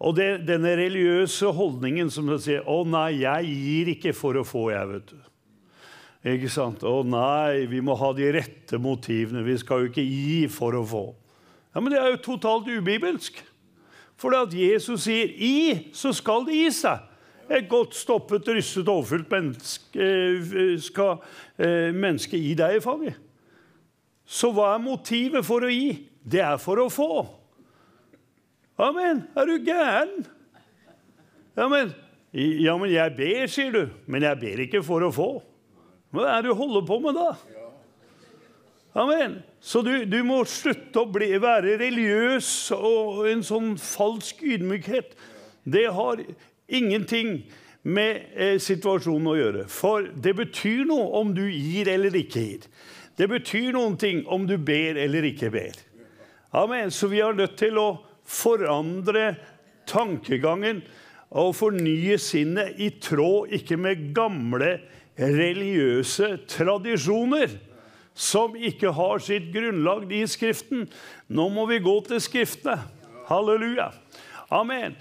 Og 0.00 0.16
det, 0.16 0.46
denne 0.48 0.72
religiøse 0.78 1.52
holdningen 1.52 2.10
som 2.10 2.30
sier 2.40 2.64
'Å 2.64 2.84
nei, 2.88 3.20
jeg 3.20 3.52
gir 3.52 3.90
ikke 3.94 4.14
for 4.16 4.34
å 4.34 4.44
få', 4.44 4.70
jeg, 4.72 4.88
vet 4.88 5.06
du. 5.12 5.18
Ikke 6.24 6.48
sant? 6.48 6.80
'Å 6.82 7.04
nei, 7.04 7.66
vi 7.66 7.80
må 7.80 7.94
ha 7.94 8.12
de 8.12 8.32
rette 8.32 8.78
motivene. 8.78 9.44
Vi 9.44 9.58
skal 9.58 9.84
jo 9.84 9.92
ikke 9.92 10.04
gi 10.04 10.48
for 10.48 10.72
å 10.72 10.84
få'. 10.84 11.14
Ja, 11.74 11.80
Men 11.80 11.92
det 11.92 12.00
er 12.00 12.10
jo 12.10 12.24
totalt 12.24 12.66
ubibelsk. 12.66 13.44
For 14.16 14.34
at 14.34 14.52
Jesus 14.52 15.04
sier 15.04 15.28
'i', 15.28 15.92
så 15.92 16.12
skal 16.12 16.44
det 16.44 16.54
gi 16.54 16.70
seg. 16.70 17.09
Et 17.50 17.66
godt 17.66 17.96
stoppet, 17.98 18.46
rystet, 18.46 18.88
overfylt 18.88 19.30
menneske 19.32 20.04
eh, 20.06 20.76
skal 20.78 21.18
menneske 21.58 21.98
mennesket 21.98 22.44
gi 22.44 22.54
deg 22.58 22.76
i 22.78 22.82
fanget. 22.84 23.18
Så 24.30 24.52
hva 24.54 24.76
er 24.76 24.82
motivet 24.84 25.42
for 25.46 25.66
å 25.66 25.70
gi? 25.72 25.96
Det 26.22 26.42
er 26.44 26.60
for 26.62 26.78
å 26.78 26.86
få. 26.92 27.10
Amen. 28.80 29.24
Er 29.34 29.50
du 29.50 29.56
gæren? 29.66 30.20
Ja 31.58 31.66
men, 31.68 31.90
ja, 32.32 32.76
men 32.78 32.92
jeg 32.92 33.16
ber, 33.18 33.46
sier 33.50 33.74
du. 33.74 33.82
Men 34.06 34.24
jeg 34.28 34.38
ber 34.40 34.62
ikke 34.64 34.84
for 34.86 35.04
å 35.04 35.10
få. 35.12 35.30
Hva 36.14 36.28
er 36.36 36.44
det 36.44 36.52
du 36.52 36.58
holder 36.58 36.86
på 36.86 37.00
med 37.02 37.18
da? 37.18 37.32
Amen. 38.98 39.40
Så 39.62 39.82
du, 39.86 39.92
du 40.08 40.18
må 40.26 40.40
slutte 40.48 41.02
å 41.02 41.10
bli, 41.10 41.28
være 41.42 41.76
religiøs 41.78 42.48
og 42.74 43.26
en 43.30 43.44
sånn 43.46 43.74
falsk 43.78 44.42
ydmykhet. 44.42 45.12
Det 45.70 45.86
har 45.94 46.22
ingenting 46.70 47.42
med 47.82 48.24
eh, 48.34 48.56
situasjonen 48.60 49.30
å 49.30 49.36
gjøre. 49.38 49.66
For 49.72 50.08
det 50.14 50.34
betyr 50.38 50.84
noe 50.88 51.08
om 51.20 51.34
du 51.36 51.46
gir 51.48 51.88
eller 51.92 52.16
ikke 52.16 52.44
gir. 52.44 52.66
Det 53.16 53.28
betyr 53.28 53.72
noen 53.76 53.98
ting 54.00 54.22
om 54.32 54.46
du 54.48 54.56
ber 54.56 54.98
eller 55.00 55.26
ikke 55.28 55.50
ber. 55.52 55.76
Amen. 56.56 56.90
Så 56.90 57.10
vi 57.12 57.20
er 57.22 57.36
nødt 57.36 57.58
til 57.60 57.78
å 57.78 57.88
forandre 58.26 59.34
tankegangen 59.90 60.82
og 61.30 61.54
fornye 61.58 62.18
sinnet 62.22 62.78
i 62.82 62.90
tråd 63.02 63.52
ikke 63.54 63.78
med 63.78 64.08
gamle 64.16 64.78
religiøse 65.20 66.32
tradisjoner 66.50 67.58
som 68.14 68.56
ikke 68.56 68.92
har 68.96 69.22
sitt 69.22 69.50
grunnlag 69.54 70.10
i 70.12 70.24
Skriften. 70.28 70.88
Nå 71.28 71.48
må 71.54 71.66
vi 71.70 71.80
gå 71.82 71.94
til 72.08 72.20
Skriftene. 72.22 72.80
Halleluja. 73.30 73.90
Amen. 74.50 74.96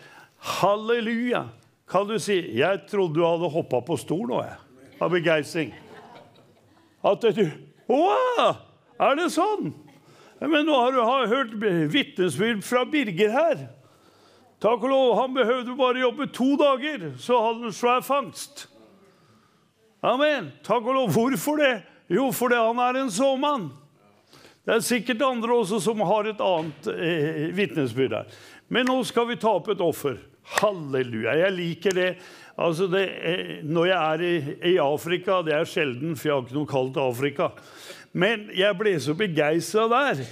Halleluja. 0.60 1.48
Kan 1.90 2.08
du 2.08 2.20
si 2.20 2.58
'Jeg 2.58 2.88
trodde 2.88 3.16
du 3.16 3.26
hadde 3.26 3.50
hoppa 3.50 3.82
på 3.82 3.98
stol 3.98 4.28
nå', 4.28 4.44
jeg, 4.44 4.58
av 5.02 5.10
begeistring. 5.10 5.74
At 7.04 7.22
du 7.22 7.52
Å! 7.90 8.56
Er 9.00 9.16
det 9.16 9.32
sånn? 9.34 9.74
Men 10.40 10.66
nå 10.68 10.76
har 10.76 10.92
du 10.92 11.00
hørt 11.04 11.54
vitnesbyrd 11.92 12.62
fra 12.64 12.84
Birger 12.86 13.32
her. 13.34 13.68
Takk 14.60 14.84
og 14.84 14.90
lov, 14.92 15.16
Han 15.20 15.34
behøvde 15.34 15.76
bare 15.76 16.04
jobbe 16.04 16.28
to 16.28 16.56
dager, 16.60 17.14
så 17.18 17.40
hadde 17.42 17.64
han 17.64 17.74
svær 17.74 18.04
fangst. 18.04 18.68
Amen. 20.04 20.52
Takk 20.64 20.86
og 20.86 20.94
lov. 20.94 21.12
Hvorfor 21.16 21.60
det? 21.60 21.82
Jo, 22.10 22.32
fordi 22.32 22.56
han 22.56 22.80
er 22.80 23.02
en 23.02 23.12
såmann. 23.12 23.70
Det 24.66 24.76
er 24.76 24.86
sikkert 24.86 25.22
andre 25.26 25.56
også 25.56 25.80
som 25.82 26.02
har 26.06 26.28
et 26.30 26.42
annet 26.44 26.88
eh, 26.94 27.48
vitnesbyrd 27.56 28.14
her. 28.14 28.40
Men 28.70 28.86
nå 28.86 29.00
skal 29.08 29.28
vi 29.28 29.40
ta 29.40 29.56
opp 29.58 29.72
et 29.74 29.82
offer. 29.82 30.20
Halleluja. 30.58 31.36
Jeg 31.44 31.56
liker 31.56 31.96
det. 31.96 32.10
Altså 32.60 32.90
det 32.92 33.06
eh, 33.24 33.52
når 33.64 33.90
jeg 33.90 34.00
er 34.00 34.24
i, 34.26 34.36
i, 34.74 34.78
Afrika 34.84 35.40
Det 35.46 35.54
er 35.56 35.68
sjelden, 35.70 36.18
for 36.18 36.28
jeg 36.28 36.36
har 36.36 36.48
ikke 36.48 36.58
noe 36.58 36.70
kaldt 36.70 37.00
Afrika. 37.00 37.52
Men 38.12 38.50
jeg 38.58 38.78
ble 38.80 38.96
så 39.00 39.14
begeistra 39.18 39.86
der 39.92 40.24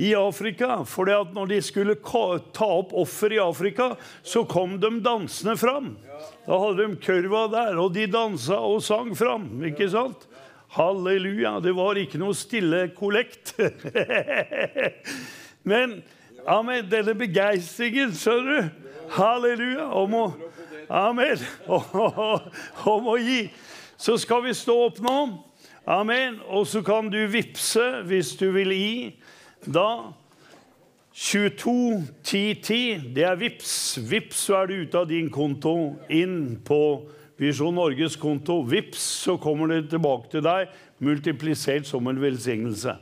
i 0.00 0.12
Afrika. 0.16 0.78
For 0.88 1.10
når 1.34 1.50
de 1.50 1.58
skulle 1.64 1.96
ta 1.98 2.68
opp 2.68 2.94
offer 2.96 3.34
i 3.34 3.42
Afrika, 3.42 3.92
så 4.22 4.44
kom 4.48 4.78
de 4.80 4.92
dansende 5.04 5.56
fram. 5.60 5.94
Da 6.46 6.60
hadde 6.60 6.86
de 6.86 7.02
kurva 7.02 7.46
der, 7.52 7.78
og 7.82 7.92
de 7.96 8.06
dansa 8.10 8.60
og 8.62 8.82
sang 8.86 9.12
fram. 9.18 9.50
ikke 9.66 9.90
sant? 9.90 10.28
Halleluja. 10.74 11.58
Det 11.62 11.74
var 11.76 11.98
ikke 11.98 12.22
noe 12.22 12.34
stille 12.38 12.88
kollekt. 12.96 13.54
Men 15.70 16.00
ja, 16.44 16.56
med 16.62 16.90
denne 16.92 17.14
begeistringen, 17.18 18.14
skjønner 18.16 18.64
du 18.64 18.83
Halleluja. 19.14 19.86
Om 19.94 20.14
å, 20.18 20.24
amen. 20.90 21.42
Om 22.94 23.08
å 23.12 23.16
gi. 23.20 23.46
Så 23.96 24.18
skal 24.20 24.44
vi 24.48 24.54
stå 24.56 24.76
opp 24.88 25.00
nå. 25.04 25.18
Amen. 25.86 26.40
Og 26.50 26.66
så 26.68 26.82
kan 26.84 27.10
du 27.12 27.20
vippse 27.30 27.84
hvis 28.08 28.34
du 28.40 28.48
vil 28.56 28.74
gi. 28.74 28.94
Da 29.64 30.12
22 31.14 32.02
10 32.26 32.54
10, 32.62 33.02
det 33.14 33.22
er 33.28 33.38
vips. 33.38 33.74
Vips, 34.02 34.48
så 34.48 34.58
er 34.62 34.70
du 34.70 34.80
ute 34.82 34.98
av 34.98 35.06
din 35.06 35.28
konto, 35.30 35.94
inn 36.10 36.56
på 36.66 36.80
Visjon 37.38 37.76
Norges 37.78 38.16
konto. 38.18 38.64
Vips, 38.66 39.04
så 39.22 39.36
kommer 39.38 39.70
det 39.70 39.92
tilbake 39.92 40.32
til 40.32 40.42
deg, 40.42 40.72
multiplisert 41.04 41.86
som 41.86 42.10
en 42.10 42.18
velsignelse. 42.18 42.96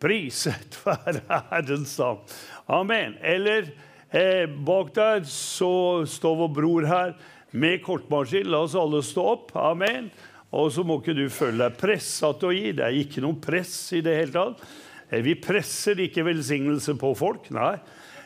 Priset 0.00 0.78
være 0.86 1.24
Herrens 1.50 1.96
navn. 1.98 2.22
Amen. 2.70 3.18
Eller 3.18 3.72
eh, 4.10 4.46
bak 4.46 4.94
der 4.96 5.22
så 5.28 6.06
står 6.06 6.36
vår 6.42 6.52
bror 6.56 6.88
her 6.90 7.14
med 7.50 7.82
kortmaskin. 7.84 8.50
La 8.50 8.64
oss 8.66 8.76
alle 8.78 9.02
stå 9.04 9.26
opp. 9.34 9.56
Amen. 9.58 10.10
Og 10.50 10.72
så 10.74 10.82
må 10.86 10.98
ikke 10.98 11.14
du 11.14 11.26
føle 11.30 11.66
deg 11.66 11.78
pressa 11.78 12.32
til 12.38 12.50
å 12.50 12.54
gi. 12.54 12.70
Det 12.74 12.86
er 12.86 13.00
ikke 13.04 13.22
noe 13.22 13.38
press 13.42 13.74
i 13.94 14.02
det 14.04 14.16
hele 14.18 14.34
tatt. 14.34 14.64
Eh, 15.10 15.22
vi 15.26 15.36
presser 15.38 16.00
ikke 16.02 16.26
velsignelse 16.26 16.96
på 16.98 17.14
folk. 17.18 17.50
Nei. 17.54 17.74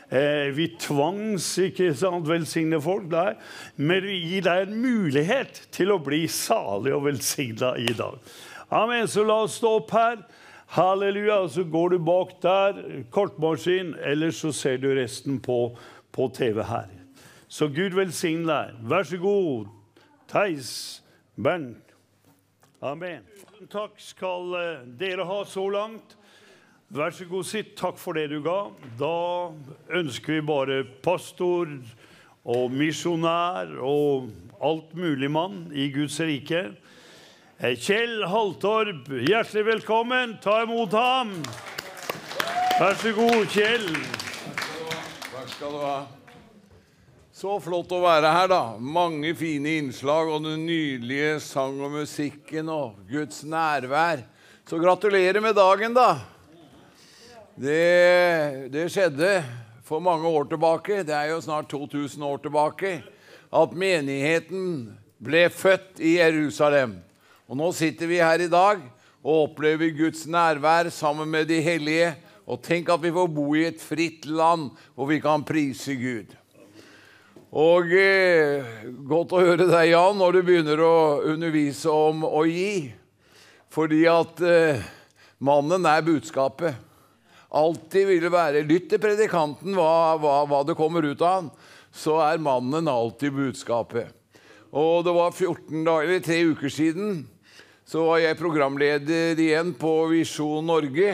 Eh, 0.09 0.51
vi 0.53 0.69
tvangs 0.77 1.47
ikke 1.65 1.91
sant, 1.97 2.27
velsigne 2.29 2.79
folk. 2.81 3.07
Nei. 3.13 3.33
Men 3.77 4.05
vi 4.05 4.19
gir 4.21 4.45
deg 4.45 4.65
en 4.67 4.81
mulighet 4.81 5.65
til 5.75 5.93
å 5.93 6.01
bli 6.01 6.25
salig 6.31 6.93
og 6.95 7.07
velsigna 7.07 7.75
i 7.81 7.93
dag. 7.97 8.17
Amen. 8.73 9.07
Så 9.09 9.25
la 9.25 9.43
oss 9.45 9.59
stå 9.61 9.77
opp 9.81 9.93
her. 9.95 10.19
Halleluja. 10.65 11.39
Og 11.43 11.49
Så 11.49 11.63
går 11.63 11.89
du 11.89 11.97
bak 11.99 12.41
der, 12.41 12.83
kortmaskin, 13.11 13.95
eller 14.01 14.31
så 14.31 14.51
ser 14.51 14.77
du 14.77 14.89
resten 14.95 15.39
på, 15.39 15.77
på 16.11 16.29
TV 16.33 16.63
her. 16.63 16.89
Så 17.47 17.67
Gud 17.67 17.95
velsigne 17.95 18.47
deg. 18.49 18.77
Vær 18.81 19.03
så 19.03 19.17
god, 19.17 19.67
Theis 20.27 21.03
Bernt. 21.35 21.93
Amen. 22.81 23.23
Takk 23.71 23.95
skal 24.01 24.55
eh, 24.59 24.87
dere 24.99 25.25
ha 25.25 25.43
så 25.47 25.63
langt. 25.71 26.17
Vær 26.93 27.13
så 27.15 27.25
god, 27.25 27.45
sitt. 27.47 27.75
Takk 27.79 27.97
for 27.97 28.17
det 28.17 28.27
du 28.33 28.41
ga. 28.45 28.67
Da 28.99 29.51
ønsker 29.95 30.37
vi 30.37 30.43
bare 30.45 30.83
pastor 31.05 31.71
og 32.45 32.75
misjonær 32.75 33.71
og 33.81 34.29
alt 34.61 34.93
mulig 34.97 35.31
mann 35.31 35.63
i 35.73 35.87
Guds 35.93 36.19
rike. 36.21 36.67
Eh, 37.65 37.73
Kjell 37.81 38.23
Haltorp, 38.23 39.07
hjertelig 39.09 39.65
velkommen. 39.65 40.35
Ta 40.43 40.59
imot 40.63 40.91
ham. 40.91 41.31
Vær 42.77 42.97
så 42.99 43.13
god, 43.15 43.45
Kjell. 43.49 43.87
Takk 45.31 45.47
skal 45.49 45.71
du 45.73 45.79
ha. 45.81 45.95
Så 47.33 47.55
flott 47.63 47.95
å 47.95 48.01
være 48.03 48.33
her, 48.35 48.51
da. 48.51 48.59
Mange 48.77 49.31
fine 49.39 49.79
innslag, 49.79 50.29
og 50.29 50.45
den 50.45 50.67
nydelige 50.67 51.39
sang 51.41 51.79
og 51.81 51.95
musikken 51.95 52.69
og 52.69 52.99
Guds 53.09 53.41
nærvær. 53.49 54.21
Så 54.69 54.77
gratulerer 54.83 55.41
med 55.41 55.57
dagen, 55.57 55.97
da. 55.97 56.19
Det, 57.55 58.69
det 58.75 58.85
skjedde 58.93 59.31
for 59.87 60.05
mange 60.05 60.29
år 60.29 60.51
tilbake, 60.53 61.01
det 61.07 61.17
er 61.17 61.33
jo 61.33 61.41
snart 61.41 61.71
2000 61.73 62.29
år 62.29 62.45
tilbake, 62.45 62.93
at 63.49 63.75
menigheten 63.87 64.69
ble 65.17 65.47
født 65.49 66.03
i 66.03 66.19
Jerusalem. 66.19 66.99
Og 67.45 67.57
nå 67.59 67.69
sitter 67.77 68.09
vi 68.09 68.21
her 68.23 68.41
i 68.41 68.49
dag 68.49 68.79
og 69.25 69.51
opplever 69.51 69.93
Guds 69.93 70.23
nærvær 70.29 70.89
sammen 70.93 71.29
med 71.29 71.49
de 71.49 71.59
hellige. 71.61 72.15
Og 72.45 72.61
tenk 72.65 72.89
at 72.93 73.01
vi 73.01 73.13
får 73.13 73.29
bo 73.33 73.45
i 73.57 73.67
et 73.67 73.81
fritt 73.81 74.25
land 74.29 74.71
hvor 74.93 75.09
vi 75.09 75.19
kan 75.21 75.45
prise 75.45 75.93
Gud. 75.97 76.33
Og 77.55 77.93
eh, 77.95 78.65
godt 79.07 79.33
å 79.33 79.43
høre 79.45 79.67
deg, 79.69 79.93
Jan, 79.93 80.17
når 80.19 80.35
du 80.35 80.39
begynner 80.43 80.81
å 80.83 80.95
undervise 81.31 81.93
om 81.93 82.25
å 82.27 82.43
gi. 82.49 82.91
Fordi 83.71 84.01
at 84.09 84.41
eh, 84.43 84.81
mannen 85.37 85.85
er 85.87 86.03
budskapet. 86.05 86.81
Alltid 87.55 88.09
vil 88.09 88.27
være 88.33 88.65
Lytt 88.67 88.89
til 88.91 88.99
predikanten 88.99 89.77
hva, 89.77 90.17
hva, 90.19 90.41
hva 90.49 90.65
det 90.67 90.75
kommer 90.75 91.05
ut 91.05 91.21
av 91.21 91.37
han. 91.37 91.53
Så 91.95 92.17
er 92.25 92.41
mannen 92.43 92.89
alltid 92.91 93.37
budskapet. 93.37 94.11
Og 94.75 95.05
det 95.07 95.13
var 95.15 95.31
14 95.31 95.85
dager, 95.85 96.09
eller 96.09 96.25
tre 96.25 96.41
uker 96.51 96.73
siden 96.73 97.23
så 97.85 98.01
var 98.01 98.17
jeg 98.17 98.37
programleder 98.39 99.37
igjen 99.37 99.69
på 99.77 99.91
Visjon 100.09 100.65
Norge. 100.65 101.11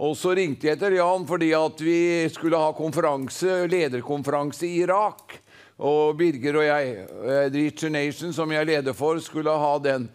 Og 0.00 0.14
så 0.16 0.32
ringte 0.32 0.70
jeg 0.70 0.80
til 0.80 0.96
Jan 0.96 1.26
fordi 1.28 1.50
at 1.52 1.82
vi 1.84 2.00
skulle 2.32 2.56
ha 2.56 2.70
konferanse, 2.72 3.66
lederkonferanse 3.68 4.64
i 4.64 4.78
Irak. 4.80 5.36
Og 5.76 6.16
Birger 6.16 6.56
og 6.56 6.64
jeg, 6.64 7.04
eh, 7.04 7.50
Dreacher 7.52 7.92
Nation, 7.92 8.32
som 8.32 8.48
jeg 8.52 8.68
leder 8.68 8.96
for, 8.96 9.20
skulle 9.20 9.52
ha 9.52 9.76
den. 9.78 10.08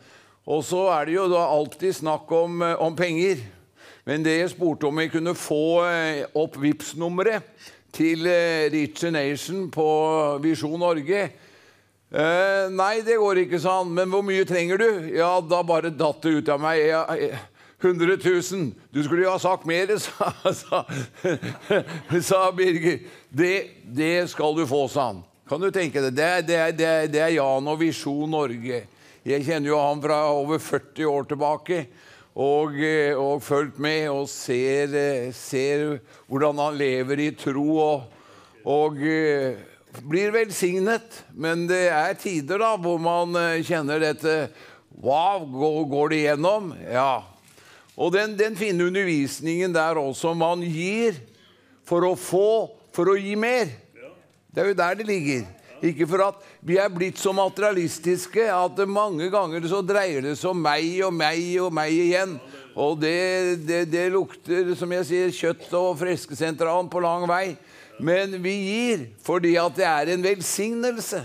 Og 0.46 0.64
så 0.66 0.88
er 0.90 1.06
det 1.06 1.16
jo 1.20 1.30
da 1.30 1.46
alltid 1.54 1.94
snakk 1.94 2.32
om, 2.34 2.62
eh, 2.62 2.82
om 2.82 2.96
penger. 2.96 3.38
Men 4.06 4.24
det 4.24 4.40
jeg 4.40 4.50
spurte 4.58 4.88
om 4.88 4.98
jeg 4.98 5.12
kunne 5.12 5.38
få 5.38 5.86
eh, 5.86 6.26
opp 6.34 6.58
vips 6.58 6.96
nummeret 6.96 7.46
til 7.94 8.26
Richer 8.74 9.12
Nation 9.12 9.70
på 9.72 10.42
Visjon 10.42 10.80
Norge 10.80 11.30
eh, 12.12 12.70
Nei, 12.74 13.02
det 13.06 13.18
går 13.22 13.46
ikke, 13.46 13.60
sa 13.62 13.80
han. 13.82 13.92
Men 13.96 14.12
hvor 14.14 14.24
mye 14.26 14.46
trenger 14.48 14.82
du? 14.82 14.90
Ja, 15.16 15.38
da 15.42 15.62
bare 15.66 15.94
datt 15.94 16.22
det 16.26 16.40
ut 16.40 16.52
av 16.54 16.62
meg. 16.64 16.82
Ja, 16.86 17.04
100 17.82 18.18
000. 18.18 18.74
Du 18.92 19.04
skulle 19.04 19.26
jo 19.26 19.34
ha 19.34 19.40
sagt 19.40 19.66
mer, 19.66 19.92
sa, 20.06 20.32
sa, 20.54 20.84
sa 22.22 22.42
Birger. 22.56 23.00
Det, 23.30 23.54
det, 23.84 24.30
skal 24.32 24.56
du 24.58 24.66
få, 24.68 24.88
sa 24.90 25.12
han. 25.12 25.24
Kan 25.50 25.62
du 25.62 25.70
tenke 25.70 26.02
deg? 26.02 26.16
Det, 26.18 26.32
det, 26.48 26.60
det, 26.80 26.94
det 27.14 27.22
er 27.22 27.36
Jan 27.38 27.70
og 27.70 27.80
Visjon 27.84 28.32
Norge. 28.34 28.86
Jeg 29.26 29.46
kjenner 29.46 29.72
jo 29.72 29.82
han 29.82 30.02
fra 30.02 30.20
over 30.34 30.62
40 30.62 31.08
år 31.10 31.30
tilbake. 31.30 31.86
Og, 32.36 32.76
og 33.16 33.44
fulgt 33.46 33.78
med 33.80 34.10
og 34.12 34.26
ser, 34.28 34.92
ser, 35.32 35.86
hvordan 36.28 36.60
han 36.60 36.76
lever 36.80 37.22
i 37.24 37.30
tro. 37.38 37.68
Og, 37.80 38.04
og 38.66 39.00
blir 40.04 40.34
velsignet. 40.36 41.24
Men 41.32 41.68
det 41.70 41.88
er 41.94 42.18
tider 42.20 42.62
da 42.64 42.74
hvor 42.80 43.00
man 43.02 43.38
kjenner 43.66 44.02
dette 44.04 44.40
Wow, 44.96 45.44
går 45.92 46.10
det 46.14 46.18
igjennom? 46.22 46.70
Ja. 46.88 47.26
Og 48.00 48.14
den, 48.16 48.38
den 48.40 48.56
fine 48.56 48.88
undervisningen 48.88 49.74
der 49.76 50.00
også 50.00 50.32
man 50.36 50.64
gir 50.64 51.18
for 51.88 52.08
å 52.08 52.14
få, 52.16 52.72
for 52.96 53.12
å 53.12 53.18
gi 53.20 53.36
mer. 53.40 53.72
Det 54.52 54.64
er 54.64 54.72
jo 54.72 54.78
der 54.80 55.00
det 55.00 55.08
ligger. 55.08 55.46
Ikke 55.86 56.08
for 56.08 56.24
at 56.30 56.44
vi 56.66 56.78
er 56.80 56.92
blitt 56.92 57.20
så 57.20 57.34
materialistiske 57.36 58.48
at 58.50 58.80
mange 58.88 59.28
ganger 59.32 59.68
så 59.70 59.82
dreier 59.86 60.24
det 60.24 60.38
seg 60.40 60.54
om 60.54 60.64
meg 60.64 60.88
og 61.06 61.12
meg 61.14 61.42
og 61.62 61.74
meg 61.76 61.92
igjen. 61.92 62.38
Og 62.76 62.98
det, 63.00 63.66
det, 63.68 63.84
det 63.92 64.08
lukter, 64.12 64.74
som 64.80 64.92
jeg 64.96 65.08
sier, 65.08 65.36
kjøtt 65.36 65.68
og 65.78 65.94
freskesentralen 66.00 66.90
på 66.92 67.04
lang 67.04 67.28
vei. 67.30 67.56
Men 67.98 68.36
vi 68.44 68.54
gir 68.54 69.04
fordi 69.24 69.56
at 69.60 69.76
det 69.78 69.88
er 69.88 70.14
en 70.14 70.24
velsignelse. 70.26 71.22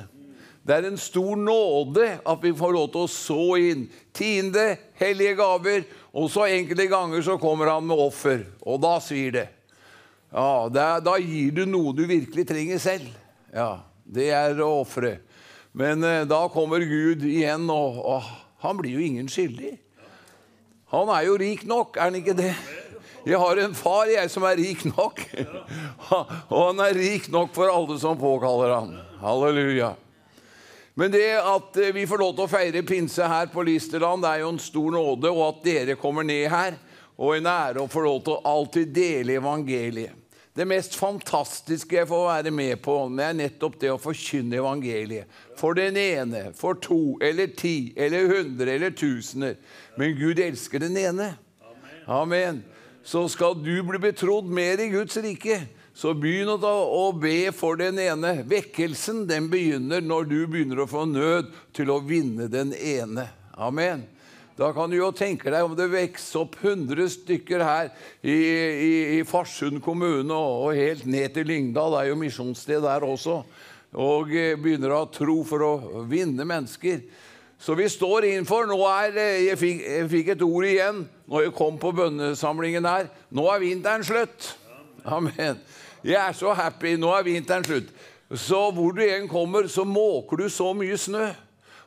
Det 0.61 0.77
er 0.77 0.87
en 0.87 0.99
stor 1.01 1.39
nåde 1.41 2.07
at 2.21 2.43
vi 2.45 2.53
får 2.55 2.75
lov 2.77 2.91
til 2.93 3.07
å 3.07 3.11
så 3.11 3.47
inn 3.59 3.87
tiende, 4.15 4.77
hellige 5.01 5.39
gaver. 5.41 5.87
Og 6.13 6.29
så 6.31 6.47
enkelte 6.51 6.87
ganger 6.91 7.25
så 7.27 7.39
kommer 7.41 7.71
han 7.73 7.87
med 7.89 7.99
offer, 7.99 8.45
og 8.67 8.81
da 8.83 8.97
svir 9.03 9.35
det. 9.39 9.49
Ja, 10.31 10.69
er, 10.69 11.01
Da 11.03 11.17
gir 11.19 11.55
du 11.55 11.65
noe 11.67 11.95
du 11.97 12.05
virkelig 12.07 12.47
trenger 12.47 12.79
selv. 12.79 13.09
Ja, 13.55 13.83
Det 14.05 14.31
er 14.35 14.59
å 14.63 14.81
ofre. 14.83 15.19
Men 15.73 16.03
eh, 16.05 16.27
da 16.27 16.49
kommer 16.51 16.83
Gud 16.83 17.23
igjen, 17.23 17.69
og, 17.71 17.99
og 18.03 18.23
han 18.63 18.79
blir 18.79 18.99
jo 18.99 19.07
ingen 19.07 19.29
skyldig. 19.31 19.77
Han 20.91 21.11
er 21.15 21.27
jo 21.29 21.37
rik 21.39 21.63
nok, 21.67 21.97
er 21.97 22.11
han 22.11 22.19
ikke 22.19 22.35
det? 22.35 22.55
Jeg 23.31 23.39
har 23.39 23.61
en 23.63 23.75
far 23.79 24.09
jeg 24.11 24.31
som 24.33 24.43
er 24.49 24.59
rik 24.59 24.81
nok. 24.89 25.21
og 26.51 26.63
han 26.65 26.81
er 26.83 26.97
rik 26.99 27.29
nok 27.31 27.53
for 27.55 27.71
alle 27.71 27.95
som 28.03 28.19
påkaller 28.19 28.73
han. 28.75 28.95
Halleluja. 29.21 29.93
Men 30.99 31.13
det 31.15 31.29
at 31.39 31.77
eh, 31.79 31.93
vi 31.95 32.09
får 32.11 32.19
lov 32.19 32.33
til 32.35 32.49
å 32.49 32.51
feire 32.51 32.83
pinse 32.83 33.29
her 33.31 33.47
på 33.53 33.63
Listerland, 33.69 34.25
det 34.25 34.33
er 34.33 34.43
jo 34.43 34.49
en 34.51 34.59
stor 34.59 34.97
nåde. 34.97 35.31
Og 35.31 35.45
at 35.47 35.61
dere 35.63 35.97
kommer 36.01 36.27
ned 36.27 36.49
her, 36.51 36.75
og 37.21 37.37
en 37.37 37.47
ære 37.53 37.85
å 37.85 37.93
få 37.93 38.03
lov 38.09 38.19
til 38.27 38.35
å 38.35 38.55
alltid 38.57 38.91
dele 38.99 39.39
evangeliet. 39.39 40.17
Det 40.59 40.67
mest 40.67 40.97
fantastiske 40.99 41.95
jeg 41.95 42.11
får 42.11 42.27
være 42.27 42.51
med 42.51 42.83
på, 42.83 42.97
det 43.15 43.29
er 43.29 43.39
nettopp 43.39 43.79
det 43.79 43.93
å 43.95 44.01
forkynne 44.03 44.59
evangeliet. 44.59 45.31
For 45.57 45.79
den 45.79 45.95
ene, 46.01 46.49
for 46.59 46.83
to 46.83 47.15
eller 47.23 47.55
ti 47.55 47.93
eller 47.95 48.27
hundre 48.35 48.75
eller 48.75 48.91
tusener. 48.91 49.55
Men 49.95 50.19
Gud 50.19 50.43
elsker 50.43 50.83
den 50.83 50.99
ene. 50.99 51.31
Amen 52.11 52.65
så 53.05 53.25
skal 53.33 53.57
du 53.63 53.75
bli 53.87 53.99
betrodd 54.03 54.51
mer 54.53 54.81
i 54.83 54.91
Guds 54.93 55.17
rike. 55.23 55.63
Så 55.97 56.15
begynn 56.17 56.49
å 56.53 57.11
be 57.19 57.51
for 57.53 57.77
den 57.81 57.99
ene. 58.01 58.41
Vekkelsen 58.49 59.27
den 59.29 59.51
begynner 59.53 60.01
når 60.05 60.29
du 60.31 60.39
begynner 60.47 60.85
å 60.85 60.89
få 60.89 61.05
nød 61.09 61.51
til 61.77 61.91
å 61.93 61.99
vinne 62.05 62.47
den 62.53 62.73
ene. 62.77 63.27
Amen. 63.61 64.07
Da 64.61 64.71
kan 64.77 64.93
du 64.93 64.99
jo 64.99 65.09
tenke 65.17 65.49
deg 65.49 65.65
om 65.65 65.73
det 65.77 65.87
vokser 65.89 66.43
opp 66.43 66.59
100 66.61 67.07
stykker 67.15 67.63
her 67.65 67.87
i, 68.21 68.35
i, 68.37 68.93
i 69.17 69.21
Farsund 69.25 69.81
kommune 69.81 70.37
og, 70.37 70.67
og, 70.67 70.77
helt 70.77 71.07
ned 71.09 71.33
til 71.33 71.49
Lyngdal. 71.49 71.95
Det 71.95 72.03
er 72.03 72.11
jo 72.11 72.19
misjonssted 72.21 72.85
der 72.85 73.07
også. 73.07 73.39
Og 73.97 74.35
eh, 74.37 74.59
begynner 74.61 74.93
å 74.93 75.03
ha 75.03 75.09
tro 75.13 75.39
for 75.49 75.65
å 75.65 76.05
vinne 76.11 76.45
mennesker. 76.45 77.01
Så 77.61 77.75
vi 77.77 77.89
står 77.89 78.25
innenfor. 78.25 78.65
Nå 78.67 78.79
er, 78.89 79.17
eh, 79.21 79.43
jeg, 79.51 79.59
fikk, 79.61 79.83
jeg 79.85 80.09
fikk 80.09 80.33
et 80.33 80.45
ord 80.47 80.65
igjen 80.65 81.03
når 81.29 81.45
jeg 81.45 81.57
kom 81.59 81.77
på 81.81 81.93
bønnesamlingen 81.93 82.89
her. 82.89 83.11
Nå 83.29 83.45
er 83.53 83.61
vinteren 83.61 84.05
slutt. 84.07 84.55
Amen. 85.05 85.61
Jeg 86.01 86.17
er 86.17 86.33
så 86.37 86.55
happy. 86.57 86.95
Nå 86.97 87.13
er 87.13 87.27
vinteren 87.29 87.67
slutt. 87.67 87.93
Så 88.33 88.63
hvor 88.73 88.95
du 88.97 89.03
igjen 89.05 89.29
kommer, 89.29 89.69
så 89.69 89.85
måker 89.85 90.41
du 90.41 90.49
så 90.49 90.71
mye 90.73 90.97
snø. 90.97 91.29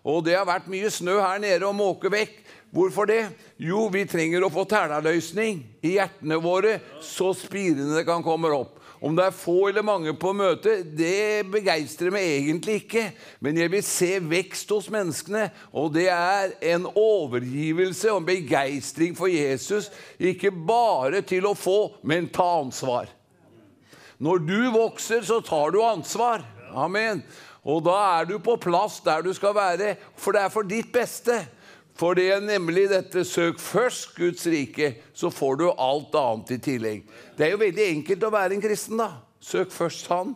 Og 0.03 0.21
det 0.27 0.35
har 0.37 0.45
vært 0.45 0.69
mye 0.69 0.91
snø 0.91 1.17
her 1.23 1.41
nede 1.41 1.65
å 1.65 1.73
måke 1.73 2.11
vekk. 2.11 2.37
Hvorfor 2.73 3.07
det? 3.09 3.21
Jo, 3.61 3.87
vi 3.93 4.01
trenger 4.09 4.43
å 4.43 4.51
få 4.53 4.65
tælaløsning 4.69 5.61
i 5.85 5.95
hjertene 5.95 6.39
våre, 6.41 6.79
så 7.05 7.29
spirene 7.37 8.01
kan 8.05 8.25
komme 8.25 8.49
opp. 8.53 8.79
Om 9.03 9.17
det 9.17 9.25
er 9.25 9.35
få 9.35 9.67
eller 9.67 9.83
mange 9.83 10.13
på 10.15 10.31
møtet, 10.31 10.85
det 10.95 11.43
begeistrer 11.51 12.13
meg 12.13 12.23
egentlig 12.23 12.77
ikke. 12.85 13.09
Men 13.43 13.57
jeg 13.59 13.71
vil 13.73 13.83
se 13.83 14.11
vekst 14.23 14.69
hos 14.71 14.87
menneskene, 14.93 15.49
og 15.75 15.91
det 15.97 16.05
er 16.13 16.53
en 16.73 16.87
overgivelse 16.87 18.13
og 18.13 18.21
en 18.21 18.29
begeistring 18.29 19.17
for 19.17 19.27
Jesus. 19.27 19.89
Ikke 20.15 20.53
bare 20.55 21.19
til 21.27 21.49
å 21.49 21.55
få, 21.57 21.97
men 22.07 22.31
ta 22.31 22.47
ansvar. 22.61 23.11
Når 24.23 24.45
du 24.47 24.59
vokser, 24.71 25.25
så 25.27 25.41
tar 25.43 25.75
du 25.75 25.81
ansvar. 25.83 26.45
Amen. 26.71 27.25
Og 27.67 27.83
da 27.83 27.97
er 28.21 28.31
du 28.31 28.37
på 28.43 28.55
plass 28.55 29.01
der 29.03 29.23
du 29.23 29.33
skal 29.35 29.51
være, 29.55 29.97
for 30.15 30.31
det 30.31 30.45
er 30.45 30.53
for 30.53 30.67
ditt 30.67 30.95
beste. 30.95 31.41
For 31.97 32.17
det 32.17 32.29
er 32.33 32.41
nemlig 32.41 32.87
dette 32.89 33.21
søk 33.27 33.59
først 33.61 34.15
Guds 34.17 34.47
rike, 34.49 34.95
så 35.13 35.29
får 35.29 35.59
du 35.61 35.67
alt 35.71 36.15
annet 36.17 36.55
i 36.55 36.61
tillegg. 36.71 37.03
Det 37.37 37.45
er 37.45 37.53
jo 37.53 37.61
veldig 37.61 37.89
enkelt 37.89 38.25
å 38.25 38.33
være 38.33 38.57
en 38.57 38.63
kristen, 38.63 38.97
da. 38.97 39.11
Søk 39.43 39.73
først 39.73 40.09
Han. 40.09 40.33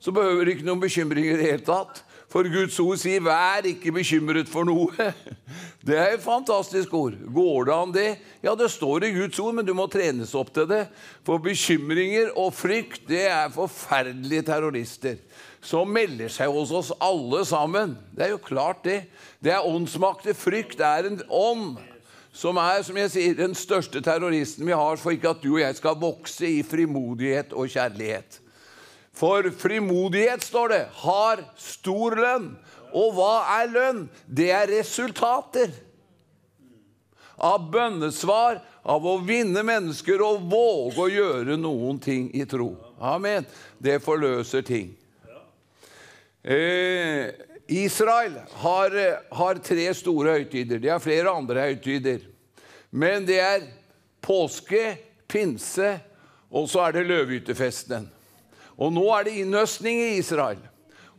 Så 0.00 0.12
behøver 0.16 0.44
du 0.44 0.54
ikke 0.54 0.66
noen 0.66 0.80
bekymringer 0.82 1.36
i 1.36 1.38
det 1.38 1.50
hele 1.50 1.66
tatt. 1.66 2.02
For 2.30 2.46
Guds 2.46 2.76
ord 2.78 2.98
sier 3.02 3.20
'vær 3.20 3.66
ikke 3.66 3.92
bekymret 3.92 4.48
for 4.48 4.64
noe'. 4.64 5.10
Det 5.86 5.96
er 5.96 6.14
et 6.14 6.22
fantastisk 6.22 6.92
ord. 6.94 7.14
Går 7.34 7.64
det 7.64 7.74
an, 7.74 7.92
det? 7.92 8.18
Ja, 8.42 8.54
det 8.54 8.68
står 8.70 9.04
i 9.04 9.14
Guds 9.14 9.38
ord, 9.40 9.54
men 9.54 9.66
du 9.66 9.72
må 9.74 9.86
trenes 9.88 10.34
opp 10.36 10.52
til 10.54 10.68
det. 10.68 10.84
For 11.24 11.40
bekymringer 11.40 12.30
og 12.36 12.52
frykt, 12.54 13.08
det 13.08 13.24
er 13.32 13.48
forferdelige 13.48 14.44
terrorister 14.46 15.16
som 15.60 15.90
melder 15.92 16.30
seg 16.32 16.50
hos 16.52 16.72
oss 16.72 16.90
alle 17.04 17.44
sammen. 17.48 17.96
Det 18.16 18.26
er 18.26 18.34
jo 18.34 18.42
klart, 18.42 18.84
det. 18.84 19.02
Det 19.44 19.52
er 19.52 19.66
åndsmakter. 19.66 20.36
Frykt 20.36 20.80
er 20.80 21.08
en 21.10 21.20
ånd 21.28 21.80
som 22.32 22.58
er 22.62 22.84
som 22.86 22.96
jeg 22.96 23.10
sier, 23.10 23.34
den 23.34 23.56
største 23.58 24.00
terroristen 24.04 24.68
vi 24.68 24.76
har 24.76 25.00
for 25.00 25.12
ikke 25.12 25.32
at 25.34 25.42
du 25.42 25.50
og 25.56 25.64
jeg 25.64 25.76
skal 25.80 25.98
vokse 26.00 26.46
i 26.46 26.62
frimodighet 26.62 27.52
og 27.52 27.68
kjærlighet. 27.72 28.38
For 29.20 29.50
frimodighet, 29.58 30.44
står 30.46 30.72
det, 30.72 30.84
har 31.02 31.42
stor 31.58 32.16
lønn. 32.16 32.52
Og 32.96 33.14
hva 33.18 33.34
er 33.58 33.70
lønn? 33.70 34.04
Det 34.26 34.48
er 34.54 34.70
resultater 34.70 35.74
av 37.40 37.66
bønnesvar, 37.72 38.60
av 38.80 39.04
å 39.04 39.18
vinne 39.24 39.60
mennesker 39.66 40.22
og 40.24 40.46
våge 40.48 41.04
å 41.04 41.10
gjøre 41.12 41.58
noen 41.60 41.98
ting 42.00 42.30
i 42.32 42.46
tro. 42.48 42.72
Amen. 43.00 43.44
Det 43.78 43.98
forløser 44.04 44.64
ting. 44.64 44.94
Eh, 46.42 47.30
Israel 47.66 48.32
har, 48.52 48.96
har, 49.34 49.60
tre 49.62 49.94
store 49.94 50.38
høytider. 50.38 50.78
De 50.78 50.88
har 50.88 51.02
flere 51.02 51.30
andre 51.30 51.68
høytider. 51.68 52.24
Men 52.90 53.26
det 53.28 53.38
er 53.40 53.68
påske, 54.24 54.96
pinse, 55.28 55.98
og 56.50 56.66
så 56.68 56.88
er 56.88 56.96
det 56.96 57.06
løvehyttefesten. 57.06 58.08
Og 58.80 58.92
nå 58.92 59.04
er 59.14 59.28
det 59.28 59.36
innhøstning 59.42 60.00
i 60.00 60.16
Israel. 60.18 60.58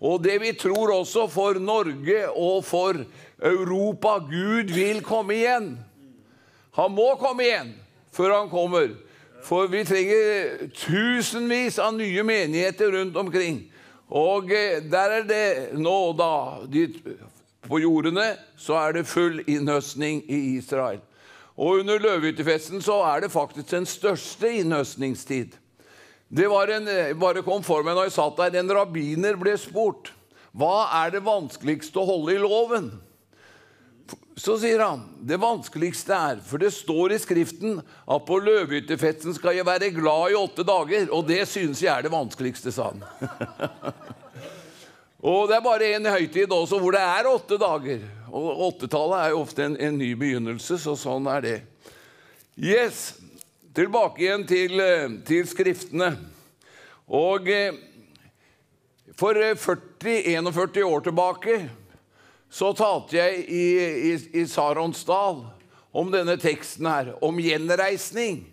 Og 0.01 0.23
det 0.23 0.39
vi 0.41 0.51
tror 0.57 0.95
også 0.95 1.27
for 1.29 1.59
Norge 1.61 2.25
og 2.33 2.65
for 2.65 2.97
Europa 3.37 4.17
Gud 4.25 4.73
vil 4.73 5.03
komme 5.05 5.37
igjen. 5.37 5.75
Han 6.75 6.93
må 6.97 7.13
komme 7.21 7.45
igjen 7.45 7.75
før 8.11 8.33
han 8.39 8.49
kommer. 8.49 8.95
For 9.45 9.69
vi 9.69 9.83
trenger 9.85 10.67
tusenvis 10.73 11.79
av 11.81 11.93
nye 11.95 12.23
menigheter 12.25 12.91
rundt 12.97 13.15
omkring. 13.17 13.63
Og 14.11 14.51
eh, 14.51 14.81
der 14.91 15.17
er 15.21 15.27
det 15.27 15.45
nå, 15.79 15.97
da 16.19 16.59
På 17.67 17.79
jordene 17.79 18.35
så 18.59 18.75
er 18.81 18.97
det 18.97 19.07
full 19.07 19.39
innhøstning 19.47 20.23
i 20.27 20.57
Israel. 20.57 20.99
Og 21.55 21.83
under 21.83 21.99
løvehyttefesten 22.01 22.81
så 22.81 23.01
er 23.05 23.21
det 23.23 23.31
faktisk 23.31 23.69
den 23.71 23.85
største 23.85 24.49
innhøstningstid. 24.61 25.57
Det 26.31 26.47
var 26.49 26.71
en, 26.71 26.87
eh, 26.87 27.13
bare 27.13 27.43
kom 27.43 27.63
for 27.63 27.83
meg 27.83 27.95
når 27.95 28.09
jeg 28.09 28.17
satt 28.17 28.37
der, 28.37 28.59
En 28.59 28.71
rabbiner 28.71 29.35
ble 29.35 29.57
spurt 29.57 30.11
hva 30.51 30.89
er 31.05 31.11
det 31.11 31.23
vanskeligste 31.23 31.99
å 31.99 32.07
holde 32.07 32.35
i 32.35 32.41
loven. 32.41 32.91
Så 34.35 34.55
sier 34.61 34.79
han 34.81 35.03
det 35.27 35.37
vanskeligste 35.37 36.15
er 36.15 36.39
For 36.45 36.61
det 36.61 36.71
står 36.73 37.13
i 37.13 37.19
Skriften 37.21 37.81
at 37.81 38.25
på 38.25 38.39
løvehyttefesten 38.41 39.35
skal 39.37 39.59
jeg 39.59 39.67
være 39.67 39.91
glad 39.93 40.31
i 40.31 40.39
åtte 40.39 40.65
dager. 40.67 41.09
Og 41.13 41.27
det 41.27 41.43
synes 41.49 41.83
jeg 41.83 41.91
er 41.93 42.07
det 42.07 42.13
vanskeligste, 42.13 42.73
sa 42.73 42.89
han. 42.91 43.03
og 45.31 45.49
det 45.49 45.57
er 45.57 45.65
bare 45.65 45.91
én 45.97 46.09
høytid 46.09 46.51
også 46.51 46.79
hvor 46.81 46.95
det 46.95 47.03
er 47.03 47.29
åtte 47.29 47.59
dager. 47.61 48.07
Og 48.31 48.65
åttetallet 48.69 49.19
er 49.19 49.33
jo 49.33 49.43
ofte 49.43 49.67
en, 49.67 49.75
en 49.77 49.99
ny 49.99 50.13
begynnelse, 50.17 50.79
så 50.79 50.95
sånn 50.95 51.27
er 51.29 51.45
det. 51.45 51.57
Yes, 52.55 53.13
tilbake 53.75 54.23
igjen 54.23 54.47
til, 54.47 54.79
eh, 54.79 55.07
til 55.27 55.47
Skriftene. 55.47 56.13
Og 57.11 57.49
eh, 57.51 57.75
for 59.19 59.35
40-41 59.35 60.79
eh, 60.79 60.87
år 60.87 61.05
tilbake 61.05 61.57
så 62.51 62.73
talte 62.75 63.15
jeg 63.15 63.45
i, 63.47 63.65
i, 64.11 64.13
i 64.41 64.45
Saronsdal 64.49 65.45
om 65.91 66.11
denne 66.11 66.35
teksten 66.39 66.87
her, 66.87 67.13
om 67.23 67.39
gjenreisning. 67.39 68.43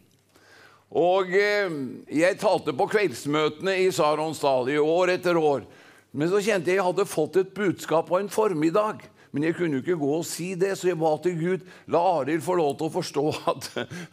Og 0.89 1.35
jeg 1.35 2.39
talte 2.41 2.73
på 2.75 2.87
kveldsmøtene 2.95 3.75
i 3.83 3.91
Saronsdal 3.93 4.71
i 4.73 4.79
år 4.81 5.17
etter 5.19 5.37
år. 5.37 5.67
Men 6.15 6.31
så 6.31 6.41
kjente 6.41 6.71
jeg 6.71 6.79
at 6.79 6.81
jeg 6.81 6.87
hadde 6.87 7.11
fått 7.11 7.37
et 7.43 7.51
budskap 7.55 8.09
på 8.09 8.23
en 8.23 8.31
formiddag 8.33 9.03
men 9.33 9.45
jeg 9.45 9.57
kunne 9.59 9.77
jo 9.77 9.83
ikke 9.83 9.99
gå 10.01 10.11
og 10.19 10.25
si 10.27 10.53
det, 10.59 10.73
så 10.79 10.91
jeg 10.91 10.99
ba 11.01 11.11
til 11.23 11.37
Gud 11.37 11.67
la 11.93 12.01
Arild 12.21 12.45
få 12.45 12.57
lov 12.59 12.79
til 12.79 12.89
å 12.89 12.95
forstå 12.95 13.25
at, 13.53 13.69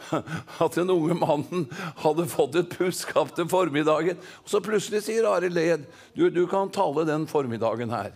at 0.65 0.75
den 0.75 0.91
unge 0.91 1.15
mannen 1.19 1.65
hadde 2.03 2.27
fått 2.31 2.57
et 2.59 2.75
budskap 2.75 3.31
til 3.37 3.47
formiddagen. 3.51 4.19
Og 4.43 4.51
så 4.51 4.61
plutselig 4.63 5.05
sier 5.05 5.27
Arild 5.29 5.55
Led 5.55 5.87
du, 6.17 6.27
du 6.29 6.43
kan 6.51 6.71
tale 6.73 7.07
den 7.07 7.29
formiddagen 7.31 7.93
her. 7.95 8.11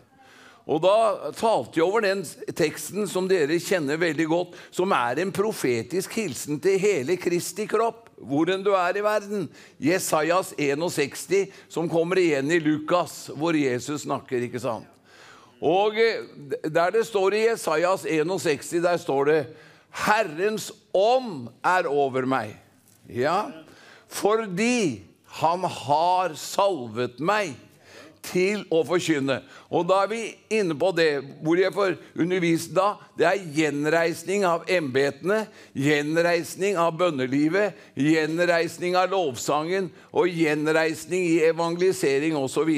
Og 0.70 0.78
da 0.84 1.32
talte 1.34 1.80
jeg 1.80 1.86
over 1.88 2.04
den 2.06 2.22
teksten 2.54 3.08
som 3.10 3.26
dere 3.30 3.58
kjenner 3.64 3.98
veldig 3.98 4.28
godt, 4.30 4.58
som 4.70 4.92
er 4.94 5.24
en 5.24 5.32
profetisk 5.34 6.14
hilsen 6.20 6.60
til 6.62 6.78
hele 6.82 7.16
Kristi 7.18 7.66
kropp, 7.70 8.06
hvor 8.20 8.52
enn 8.54 8.62
du 8.66 8.70
er 8.78 9.00
i 9.00 9.04
verden. 9.04 9.48
Jesajas 9.82 10.54
61, 10.60 11.50
som 11.74 11.90
kommer 11.90 12.22
igjen 12.22 12.52
i 12.54 12.60
Lukas, 12.62 13.32
hvor 13.34 13.58
Jesus 13.58 14.06
snakker. 14.06 14.46
ikke 14.46 14.62
sant? 14.62 14.86
Og 15.60 15.98
eh, 16.00 16.22
der 16.64 16.94
det 16.94 17.08
står 17.08 17.36
i 17.36 17.46
Jesajas 17.48 18.06
61, 18.06 18.70
der 18.86 18.98
står 18.98 19.26
det 19.26 19.40
'Herrens 19.90 20.72
ånd 20.94 21.50
er 21.66 21.90
over 21.90 22.22
meg'. 22.30 22.56
Ja, 23.10 23.50
fordi 24.08 25.02
han 25.26 25.66
har 25.66 26.34
salvet 26.38 27.20
meg 27.20 27.58
til 28.26 28.66
å 28.74 28.82
forkynne. 28.88 29.40
Og 29.72 29.86
da 29.90 30.02
er 30.04 30.12
vi 30.12 30.22
inne 30.60 30.76
på 30.80 30.92
det 30.96 31.08
hvor 31.44 31.60
jeg 31.60 31.74
får 31.76 31.96
undervist 32.20 32.74
da. 32.76 32.94
Det 33.18 33.28
er 33.30 33.46
gjenreisning 33.56 34.46
av 34.48 34.68
embetene, 34.70 35.44
gjenreisning 35.78 36.80
av 36.80 36.98
bønnelivet, 37.00 37.78
gjenreisning 38.00 38.98
av 39.00 39.12
lovsangen 39.14 39.90
og 40.12 40.30
gjenreisning 40.32 41.26
i 41.36 41.40
evangelisering 41.50 42.38
osv. 42.40 42.72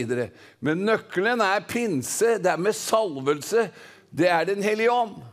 Men 0.62 0.86
nøkkelen 0.88 1.44
er 1.46 1.68
pinse, 1.70 2.38
det 2.42 2.54
er 2.54 2.62
med 2.62 2.78
salvelse. 2.78 3.70
Det 4.12 4.28
er 4.28 4.46
Den 4.46 4.64
hellige 4.64 4.92
ånd. 4.92 5.31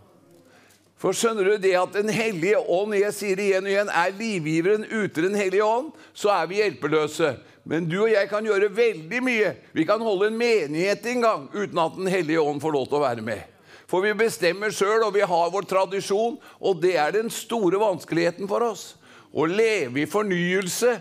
For 0.98 1.14
skjønner 1.14 1.46
du 1.46 1.62
det 1.62 1.74
at 1.78 1.94
Den 1.94 2.10
hellige 2.10 2.58
ånd 2.58 2.96
jeg 2.98 3.14
sier 3.14 3.38
igjen 3.38 3.66
og 3.66 3.70
igjen, 3.70 3.92
er 3.92 4.16
livgiveren 4.18 4.86
uten 4.90 5.28
Den 5.30 5.38
hellige 5.38 5.66
ånd, 5.66 5.92
så 6.12 6.32
er 6.34 6.50
vi 6.50 6.58
hjelpeløse. 6.62 7.36
Men 7.68 7.86
du 7.86 8.00
og 8.00 8.10
jeg 8.10 8.30
kan 8.30 8.46
gjøre 8.46 8.70
veldig 8.72 9.20
mye. 9.22 9.52
Vi 9.76 9.84
kan 9.86 10.02
holde 10.02 10.30
en 10.30 10.40
menighet 10.40 11.06
en 11.06 11.22
gang 11.22 11.46
uten 11.52 11.78
at 11.82 11.96
Den 11.98 12.10
hellige 12.10 12.42
ånd 12.42 12.62
får 12.64 12.74
lov 12.74 12.88
til 12.88 12.98
å 12.98 13.04
være 13.04 13.24
med. 13.24 13.44
For 13.88 14.04
vi 14.04 14.12
bestemmer 14.16 14.72
sjøl, 14.74 15.06
og 15.06 15.14
vi 15.14 15.24
har 15.24 15.52
vår 15.52 15.64
tradisjon, 15.68 16.36
og 16.60 16.82
det 16.82 16.96
er 17.00 17.14
den 17.14 17.30
store 17.32 17.80
vanskeligheten 17.80 18.48
for 18.50 18.66
oss. 18.66 18.90
Å 19.32 19.46
leve 19.48 20.02
i 20.02 20.08
fornyelse. 20.08 20.98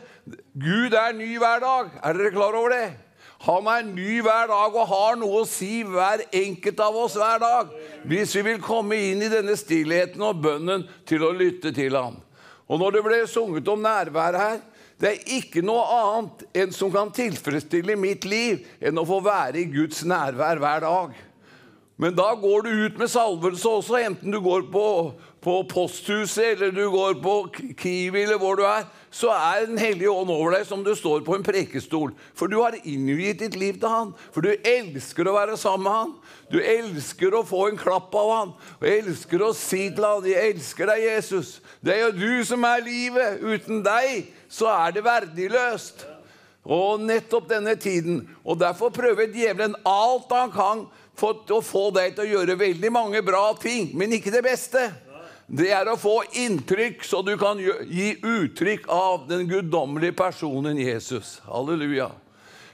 Gud 0.55 0.95
er 0.95 1.15
ny 1.15 1.33
hver 1.39 1.63
dag. 1.63 1.91
Er 2.03 2.15
dere 2.15 2.31
klar 2.35 2.55
over 2.55 2.75
det? 2.75 2.87
Han 3.45 3.67
er 3.69 3.83
ny 3.85 4.21
hver 4.25 4.47
dag 4.49 4.75
og 4.75 4.87
har 4.89 5.17
noe 5.21 5.43
å 5.43 5.49
si 5.49 5.83
hver 5.85 6.23
enkelt 6.35 6.79
av 6.81 6.95
oss 6.97 7.17
hver 7.19 7.37
dag. 7.43 7.75
Hvis 8.09 8.33
vi 8.39 8.45
vil 8.49 8.63
komme 8.63 8.97
inn 9.11 9.21
i 9.21 9.29
denne 9.31 9.53
stillheten 9.59 10.23
og 10.25 10.41
bønnen 10.41 10.87
til 11.07 11.25
å 11.27 11.35
lytte 11.37 11.73
til 11.75 11.97
ham. 11.99 12.17
Og 12.67 12.81
når 12.81 12.97
det 12.97 13.03
ble 13.05 13.21
sunget 13.29 13.69
om 13.71 13.85
nærværet 13.85 14.41
her, 14.41 14.57
det 14.97 15.11
er 15.11 15.31
ikke 15.37 15.61
noe 15.61 15.85
annet 15.93 16.43
enn 16.57 16.73
som 16.73 16.89
kan 16.91 17.13
tilfredsstille 17.13 17.93
mitt 17.99 18.25
liv, 18.25 18.65
enn 18.81 18.97
å 18.97 19.05
få 19.05 19.21
være 19.21 19.61
i 19.61 19.69
Guds 19.69 20.01
nærvær 20.09 20.57
hver 20.63 20.81
dag. 20.87 21.13
Men 22.01 22.13
da 22.17 22.31
går 22.37 22.65
du 22.65 22.71
ut 22.85 22.97
med 22.97 23.09
salvelse 23.09 23.69
også, 23.69 23.97
enten 24.05 24.33
du 24.33 24.39
går 24.41 24.67
på, 24.73 24.87
på 25.41 25.55
posthuset 25.69 26.55
eller 26.55 26.73
du 26.73 26.83
går 26.93 27.17
på 27.21 27.35
Kiwi 27.77 28.25
eller 28.25 28.41
hvor 28.41 28.57
du 28.57 28.65
er. 28.69 28.85
Så 29.17 29.31
er 29.33 29.65
Den 29.65 29.79
hellige 29.81 30.11
ånd 30.13 30.29
over 30.29 30.53
deg 30.53 30.65
som 30.69 30.83
du 30.85 30.91
står 30.95 31.23
på 31.25 31.33
en 31.37 31.45
prekestol. 31.45 32.11
For 32.37 32.51
du 32.51 32.59
har 32.59 32.77
innviet 32.83 33.39
ditt 33.41 33.55
liv 33.57 33.79
til 33.81 33.89
han. 33.89 34.11
For 34.35 34.45
du 34.45 34.51
elsker 34.53 35.25
å 35.25 35.33
være 35.33 35.57
sammen 35.57 35.87
med 35.87 35.95
han. 35.95 36.11
Du 36.53 36.59
elsker 36.61 37.33
å 37.33 37.45
få 37.47 37.63
en 37.71 37.79
klapp 37.81 38.13
av 38.17 38.29
han. 38.35 38.51
Og 38.77 38.85
elsker 38.91 39.41
å 39.41 39.55
si 39.57 39.87
til 39.89 40.05
han 40.05 40.27
'Jeg 40.27 40.53
elsker 40.53 40.85
deg, 40.85 41.01
Jesus'. 41.07 41.59
Det 41.81 41.95
er 41.95 42.05
jo 42.05 42.11
du 42.11 42.43
som 42.45 42.63
er 42.63 42.85
livet. 42.85 43.41
Uten 43.41 43.81
deg 43.83 44.27
så 44.49 44.69
er 44.69 44.91
det 44.91 45.03
verdiløst. 45.03 46.05
Og 46.65 47.01
nettopp 47.01 47.49
denne 47.49 47.75
tiden. 47.75 48.29
Og 48.45 48.59
derfor 48.59 48.89
prøver 48.89 49.33
djevelen 49.33 49.75
alt 49.85 50.29
han 50.29 50.51
kan 50.51 50.87
for 51.17 51.33
å 51.49 51.61
få 51.61 51.89
deg 51.95 52.13
til 52.15 52.25
å 52.25 52.31
gjøre 52.37 52.59
veldig 52.59 52.91
mange 52.93 53.21
bra 53.25 53.53
ting, 53.57 53.89
men 53.97 54.13
ikke 54.13 54.31
det 54.31 54.43
beste. 54.43 55.06
Det 55.47 55.69
er 55.71 55.87
å 55.87 55.95
få 55.95 56.19
inntrykk, 56.35 57.03
så 57.07 57.21
du 57.23 57.37
kan 57.39 57.59
gi 57.59 58.09
uttrykk 58.19 58.87
av 58.91 59.27
den 59.29 59.45
guddommelige 59.47 60.17
personen 60.19 60.79
Jesus. 60.79 61.37
Halleluja. 61.47 62.09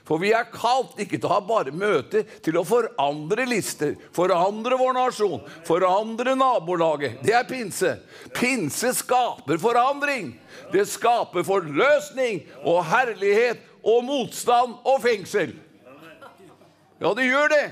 For 0.04 0.20
vi 0.20 0.34
er 0.36 0.50
kalt 0.52 0.98
ikke 1.00 1.16
til 1.16 1.30
å 1.30 1.36
ha 1.36 1.44
bare 1.46 1.72
møter, 1.72 2.26
til 2.44 2.58
å 2.60 2.64
forandre 2.66 3.46
lister, 3.48 3.94
forandre 4.12 4.76
vår 4.76 4.98
nasjon, 4.98 5.38
forandre 5.64 6.34
nabolaget. 6.36 7.22
Det 7.24 7.32
er 7.38 7.46
pinse. 7.48 7.94
Pinse 8.36 8.90
skaper 8.98 9.62
forandring. 9.62 10.34
Det 10.74 10.84
skaper 10.90 11.46
forløsning 11.46 12.42
og 12.66 12.82
herlighet 12.90 13.62
og 13.86 14.04
motstand 14.04 14.76
og 14.82 15.00
fengsel. 15.06 15.54
Ja, 17.00 17.14
det 17.16 17.30
gjør 17.30 17.54
det. 17.54 17.64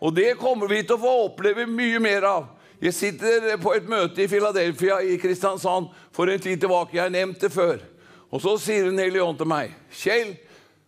Og 0.00 0.16
det 0.16 0.32
kommer 0.40 0.72
vi 0.72 0.82
til 0.82 0.96
å 0.96 1.04
få 1.04 1.16
oppleve 1.28 1.68
mye 1.70 2.00
mer 2.02 2.26
av. 2.32 2.52
Jeg 2.80 2.92
sitter 2.92 3.54
på 3.62 3.72
et 3.72 3.86
møte 3.88 4.20
i 4.20 4.28
Philadelphia 4.28 4.98
i 5.00 5.16
Kristiansand 5.20 5.88
for 6.12 6.28
en 6.28 6.40
tid 6.40 6.60
tilbake. 6.60 6.96
Jeg 6.96 7.06
har 7.06 7.14
nevnt 7.14 7.40
det 7.40 7.52
før. 7.52 7.80
Og 8.28 8.42
så 8.42 8.56
sier 8.60 8.90
Den 8.90 8.98
hellige 8.98 9.24
ånd 9.24 9.38
til 9.38 9.48
meg, 9.48 9.72
Kjell, 9.92 10.34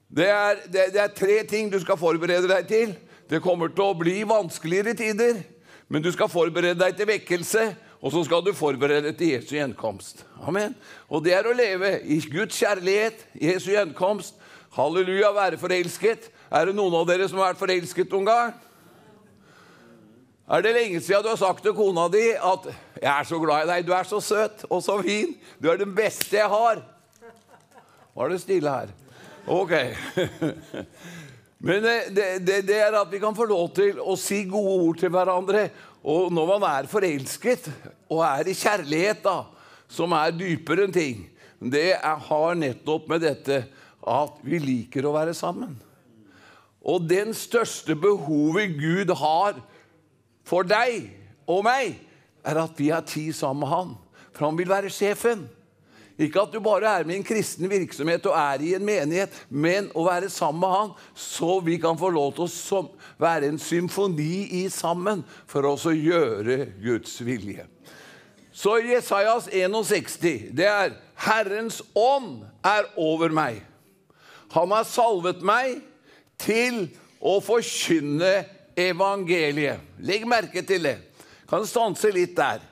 det 0.09 0.29
er, 0.29 0.57
det, 0.73 0.89
det 0.93 1.01
er 1.01 1.13
tre 1.13 1.43
ting 1.49 1.69
du 1.73 1.79
skal 1.81 1.99
forberede 2.01 2.49
deg 2.49 2.69
til. 2.69 2.95
Det 3.29 3.43
kommer 3.45 3.69
til 3.69 3.85
å 3.85 3.97
bli 3.97 4.23
vanskeligere 4.29 4.97
tider, 4.97 5.43
men 5.89 6.05
du 6.05 6.09
skal 6.13 6.31
forberede 6.33 6.81
deg 6.81 6.97
til 6.97 7.09
vekkelse. 7.09 7.67
Og 7.99 8.13
så 8.15 8.23
skal 8.25 8.45
du 8.47 8.53
forberede 8.55 9.09
deg 9.09 9.17
til 9.19 9.33
Jesu 9.35 9.57
gjenkomst. 9.57 10.23
Amen. 10.47 10.77
Og 11.11 11.25
det 11.25 11.35
er 11.35 11.49
å 11.49 11.57
leve 11.57 11.97
i 12.07 12.21
Guds 12.31 12.57
kjærlighet, 12.61 13.25
Jesu 13.43 13.73
gjenkomst. 13.73 14.37
Halleluja, 14.77 15.33
være 15.35 15.59
forelsket. 15.59 16.29
Er 16.53 16.69
det 16.69 16.77
noen 16.79 16.95
av 16.95 17.09
dere 17.09 17.27
som 17.29 17.41
har 17.41 17.53
vært 17.53 17.65
forelsket 17.65 18.13
noen 18.15 18.29
gang? 18.29 18.53
Er 20.49 20.63
det 20.65 20.71
lenge 20.73 21.01
siden 21.05 21.27
du 21.27 21.29
har 21.29 21.37
sagt 21.37 21.61
til 21.61 21.75
kona 21.77 22.07
di 22.09 22.31
at 22.33 22.71
'Jeg 23.03 23.21
er 23.21 23.25
så 23.25 23.39
glad 23.39 23.65
i 23.65 23.69
deg. 23.69 23.87
Du 23.87 23.93
er 23.93 24.03
så 24.03 24.21
søt 24.21 24.65
og 24.71 24.83
så 24.83 25.03
fin. 25.03 25.37
Du 25.63 25.69
er 25.69 25.77
den 25.77 25.95
beste 25.95 26.37
jeg 26.37 26.49
har.' 26.49 26.83
Var 28.17 28.29
det 28.29 28.41
stille 28.41 28.71
her? 28.71 28.89
Ok. 29.47 29.71
Men 31.61 31.83
det, 31.83 32.17
det, 32.17 32.67
det, 32.67 32.77
er 32.77 33.01
at 33.01 33.13
vi 33.13 33.19
kan 33.19 33.37
få 33.37 33.45
lov 33.45 33.75
til 33.75 34.01
å 34.01 34.17
si 34.17 34.45
gode 34.45 34.89
ord 34.89 34.99
til 34.99 35.11
hverandre. 35.11 35.69
Og 36.03 36.33
når 36.33 36.59
man 36.59 36.67
er 36.71 36.89
forelsket 36.89 37.69
og 38.09 38.25
er 38.25 38.49
i 38.49 38.55
kjærlighet, 38.55 39.23
da, 39.25 39.45
som 39.89 40.13
er 40.13 40.33
dypere 40.33 40.87
enn 40.87 40.95
ting, 40.95 41.27
det 41.61 41.93
er, 41.99 42.17
har 42.17 42.55
nettopp 42.55 43.09
med 43.09 43.21
dette 43.21 43.67
at 44.07 44.39
vi 44.43 44.59
liker 44.59 45.05
å 45.05 45.13
være 45.13 45.35
sammen. 45.35 45.77
Og 46.81 47.05
den 47.05 47.35
største 47.35 47.95
behovet 47.99 48.79
Gud 48.79 49.13
har 49.19 49.59
for 50.49 50.67
deg 50.67 51.11
og 51.49 51.63
meg, 51.67 51.99
er 52.45 52.63
at 52.63 52.81
vi 52.81 52.89
har 52.93 53.05
tid 53.07 53.35
sammen 53.37 53.65
med 53.65 53.73
Han. 53.73 53.95
For 54.33 54.47
han 54.47 54.59
vil 54.59 54.71
være 54.71 54.93
sjefen. 54.93 55.47
Ikke 56.19 56.43
at 56.43 56.55
du 56.55 56.59
bare 56.63 56.91
er 56.99 57.07
med 57.07 57.15
i 57.15 57.19
en 57.21 57.27
kristen 57.27 57.69
virksomhet 57.71 58.25
og 58.27 58.35
er 58.35 58.63
i 58.67 58.73
en 58.75 58.87
menighet, 58.87 59.35
men 59.51 59.87
å 59.95 60.03
være 60.09 60.31
sammen 60.35 60.65
med 60.65 60.73
Han, 60.75 60.95
så 61.15 61.61
vi 61.63 61.77
kan 61.79 61.99
få 61.99 62.11
lov 62.11 62.33
til 62.35 62.51
å 62.75 62.83
være 63.23 63.53
en 63.53 63.61
symfoni 63.63 64.49
i 64.59 64.65
sammen 64.73 65.23
for 65.47 65.69
oss 65.71 65.87
å 65.87 65.95
gjøre 65.95 66.73
Guds 66.83 67.21
vilje. 67.23 67.69
Så 68.51 68.81
Jesajas 68.83 69.47
61, 69.55 70.51
det 70.51 70.67
er 70.67 70.97
'Herrens 71.15 71.83
ånd 71.95 72.43
er 72.65 72.91
over 72.97 73.29
meg'. 73.31 73.63
Han 74.51 74.71
har 74.71 74.83
salvet 74.83 75.43
meg 75.43 75.83
til 76.39 76.89
å 77.21 77.39
forkynne 77.41 78.58
evangeliet. 78.79 79.83
Legg 79.99 80.27
merke 80.29 80.63
til 80.67 80.87
det. 80.87 80.97
Kan 81.49 81.67
stanse 81.67 82.11
litt 82.15 82.37
der. 82.37 82.63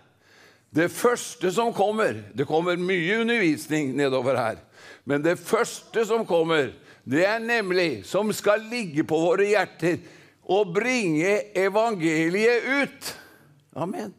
Det 0.76 0.90
første 0.92 1.48
som 1.54 1.70
kommer 1.72 2.18
Det 2.36 2.44
kommer 2.44 2.76
mye 2.76 3.20
undervisning 3.22 3.94
nedover 3.96 4.36
her. 4.36 4.56
Men 5.04 5.22
det 5.22 5.38
første 5.38 6.04
som 6.06 6.26
kommer, 6.26 6.72
det 7.06 7.22
er 7.26 7.38
nemlig 7.38 8.04
som 8.06 8.32
skal 8.34 8.64
ligge 8.66 9.04
på 9.06 9.18
våre 9.22 9.46
hjerter, 9.46 10.00
å 10.42 10.64
bringe 10.66 11.40
evangeliet 11.58 12.66
ut. 12.66 13.12
Amen. 13.74 14.12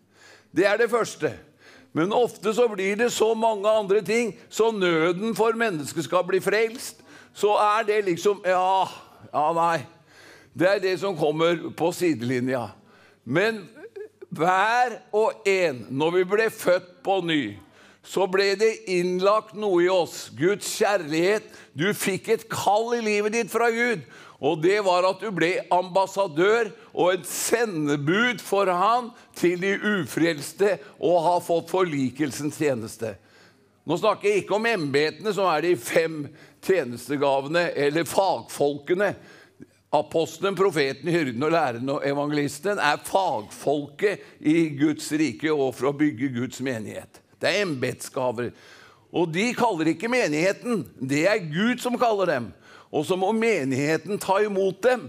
Det 0.52 0.66
er 0.68 0.80
det 0.80 0.90
første. 0.92 1.34
Men 1.96 2.14
ofte 2.16 2.54
så 2.54 2.68
blir 2.72 2.96
det 3.00 3.12
så 3.12 3.34
mange 3.36 3.70
andre 3.70 4.02
ting, 4.06 4.34
så 4.50 4.72
nøden 4.72 5.36
for 5.36 5.56
mennesket 5.60 6.08
skal 6.08 6.26
bli 6.28 6.40
frelst, 6.44 7.04
så 7.34 7.56
er 7.60 7.88
det 7.88 8.02
liksom 8.08 8.42
Ja, 8.46 8.88
ja, 9.34 9.46
nei. 9.54 9.97
Det 10.58 10.68
er 10.70 10.80
det 10.82 10.96
som 11.00 11.18
kommer 11.18 11.70
på 11.78 11.92
sidelinja. 11.94 12.72
Men 13.24 13.62
hver 14.34 14.98
og 15.16 15.46
en, 15.48 15.84
når 15.94 16.16
vi 16.16 16.24
ble 16.32 16.48
født 16.50 16.96
på 17.06 17.20
ny, 17.26 17.42
så 18.08 18.26
ble 18.32 18.54
det 18.58 18.72
innlagt 18.90 19.54
noe 19.60 19.84
i 19.84 19.90
oss. 19.92 20.30
Guds 20.38 20.70
kjærlighet. 20.80 21.46
Du 21.78 21.92
fikk 21.94 22.32
et 22.34 22.48
kall 22.50 22.96
i 22.98 23.04
livet 23.04 23.36
ditt 23.36 23.52
fra 23.52 23.68
Gud. 23.74 24.06
Og 24.38 24.62
det 24.64 24.80
var 24.86 25.06
at 25.10 25.22
du 25.22 25.30
ble 25.34 25.58
ambassadør 25.74 26.70
og 26.94 27.16
et 27.16 27.30
sendebud 27.30 28.42
for 28.42 28.70
han 28.70 29.10
til 29.38 29.62
de 29.62 29.74
ufrelste 29.76 30.78
og 30.98 31.24
har 31.26 31.42
fått 31.46 31.74
forlikelsens 31.74 32.60
tjeneste. 32.62 33.16
Nå 33.88 33.98
snakker 33.98 34.30
jeg 34.30 34.44
ikke 34.44 34.58
om 34.58 34.68
embetene, 34.68 35.32
som 35.34 35.48
er 35.48 35.64
de 35.64 35.78
fem 35.80 36.26
tjenestegavene, 36.66 37.70
eller 37.72 38.08
fagfolkene. 38.08 39.14
Apostelen, 39.96 40.56
profeten, 40.56 41.08
hyrden 41.08 41.44
og 41.48 41.54
læreren 41.54 41.90
og 41.94 42.04
evangelisten 42.04 42.80
er 42.84 43.00
fagfolket 43.08 44.26
i 44.44 44.68
Guds 44.76 45.08
rike 45.16 45.54
og 45.54 45.72
for 45.78 45.92
å 45.92 45.96
bygge 45.96 46.34
Guds 46.36 46.60
menighet. 46.66 47.22
Det 47.40 47.54
er 47.54 47.64
embetsgaver. 47.64 48.52
Og 49.16 49.30
de 49.32 49.46
kaller 49.56 49.94
ikke 49.94 50.12
menigheten. 50.12 50.84
Det 51.00 51.24
er 51.32 51.46
Gud 51.48 51.80
som 51.80 51.96
kaller 52.00 52.34
dem. 52.34 52.50
Og 52.92 53.06
så 53.08 53.16
må 53.20 53.32
menigheten 53.36 54.20
ta 54.20 54.42
imot 54.44 54.82
dem. 54.84 55.08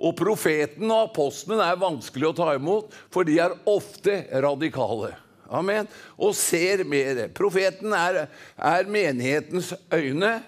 Og 0.00 0.16
profeten 0.16 0.88
og 0.88 1.10
apostelen 1.10 1.60
er 1.62 1.78
vanskelig 1.78 2.30
å 2.30 2.36
ta 2.36 2.48
imot, 2.56 2.96
for 3.12 3.28
de 3.28 3.36
er 3.44 3.54
ofte 3.68 4.24
radikale. 4.42 5.12
Amen. 5.54 5.86
Og 6.16 6.32
ser 6.36 6.82
mer. 6.88 7.26
Profeten 7.36 7.92
er, 7.94 8.24
er 8.56 8.90
menighetens 8.90 9.74
øyne. 9.92 10.38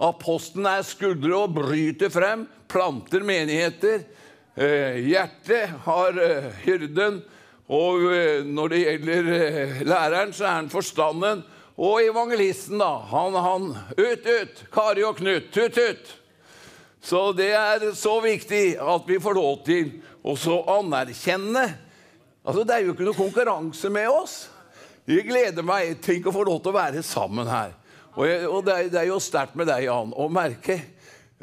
Apostelen 0.00 0.66
er 0.70 0.86
skuldre 0.86 1.36
og 1.36 1.52
bryter 1.58 2.10
frem, 2.10 2.46
planter 2.74 3.22
menigheter. 3.22 4.02
Eh, 4.54 4.98
hjertet 5.06 5.70
har 5.84 6.18
eh, 6.18 6.50
hyrden, 6.64 7.20
og 7.70 8.02
eh, 8.10 8.42
når 8.46 8.72
det 8.72 8.80
gjelder 8.82 9.28
læreren, 9.86 10.34
så 10.34 10.48
er 10.48 10.56
han 10.58 10.70
forstanden. 10.72 11.44
Og 11.74 12.02
evangelisten, 12.02 12.78
da. 12.82 12.90
Han, 13.10 13.38
han. 13.38 13.70
Ut, 13.94 14.26
ut! 14.26 14.64
Kari 14.74 15.06
og 15.06 15.18
Knut, 15.18 15.50
tut, 15.54 15.74
tut! 15.74 16.12
Så 17.04 17.30
det 17.36 17.52
er 17.54 17.90
så 17.98 18.16
viktig 18.24 18.76
at 18.80 19.06
vi 19.06 19.20
får 19.22 19.36
lov 19.36 19.58
til 19.66 19.90
å 20.24 20.60
anerkjenne 20.78 21.66
Altså, 22.44 22.60
Det 22.64 22.74
er 22.74 22.82
jo 22.84 22.92
ikke 22.92 23.06
noe 23.06 23.16
konkurranse 23.16 23.88
med 23.88 24.04
oss. 24.12 24.34
Jeg 25.08 25.24
gleder 25.24 25.64
meg. 25.64 25.94
Tenk 26.04 26.26
å 26.28 26.32
få 26.34 26.42
lov 26.44 26.58
til 26.60 26.74
å 26.74 26.76
være 26.76 27.00
sammen 27.06 27.48
her. 27.48 27.72
Og, 28.14 28.26
jeg, 28.28 28.42
og 28.48 28.66
det, 28.66 28.74
er, 28.74 28.90
det, 28.92 28.98
er, 29.00 29.08
jo 29.08 29.16
sterkt 29.22 29.56
med 29.56 29.70
deg, 29.70 29.86
Jan, 29.86 30.12
å 30.12 30.28
merke. 30.28 30.76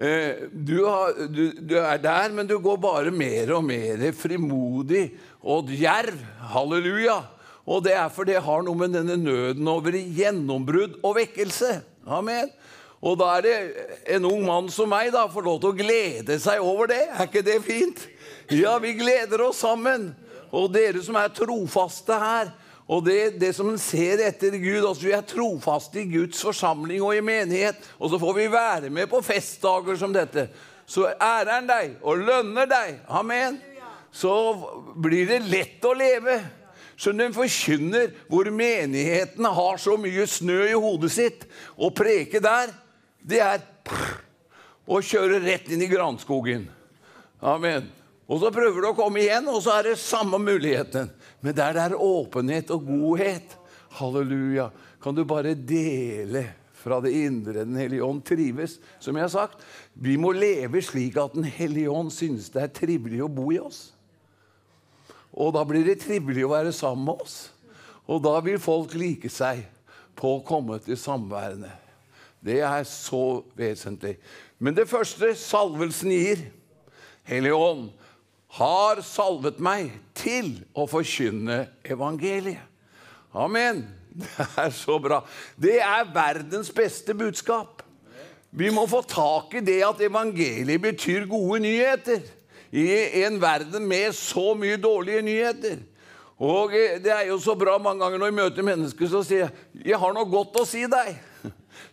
Eh, 0.01 0.47
du, 0.49 0.79
har, 0.81 1.13
du, 1.29 1.51
du, 1.61 1.75
er 1.77 1.99
der, 2.01 2.31
men 2.33 2.47
du 2.49 2.55
går 2.57 2.79
bare 2.81 3.11
mer 3.13 3.51
og 3.53 3.67
mer 3.67 4.01
frimodig 4.17 5.11
og 5.45 5.69
djerv. 5.69 6.17
Halleluja. 6.55 7.19
Og 7.69 7.83
det 7.85 7.93
er 7.93 8.09
fordi 8.09 8.33
det 8.33 8.41
har 8.41 8.63
noe 8.65 8.79
med 8.79 8.95
denne 8.97 9.19
nøden 9.21 9.67
over 9.69 9.93
gjennombrudd 9.93 10.97
og 11.05 11.19
vekkelse. 11.19 11.75
Amen. 12.09 12.49
Og 13.01 13.19
da 13.21 13.29
er 13.37 13.45
det 13.45 13.53
en 14.17 14.25
ung 14.29 14.41
mann 14.45 14.71
som 14.73 14.89
meg 14.89 15.11
da, 15.13 15.27
får 15.29 15.45
lov 15.45 15.61
til 15.61 15.69
å 15.69 15.77
glede 15.77 16.37
seg 16.41 16.65
over 16.65 16.89
det. 16.89 17.03
Er 17.13 17.29
ikke 17.29 17.45
det 17.45 17.59
fint? 17.65 18.01
Ja, 18.49 18.79
vi 18.81 18.95
gleder 18.97 19.45
oss 19.45 19.61
sammen. 19.61 20.11
Og 20.49 20.73
dere 20.73 21.01
som 21.05 21.17
er 21.21 21.29
trofaste 21.33 22.17
her, 22.17 22.49
og 22.91 23.05
det, 23.05 23.37
det 23.39 23.53
som 23.55 23.69
en 23.71 23.79
ser 23.79 24.19
etter 24.25 24.57
Gud 24.59 24.83
altså 24.83 25.05
Vi 25.05 25.13
er 25.15 25.27
trofaste 25.27 26.01
i 26.01 26.09
Guds 26.11 26.41
forsamling 26.43 26.99
og 27.05 27.15
i 27.15 27.23
menighet. 27.23 27.79
Og 27.95 28.11
så 28.11 28.19
får 28.19 28.33
vi 28.35 28.47
være 28.51 28.89
med 28.91 29.07
på 29.07 29.21
festdager 29.23 29.95
som 29.99 30.11
dette. 30.11 30.49
Så 30.83 31.05
ærer 31.07 31.53
han 31.53 31.69
deg 31.69 31.93
og 32.03 32.19
lønner 32.19 32.67
deg. 32.67 32.97
Amen. 33.07 33.61
Så 34.11 34.33
blir 34.99 35.29
det 35.29 35.39
lett 35.47 35.87
å 35.87 35.93
leve. 35.95 36.35
Skjønner 36.99 37.29
den 37.29 37.37
forkynner 37.37 38.11
hvor 38.27 38.51
menigheten 38.53 39.47
har 39.47 39.79
så 39.81 39.95
mye 39.97 40.27
snø 40.27 40.59
i 40.67 40.75
hodet 40.75 41.13
sitt, 41.15 41.47
og 41.79 41.95
preke 41.97 42.43
der, 42.43 42.75
det 43.23 43.39
er 43.41 43.63
å 44.85 44.99
kjøre 44.99 45.39
rett 45.41 45.71
inn 45.71 45.81
i 45.81 45.89
granskogen. 45.89 46.67
Amen. 47.39 47.87
Og 48.27 48.43
så 48.43 48.51
prøver 48.53 48.83
du 48.83 48.91
å 48.91 48.97
komme 48.99 49.23
igjen, 49.23 49.47
og 49.49 49.63
så 49.63 49.79
er 49.79 49.89
det 49.89 49.97
samme 50.03 50.37
muligheten. 50.43 51.09
Men 51.41 51.57
der 51.57 51.75
det 51.75 51.83
er 51.83 51.97
åpenhet 51.97 52.71
og 52.73 52.85
godhet, 52.85 53.57
halleluja, 53.97 54.69
kan 55.01 55.15
du 55.17 55.23
bare 55.25 55.55
dele 55.57 56.45
fra 56.81 56.99
det 57.01 57.13
indre. 57.25 57.65
Den 57.65 57.77
hellige 57.77 58.03
ånd 58.05 58.23
trives. 58.25 58.77
Som 58.99 59.17
jeg 59.17 59.25
har 59.25 59.33
sagt, 59.33 59.65
vi 59.93 60.17
må 60.17 60.33
leve 60.35 60.81
slik 60.85 61.17
at 61.17 61.35
Den 61.37 61.45
hellige 61.45 61.89
ånd 61.89 62.11
synes 62.13 62.49
det 62.53 62.61
er 62.63 62.73
trivelig 62.73 63.23
å 63.25 63.31
bo 63.31 63.51
i 63.53 63.59
oss. 63.61 63.91
Og 65.31 65.53
da 65.55 65.63
blir 65.65 65.85
det 65.87 66.01
trivelig 66.03 66.45
å 66.45 66.53
være 66.53 66.73
sammen 66.75 67.07
med 67.07 67.21
oss. 67.23 67.37
Og 68.09 68.21
da 68.23 68.35
vil 68.43 68.59
folk 68.59 68.93
like 68.97 69.29
seg 69.31 69.63
på 70.17 70.37
å 70.37 70.43
komme 70.45 70.79
til 70.83 70.99
samværene. 70.99 71.71
Det 72.41 72.59
er 72.65 72.83
så 72.89 73.41
vesentlig. 73.57 74.17
Men 74.59 74.75
det 74.75 74.89
første 74.89 75.31
salvelsen 75.37 76.11
gir, 76.11 76.41
Hellige 77.29 77.57
Ånd, 77.57 77.91
har 78.57 78.99
salvet 79.05 79.61
meg 79.63 79.93
til 80.17 80.57
å 80.75 80.87
forkynne 80.89 81.63
evangeliet. 81.87 82.67
Amen. 83.31 83.85
Det 84.11 84.45
er 84.59 84.73
så 84.75 84.97
bra. 84.99 85.21
Det 85.55 85.77
er 85.79 86.09
verdens 86.11 86.67
beste 86.75 87.15
budskap. 87.15 87.79
Vi 88.51 88.67
må 88.75 88.83
få 88.91 88.99
tak 89.07 89.53
i 89.55 89.61
det 89.63 89.77
at 89.87 90.03
evangeliet 90.03 90.83
betyr 90.83 91.29
gode 91.31 91.61
nyheter. 91.63 92.19
i 92.71 93.23
en 93.25 93.41
verden 93.41 93.83
med 93.87 94.13
så 94.15 94.53
mye 94.55 94.77
dårlige 94.79 95.21
nyheter. 95.21 95.79
Og 96.39 96.71
eh, 96.71 97.01
det 97.03 97.11
er 97.11 97.25
jo 97.27 97.35
så 97.39 97.51
bra 97.55 97.75
mange 97.77 97.99
ganger 97.99 98.21
når 98.21 98.29
jeg 98.29 98.37
møter 98.37 98.63
mennesker, 98.63 99.07
så 99.11 99.23
sier 99.23 99.43
jeg 99.43 99.51
'Jeg 99.85 99.99
har 99.99 100.13
noe 100.13 100.25
godt 100.25 100.55
å 100.55 100.65
si 100.65 100.85
deg'. 100.87 101.19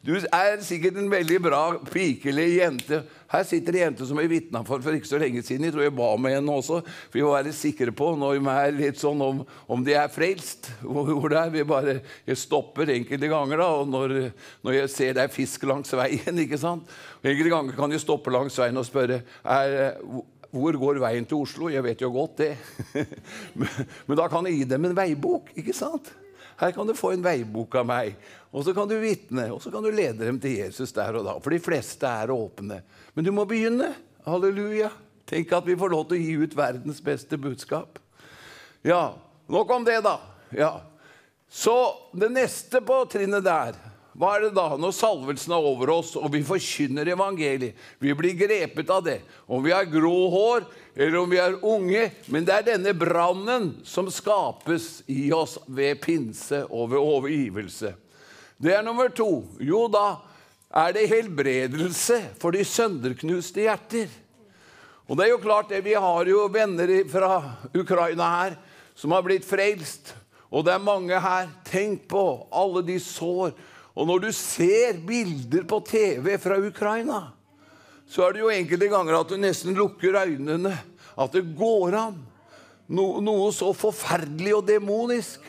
Du 0.05 0.15
er 0.17 0.61
sikkert 0.65 0.99
en 1.01 1.11
veldig 1.11 1.39
bra 1.43 1.63
pike 1.91 2.31
eller 2.31 2.51
jente. 2.53 3.01
Her 3.29 3.45
sitter 3.45 3.75
det 3.75 3.83
jente 3.83 4.07
som 4.09 4.19
jeg 4.23 4.31
vitna 4.31 4.63
for 4.65 4.81
for 4.85 4.97
ikke 4.97 5.11
så 5.11 5.21
lenge 5.21 5.43
siden. 5.45 5.67
Jeg 5.69 5.75
tror 5.75 5.85
jeg 5.85 5.95
ba 5.99 6.09
med 6.17 6.37
henne 6.39 6.55
også, 6.55 6.81
for 6.87 7.19
vi 7.19 7.25
må 7.27 7.35
være 7.35 7.53
sikre 7.57 7.93
på 7.93 8.13
når 8.17 8.39
de 8.39 8.53
er 8.55 8.79
litt 8.79 9.01
sånn 9.01 9.21
om, 9.25 9.43
om 9.69 9.85
de 9.85 9.97
er 9.99 10.09
frelst. 10.13 10.71
Hvor, 10.81 11.29
det 11.29 11.41
er. 11.43 11.53
Vi 11.53 11.67
bare, 11.69 11.99
jeg 12.29 12.41
stopper 12.41 12.95
enkelte 12.95 13.31
ganger 13.31 13.61
da, 13.61 13.69
og 13.83 13.93
når, 13.93 14.17
når 14.65 14.79
jeg 14.83 14.95
ser 14.95 15.19
det 15.19 15.27
er 15.27 15.35
fisk 15.35 15.67
langs 15.69 15.93
veien. 15.93 16.41
ikke 16.45 16.61
sant? 16.61 16.89
Enkelte 17.23 17.53
ganger 17.53 17.79
kan 17.79 17.93
jeg 17.93 18.05
stoppe 18.05 18.33
langs 18.33 18.57
veien 18.61 18.81
og 18.81 18.89
spørre 18.89 19.21
er, 19.45 19.91
hvor 20.49 20.81
går 20.81 21.03
veien 21.03 21.29
til 21.29 21.43
Oslo? 21.43 21.69
Jeg 21.73 21.85
vet 21.85 22.01
jo 22.01 22.13
godt 22.15 22.41
det. 22.41 22.55
men, 23.59 23.69
men 24.09 24.21
da 24.21 24.31
kan 24.33 24.49
jeg 24.49 24.63
gi 24.63 24.73
dem 24.73 24.89
en 24.89 24.97
veibok. 24.97 25.53
ikke 25.59 25.77
sant? 25.77 26.09
Her 26.59 26.73
kan 26.75 26.89
du 26.89 26.95
få 26.99 27.13
en 27.15 27.23
veibok 27.23 27.77
av 27.79 27.87
meg. 27.87 28.17
Og 28.51 28.65
så 28.67 28.75
kan 28.75 28.89
du 28.91 28.97
vitne, 28.99 29.47
og 29.55 29.61
så 29.63 29.71
kan 29.71 29.85
du 29.85 29.93
lede 29.95 30.27
dem 30.27 30.41
til 30.43 30.57
Jesus 30.59 30.95
der 30.97 31.21
og 31.21 31.27
da. 31.27 31.37
For 31.43 31.55
de 31.55 31.61
fleste 31.63 32.09
er 32.09 32.33
åpne. 32.35 32.81
Men 33.15 33.27
du 33.27 33.31
må 33.35 33.45
begynne. 33.49 33.93
Halleluja. 34.27 34.91
Tenk 35.29 35.53
at 35.53 35.67
vi 35.69 35.77
får 35.79 35.93
lov 35.93 36.07
til 36.09 36.19
å 36.19 36.25
gi 36.25 36.35
ut 36.41 36.57
verdens 36.57 37.03
beste 37.05 37.39
budskap. 37.41 38.01
Ja, 38.87 39.13
nok 39.47 39.71
om 39.77 39.85
det, 39.87 40.01
da. 40.07 40.17
Ja. 40.57 40.73
Så 41.49 41.77
det 42.17 42.31
neste 42.33 42.81
på 42.85 43.03
trinnet 43.13 43.45
der 43.45 43.77
hva 44.19 44.33
er 44.35 44.49
det 44.49 44.57
da 44.57 44.73
når 44.75 44.95
salvelsen 44.97 45.53
er 45.55 45.67
over 45.71 45.93
oss, 45.95 46.17
og 46.19 46.33
vi 46.35 46.41
forkynner 46.43 47.07
evangeliet? 47.13 47.77
Vi 48.03 48.11
blir 48.19 48.35
grepet 48.35 48.91
av 48.91 49.05
det. 49.07 49.21
Om 49.47 49.63
vi 49.63 49.71
har 49.71 49.87
grå 49.87 50.17
hår, 50.33 50.67
eller 50.97 51.21
om 51.21 51.31
vi 51.31 51.39
er 51.39 51.55
unge. 51.63 52.09
Men 52.27 52.49
det 52.49 52.57
er 52.57 52.67
denne 52.73 52.97
brannen 52.99 53.69
som 53.87 54.11
skapes 54.11 55.05
i 55.07 55.29
oss 55.31 55.55
ved 55.71 56.01
pinse 56.03 56.65
og 56.67 56.91
ved 56.97 56.99
overgivelse. 56.99 57.95
Det 58.59 58.75
er 58.75 58.83
nummer 58.83 59.13
to. 59.15 59.45
Jo, 59.63 59.85
da 59.87 60.19
er 60.75 60.99
det 60.99 61.07
helbredelse 61.15 62.19
for 62.43 62.59
de 62.59 62.67
sønderknuste 62.67 63.69
hjerter. 63.69 64.11
Og 65.07 65.15
det 65.15 65.29
er 65.29 65.35
jo 65.37 65.43
klart 65.47 65.71
det, 65.71 65.85
Vi 65.87 65.95
har 65.95 66.27
jo 66.27 66.49
venner 66.51 66.91
fra 67.09 67.55
Ukraina 67.71 68.35
her 68.35 68.59
som 68.99 69.15
har 69.15 69.23
blitt 69.23 69.47
frelst. 69.47 70.11
Og 70.51 70.67
det 70.67 70.75
er 70.75 70.83
mange 70.83 71.15
her. 71.23 71.47
Tenk 71.63 72.09
på 72.11 72.49
alle 72.51 72.83
de 72.83 72.99
sår 72.99 73.55
og 73.99 74.07
når 74.07 74.23
du 74.23 74.31
ser 74.35 75.01
bilder 75.03 75.65
på 75.67 75.81
TV 75.83 76.37
fra 76.39 76.59
Ukraina, 76.63 77.19
så 78.07 78.25
er 78.25 78.37
det 78.37 78.45
jo 78.45 78.53
enkelte 78.55 78.89
ganger 78.93 79.19
at 79.19 79.33
du 79.33 79.37
nesten 79.41 79.75
lukker 79.77 80.15
øynene. 80.23 80.77
At 81.19 81.35
det 81.35 81.43
går 81.59 81.97
an. 81.99 82.21
No, 82.89 83.19
noe 83.21 83.51
så 83.53 83.73
forferdelig 83.77 84.55
og 84.55 84.69
demonisk. 84.69 85.43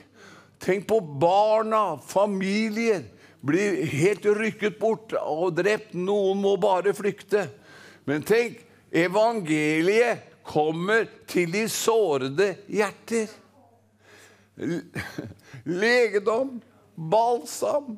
Tenk 0.60 0.88
på 0.90 0.98
barna, 1.22 2.00
familier. 2.04 3.06
Blir 3.46 3.86
helt 3.94 4.26
rykket 4.26 4.80
bort 4.82 5.14
og 5.22 5.54
drept. 5.62 5.94
Noen 5.94 6.42
må 6.42 6.58
bare 6.60 6.92
flykte. 6.98 7.46
Men 8.10 8.26
tenk, 8.28 8.58
evangeliet 8.90 10.26
kommer 10.44 11.06
til 11.30 11.54
de 11.54 11.64
sårede 11.70 12.50
hjerter. 12.66 13.30
Legedom, 15.70 16.58
balsam, 16.98 17.94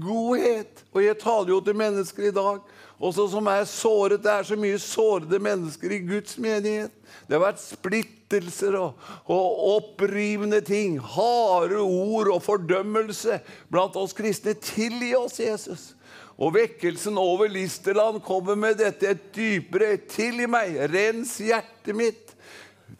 godhet. 0.00 0.84
Og 0.92 1.04
jeg 1.04 1.18
taler 1.22 1.54
jo 1.54 1.60
til 1.64 1.76
mennesker 1.78 2.28
i 2.28 2.34
dag 2.34 2.62
også 3.04 3.26
som 3.32 3.48
er 3.50 3.64
såret. 3.68 4.22
Det 4.22 4.30
er 4.32 4.46
så 4.46 4.56
mye 4.58 4.78
sårede 4.78 5.38
mennesker 5.42 5.92
i 5.92 6.02
Guds 6.06 6.38
menighet. 6.38 6.92
Det 7.26 7.36
har 7.36 7.42
vært 7.42 7.62
splittelser 7.62 8.76
og, 8.78 9.00
og 9.30 9.58
opprivende 9.74 10.60
ting. 10.64 10.98
Harde 11.00 11.80
ord 11.82 12.30
og 12.34 12.42
fordømmelse 12.44 13.40
blant 13.72 13.96
oss 14.00 14.16
kristne. 14.16 14.54
Tilgi 14.54 15.14
oss, 15.18 15.40
Jesus. 15.40 15.92
Og 16.34 16.54
vekkelsen 16.56 17.18
over 17.18 17.50
Listerland 17.50 18.20
kommer 18.24 18.58
med 18.58 18.80
dette 18.82 19.12
et 19.12 19.26
dypere 19.36 19.96
Tilgi 20.10 20.48
meg, 20.50 20.74
rens 20.90 21.36
hjertet 21.42 21.94
mitt. 21.94 22.32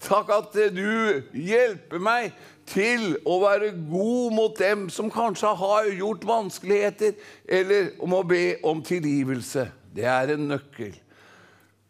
Takk 0.04 0.30
at 0.34 0.56
du 0.74 1.22
hjelper 1.34 2.02
meg 2.02 2.32
til 2.68 3.14
å 3.28 3.38
være 3.42 3.72
god 3.90 4.34
mot 4.34 4.58
dem 4.58 4.86
som 4.92 5.10
kanskje 5.12 5.52
har 5.60 5.88
gjort 5.92 6.26
vanskeligheter, 6.28 7.14
eller 7.44 7.92
om 8.02 8.16
å 8.16 8.24
be 8.26 8.56
om 8.64 8.82
tilgivelse. 8.84 9.68
Det 9.94 10.06
er 10.08 10.34
en 10.34 10.48
nøkkel. 10.50 10.94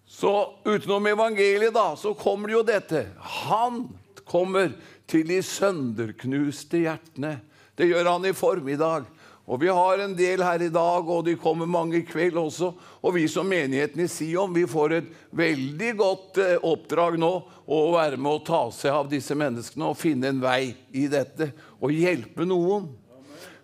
Så 0.06 0.30
utenom 0.66 1.06
evangeliet, 1.10 1.74
da, 1.74 1.94
så 1.98 2.12
kommer 2.14 2.52
jo 2.52 2.62
dette. 2.66 3.06
Han 3.46 3.86
kommer 4.28 4.74
til 5.10 5.26
de 5.28 5.40
sønderknuste 5.42 6.84
hjertene. 6.84 7.38
Det 7.74 7.88
gjør 7.90 8.12
han 8.12 8.28
i 8.28 8.34
formiddag. 8.36 9.08
Og 9.44 9.60
Vi 9.60 9.68
har 9.68 10.00
en 10.00 10.14
del 10.16 10.40
her 10.40 10.62
i 10.62 10.72
dag, 10.72 11.08
og 11.08 11.24
de 11.26 11.34
kommer 11.36 11.68
mange 11.68 11.98
i 11.98 12.06
kveld 12.08 12.38
også. 12.40 12.70
Og 13.04 13.14
vi 13.16 13.26
som 13.28 13.48
menigheten 13.48 14.00
i 14.00 14.08
Sion 14.08 14.54
vi 14.54 14.64
får 14.68 14.96
et 14.96 15.10
veldig 15.36 15.90
godt 15.98 16.40
eh, 16.40 16.56
oppdrag 16.64 17.18
nå 17.20 17.32
å 17.68 17.80
være 17.92 18.16
med 18.16 18.30
å 18.30 18.44
ta 18.46 18.62
seg 18.72 18.96
av 18.96 19.10
disse 19.12 19.36
menneskene 19.36 19.90
og 19.90 20.00
finne 20.00 20.32
en 20.32 20.40
vei 20.40 20.72
i 20.96 21.04
dette. 21.12 21.50
Og 21.84 21.92
hjelpe 21.92 22.48
noen, 22.48 22.88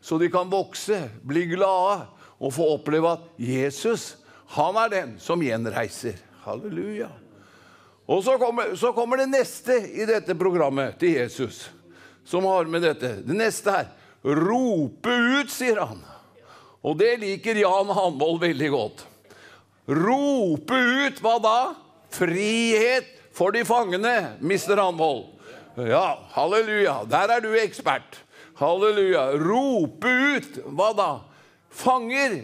så 0.05 0.20
de 0.20 0.28
kan 0.33 0.53
vokse, 0.53 1.01
bli 1.24 1.47
glade 1.55 2.05
og 2.41 2.53
få 2.57 2.68
oppleve 2.76 3.16
at 3.16 3.24
Jesus 3.41 4.14
han 4.57 4.76
er 4.83 4.93
den 4.93 5.16
som 5.22 5.41
gjenreiser. 5.45 6.16
Halleluja. 6.43 7.09
Og 8.11 8.24
så 8.26 8.35
kommer, 8.41 8.74
så 8.74 8.91
kommer 8.93 9.20
det 9.20 9.28
neste 9.31 9.76
i 9.95 10.05
dette 10.09 10.35
programmet 10.35 10.97
til 10.99 11.14
Jesus, 11.14 11.68
som 12.26 12.49
har 12.51 12.66
med 12.66 12.83
dette. 12.83 13.12
Det 13.22 13.37
neste 13.37 13.70
her 13.70 13.93
Rope 14.24 15.12
ut, 15.40 15.50
sier 15.52 15.80
han. 15.80 16.02
Og 16.84 16.96
det 17.00 17.16
liker 17.20 17.60
Jan 17.60 17.92
Hanvold 17.96 18.40
veldig 18.42 18.70
godt. 18.72 19.04
Rope 19.90 20.76
ut 20.76 21.20
hva 21.24 21.36
da? 21.42 21.58
Frihet 22.12 23.08
for 23.36 23.54
de 23.54 23.64
fangene, 23.64 24.36
mister 24.44 24.80
Hanvold. 24.80 25.28
Ja, 25.76 26.20
halleluja. 26.34 27.02
Der 27.08 27.36
er 27.36 27.44
du 27.44 27.52
ekspert. 27.56 28.18
Halleluja. 28.60 29.30
Rope 29.40 30.10
ut 30.36 30.62
hva 30.68 30.90
da? 30.96 31.10
Fanger. 31.70 32.42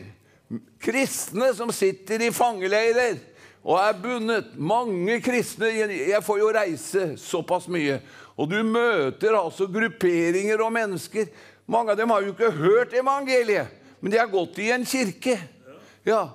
Kristne 0.81 1.51
som 1.59 1.73
sitter 1.75 2.23
i 2.23 2.31
fangeleirer 2.33 3.19
og 3.67 3.81
er 3.83 3.97
bundet. 3.99 4.53
Mange 4.55 5.19
kristne 5.25 5.73
Jeg 5.75 6.23
får 6.23 6.39
jo 6.39 6.53
reise 6.55 7.07
såpass 7.19 7.67
mye. 7.69 7.99
Og 8.39 8.49
du 8.53 8.61
møter 8.63 9.35
altså 9.35 9.67
grupperinger 9.67 10.63
og 10.63 10.73
mennesker 10.77 11.27
mange 11.67 11.93
av 11.93 11.99
dem 11.99 12.11
har 12.15 12.23
jo 12.23 12.33
ikke 12.35 12.51
hørt 12.55 12.95
evangeliet, 12.95 13.71
men 14.01 14.13
de 14.13 14.21
har 14.21 14.31
gått 14.31 14.59
i 14.63 14.71
en 14.75 14.87
kirke. 14.87 15.39
Ja. 16.07 16.29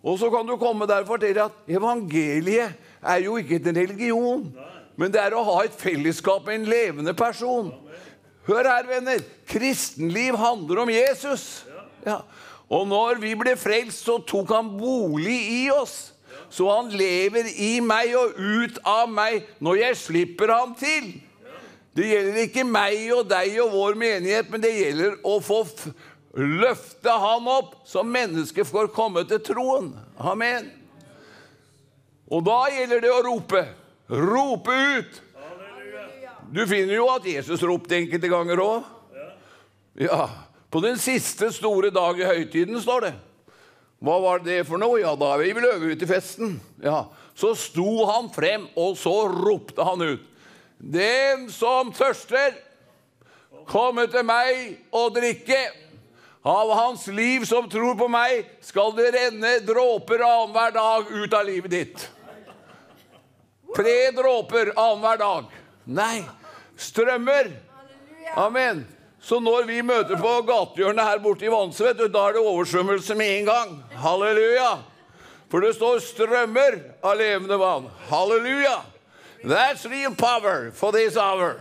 Og 0.00 0.18
så 0.20 0.30
kan 0.32 0.46
du 0.46 0.56
komme 0.60 0.86
der 0.88 1.02
og 1.02 1.10
fortelle 1.10 1.48
at 1.50 1.56
evangeliet 1.68 2.76
er 3.00 3.24
jo 3.24 3.36
ikke 3.40 3.58
en 3.60 3.76
religion, 3.76 4.46
men 4.96 5.12
det 5.12 5.20
er 5.22 5.34
å 5.36 5.44
ha 5.44 5.58
et 5.64 5.76
fellesskap 5.76 6.46
med 6.46 6.60
en 6.60 6.70
levende 6.70 7.14
person. 7.16 7.72
Hør 8.48 8.66
her, 8.68 8.86
venner. 8.88 9.20
Kristenliv 9.48 10.38
handler 10.40 10.84
om 10.84 10.92
Jesus. 10.92 11.66
Ja. 12.06 12.22
Og 12.70 12.86
når 12.88 13.20
vi 13.22 13.34
ble 13.38 13.56
frelst, 13.58 14.04
så 14.06 14.20
tok 14.22 14.52
han 14.54 14.70
bolig 14.78 15.38
i 15.56 15.62
oss. 15.74 16.12
Så 16.50 16.66
han 16.70 16.90
lever 16.94 17.46
i 17.62 17.78
meg 17.82 18.14
og 18.18 18.38
ut 18.38 18.78
av 18.86 19.10
meg 19.10 19.46
når 19.62 19.82
jeg 19.84 19.98
slipper 20.00 20.52
ham 20.54 20.72
til. 20.78 21.12
Det 21.96 22.06
gjelder 22.06 22.44
ikke 22.44 22.64
meg 22.66 23.00
og 23.16 23.24
deg 23.30 23.56
og 23.64 23.72
vår 23.74 23.96
menighet, 23.98 24.50
men 24.52 24.62
det 24.62 24.70
gjelder 24.76 25.16
å 25.26 25.38
få 25.42 25.64
løfte 26.38 27.14
han 27.22 27.48
opp, 27.50 27.74
så 27.88 28.04
mennesket 28.06 28.68
får 28.68 28.92
komme 28.94 29.24
til 29.28 29.42
troen. 29.42 29.90
Amen. 30.18 30.68
Og 32.30 32.44
da 32.46 32.60
gjelder 32.70 33.02
det 33.02 33.10
å 33.10 33.24
rope. 33.26 33.64
Rope 34.10 34.76
ut. 35.00 35.18
Du 36.50 36.62
finner 36.66 36.96
jo 36.96 37.08
at 37.10 37.26
Jesus 37.26 37.62
ropte 37.66 37.98
enkelte 37.98 38.30
ganger 38.30 38.62
òg. 38.62 38.86
Ja. 39.98 40.28
På 40.70 40.82
den 40.82 40.98
siste 41.02 41.50
store 41.54 41.90
dag 41.94 42.18
i 42.18 42.26
høytiden, 42.26 42.78
står 42.82 43.08
det. 43.08 43.12
Hva 44.00 44.16
var 44.22 44.42
det 44.44 44.62
for 44.68 44.80
noe? 44.80 45.00
Ja, 45.02 45.16
da 45.18 45.34
er 45.34 45.42
vi 45.42 45.54
vel 45.58 45.66
over 45.68 45.90
ut 45.92 46.02
i 46.02 46.08
festen. 46.08 46.54
Ja. 46.82 47.04
Så 47.34 47.52
sto 47.58 48.04
han 48.08 48.30
frem, 48.32 48.68
og 48.78 48.94
så 48.98 49.14
ropte 49.34 49.84
han 49.86 50.06
ut. 50.06 50.29
Den 50.80 51.50
som 51.52 51.92
tørster, 51.92 52.54
komme 53.68 54.06
til 54.10 54.24
meg 54.24 54.78
og 54.96 55.12
drikke. 55.18 55.60
Av 56.40 56.70
hans 56.72 57.04
liv 57.12 57.44
som 57.44 57.66
tror 57.68 57.98
på 58.00 58.06
meg, 58.08 58.46
skal 58.64 58.94
det 58.96 59.10
renne 59.12 59.58
dråper 59.60 60.22
annenhver 60.24 60.72
dag 60.72 61.10
ut 61.12 61.34
av 61.36 61.44
livet 61.44 61.74
ditt. 61.74 62.06
Tre 63.76 63.96
dråper 64.16 64.72
annenhver 64.72 65.20
dag. 65.20 65.50
Nei, 65.84 66.22
strømmer. 66.80 67.52
Amen. 68.40 68.86
Så 69.20 69.36
når 69.44 69.66
vi 69.68 69.82
møter 69.84 70.16
på 70.16 70.32
gatehjørnet 70.48 71.04
her 71.04 71.20
borte 71.20 71.44
i 71.44 71.52
Vanse, 71.52 71.92
da 71.92 72.22
er 72.24 72.38
det 72.38 72.40
oversvømmelse 72.40 73.14
med 73.20 73.34
en 73.34 73.50
gang. 73.50 73.74
Halleluja. 74.00 74.78
For 75.52 75.60
det 75.60 75.74
står 75.76 76.00
strømmer 76.06 76.78
av 77.04 77.20
levende 77.20 77.60
vann. 77.60 77.90
Halleluja! 78.08 78.78
That's 79.44 79.86
real 79.86 80.14
power 80.14 80.70
for 80.70 80.92
this 80.92 81.16
hour. 81.16 81.60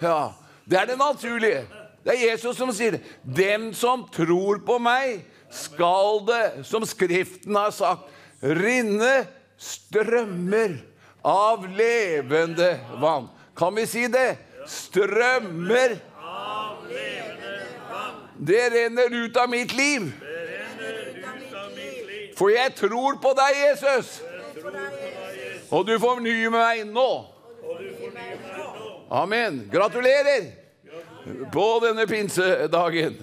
Ja, 0.00 0.32
Det 0.70 0.78
er 0.78 0.84
det 0.84 0.98
naturlige. 0.98 1.66
Det 2.04 2.14
er 2.14 2.30
Jesus 2.30 2.56
som 2.56 2.72
sier 2.72 2.90
det. 2.90 3.00
Dem 3.36 3.72
som 3.74 4.04
tror 4.12 4.58
på 4.66 4.78
meg, 4.78 5.24
skal 5.50 6.20
det, 6.26 6.66
som 6.66 6.84
Skriften 6.86 7.54
har 7.54 7.70
sagt, 7.70 8.10
rinne 8.42 9.26
strømmer 9.58 10.76
av 11.24 11.66
levende 11.70 12.76
vann. 13.00 13.28
Kan 13.56 13.74
vi 13.76 13.86
si 13.86 14.06
det? 14.10 14.36
Strømmer 14.66 15.96
av 16.18 16.82
levende 16.90 17.58
vann. 17.90 18.22
Det 18.38 18.62
renner 18.74 19.14
ut 19.24 19.36
av 19.36 19.50
mitt 19.50 19.74
liv. 19.74 20.10
For 22.36 22.52
jeg 22.52 22.74
tror 22.76 23.16
på 23.22 23.32
deg, 23.38 23.62
Jesus. 23.70 24.18
Og 25.70 25.86
du 25.86 25.96
fornyer 25.98 26.52
meg 26.52 26.84
nå. 26.90 27.08
Amen. 29.10 29.64
Gratulerer 29.72 30.50
på 31.52 31.66
denne 31.82 32.06
pinsedagen. 32.06 33.18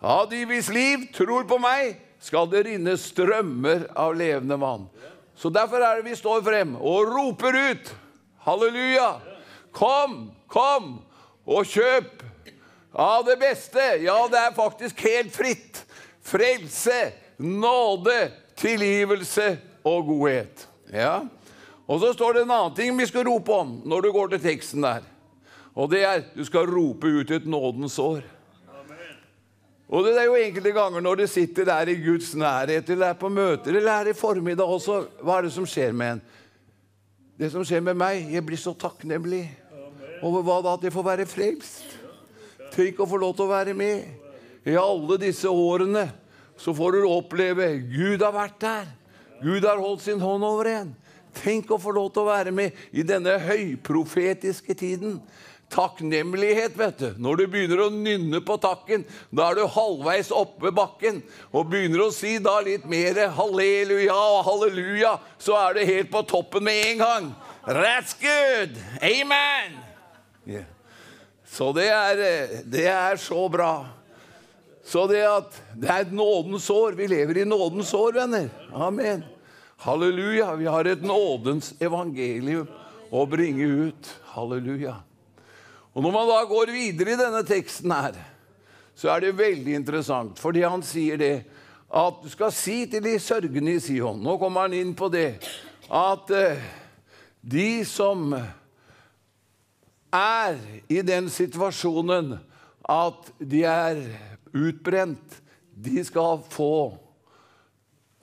Av 0.00 0.28
de 0.30 0.44
hvis 0.48 0.70
liv 0.72 1.08
tror 1.16 1.44
på 1.48 1.58
meg, 1.60 1.98
skal 2.20 2.48
det 2.52 2.66
rinne 2.68 2.96
strømmer 3.00 3.86
av 3.96 4.14
levende 4.16 4.56
vann. 4.60 4.88
Så 5.36 5.48
Derfor 5.48 5.80
er 5.80 6.00
det 6.00 6.10
vi 6.10 6.16
står 6.18 6.42
frem 6.44 6.74
og 6.76 7.08
roper 7.08 7.56
ut. 7.72 7.92
Halleluja! 8.44 9.14
Kom, 9.72 10.32
kom 10.50 10.98
og 11.48 11.68
kjøp 11.68 12.24
av 12.92 13.24
det 13.24 13.38
beste. 13.40 13.80
Ja, 14.04 14.18
det 14.28 14.40
er 14.40 14.56
faktisk 14.56 15.00
helt 15.06 15.32
fritt. 15.32 15.84
Frelse, 16.26 17.12
nåde, 17.38 18.30
tilgivelse 18.60 19.54
og 19.86 20.10
godhet. 20.10 20.66
Ja. 20.92 21.22
Og 21.90 21.98
så 21.98 22.12
står 22.14 22.36
det 22.36 22.42
en 22.44 22.52
annen 22.54 22.74
ting 22.76 22.92
vi 22.94 23.08
skal 23.10 23.26
rope 23.26 23.50
om 23.50 23.80
når 23.88 24.04
du 24.04 24.12
går 24.14 24.30
til 24.34 24.44
teksten 24.44 24.84
der. 24.86 25.06
Og 25.74 25.90
det 25.90 26.04
er 26.06 26.22
du 26.36 26.44
skal 26.46 26.68
rope 26.70 27.08
ut 27.10 27.30
et 27.34 27.48
nådens 27.50 27.98
år. 27.98 28.22
Og 29.90 30.04
det 30.06 30.12
er 30.14 30.28
jo 30.28 30.36
enkelte 30.38 30.70
ganger 30.70 31.02
når 31.02 31.18
du 31.18 31.24
sitter 31.26 31.66
der 31.66 31.90
i 31.90 31.96
Guds 31.98 32.30
nærhet, 32.38 32.86
eller 32.94 33.10
er 33.10 33.18
på 33.18 33.28
møter, 33.28 33.74
eller 33.74 33.90
er 33.90 34.12
i 34.12 34.14
formiddag 34.14 34.70
også, 34.70 35.00
hva 35.18 35.40
er 35.40 35.48
det 35.48 35.54
som 35.56 35.66
skjer 35.66 35.90
med 35.90 36.12
en? 36.14 36.20
Det 37.40 37.48
som 37.50 37.64
skjer 37.66 37.82
med 37.82 37.98
meg, 37.98 38.28
jeg 38.30 38.44
blir 38.46 38.60
så 38.60 38.70
takknemlig 38.78 39.42
over 40.22 40.44
hva 40.46 40.60
da? 40.62 40.76
At 40.76 40.86
jeg 40.86 40.94
får 40.94 41.06
være 41.08 41.26
frelst. 41.26 41.96
Tenk 42.70 43.02
å 43.02 43.08
få 43.10 43.18
lov 43.18 43.34
til 43.34 43.48
å 43.48 43.50
være 43.50 43.74
med. 43.74 44.06
I 44.68 44.78
alle 44.78 45.18
disse 45.18 45.50
årene 45.50 46.06
så 46.60 46.74
får 46.76 47.00
du 47.00 47.08
oppleve 47.08 47.72
Gud 47.90 48.22
har 48.22 48.36
vært 48.36 48.60
der. 48.62 48.90
Gud 49.40 49.64
har 49.66 49.80
holdt 49.80 50.04
sin 50.04 50.22
hånd 50.22 50.44
over 50.46 50.70
en. 50.70 50.92
Tenk 51.36 51.70
å 51.70 51.78
få 51.80 51.94
lov 51.94 52.10
til 52.14 52.24
å 52.24 52.30
være 52.30 52.52
med 52.54 52.76
i 52.92 53.04
denne 53.06 53.36
høyprofetiske 53.42 54.74
tiden. 54.78 55.20
Takknemlighet, 55.70 56.74
vet 56.74 56.98
du. 56.98 57.10
Når 57.22 57.38
du 57.38 57.44
begynner 57.52 57.84
å 57.84 57.92
nynne 57.94 58.40
på 58.42 58.56
takken, 58.58 59.04
da 59.30 59.52
er 59.52 59.60
du 59.60 59.68
halvveis 59.70 60.32
oppe 60.34 60.72
bakken. 60.74 61.20
Og 61.54 61.68
begynner 61.70 62.08
å 62.08 62.10
si 62.14 62.34
da 62.42 62.56
litt 62.66 62.88
mer 62.90 63.20
halleluja 63.36 64.16
og 64.16 64.42
halleluja, 64.48 65.14
så 65.38 65.54
er 65.60 65.78
du 65.78 65.84
helt 65.92 66.10
på 66.10 66.24
toppen 66.26 66.66
med 66.66 66.82
en 66.88 67.04
gang. 67.04 67.30
That's 67.68 68.18
good! 68.18 68.74
Amen! 68.98 69.78
Yeah. 70.48 70.66
Så 71.50 71.72
det 71.74 71.88
er, 71.90 72.20
det 72.70 72.86
er 72.90 73.18
så 73.18 73.46
bra. 73.50 73.86
Så 74.86 75.06
det 75.10 75.22
at 75.26 75.54
det 75.78 75.90
er 75.90 76.10
nådens 76.14 76.66
år. 76.70 76.98
Vi 76.98 77.06
lever 77.10 77.42
i 77.42 77.46
nådens 77.46 77.94
år, 77.94 78.12
venner. 78.12 78.48
Amen. 78.74 79.22
Halleluja. 79.80 80.54
Vi 80.56 80.66
har 80.66 80.84
et 80.84 81.02
nådens 81.02 81.72
evangelium 81.80 82.68
å 83.10 83.24
bringe 83.26 83.64
ut. 83.88 84.10
Halleluja. 84.34 84.98
Og 85.94 86.04
Når 86.04 86.12
man 86.12 86.28
da 86.28 86.42
går 86.44 86.72
videre 86.74 87.14
i 87.14 87.18
denne 87.18 87.40
teksten 87.48 87.94
her, 87.94 88.18
så 88.94 89.08
er 89.14 89.24
det 89.24 89.38
veldig 89.38 89.74
interessant, 89.78 90.38
fordi 90.38 90.62
han 90.62 90.84
sier 90.84 91.16
det 91.18 91.34
at 91.90 92.20
du 92.22 92.28
skal 92.30 92.52
si 92.54 92.84
til 92.90 93.02
de 93.02 93.16
sørgende 93.18 93.72
i 93.74 93.80
Sion 93.82 94.20
Nå 94.22 94.36
kommer 94.38 94.68
han 94.68 94.76
inn 94.76 94.92
på 94.94 95.08
det 95.10 95.40
at 95.90 96.30
eh, 96.30 96.60
de 97.42 97.82
som 97.88 98.28
er 100.14 100.60
i 100.86 101.00
den 101.02 101.26
situasjonen 101.32 102.36
at 102.86 103.32
de 103.40 103.64
er 103.66 104.04
utbrent, 104.54 105.40
de 105.74 106.04
skal 106.06 106.44
få 106.52 106.92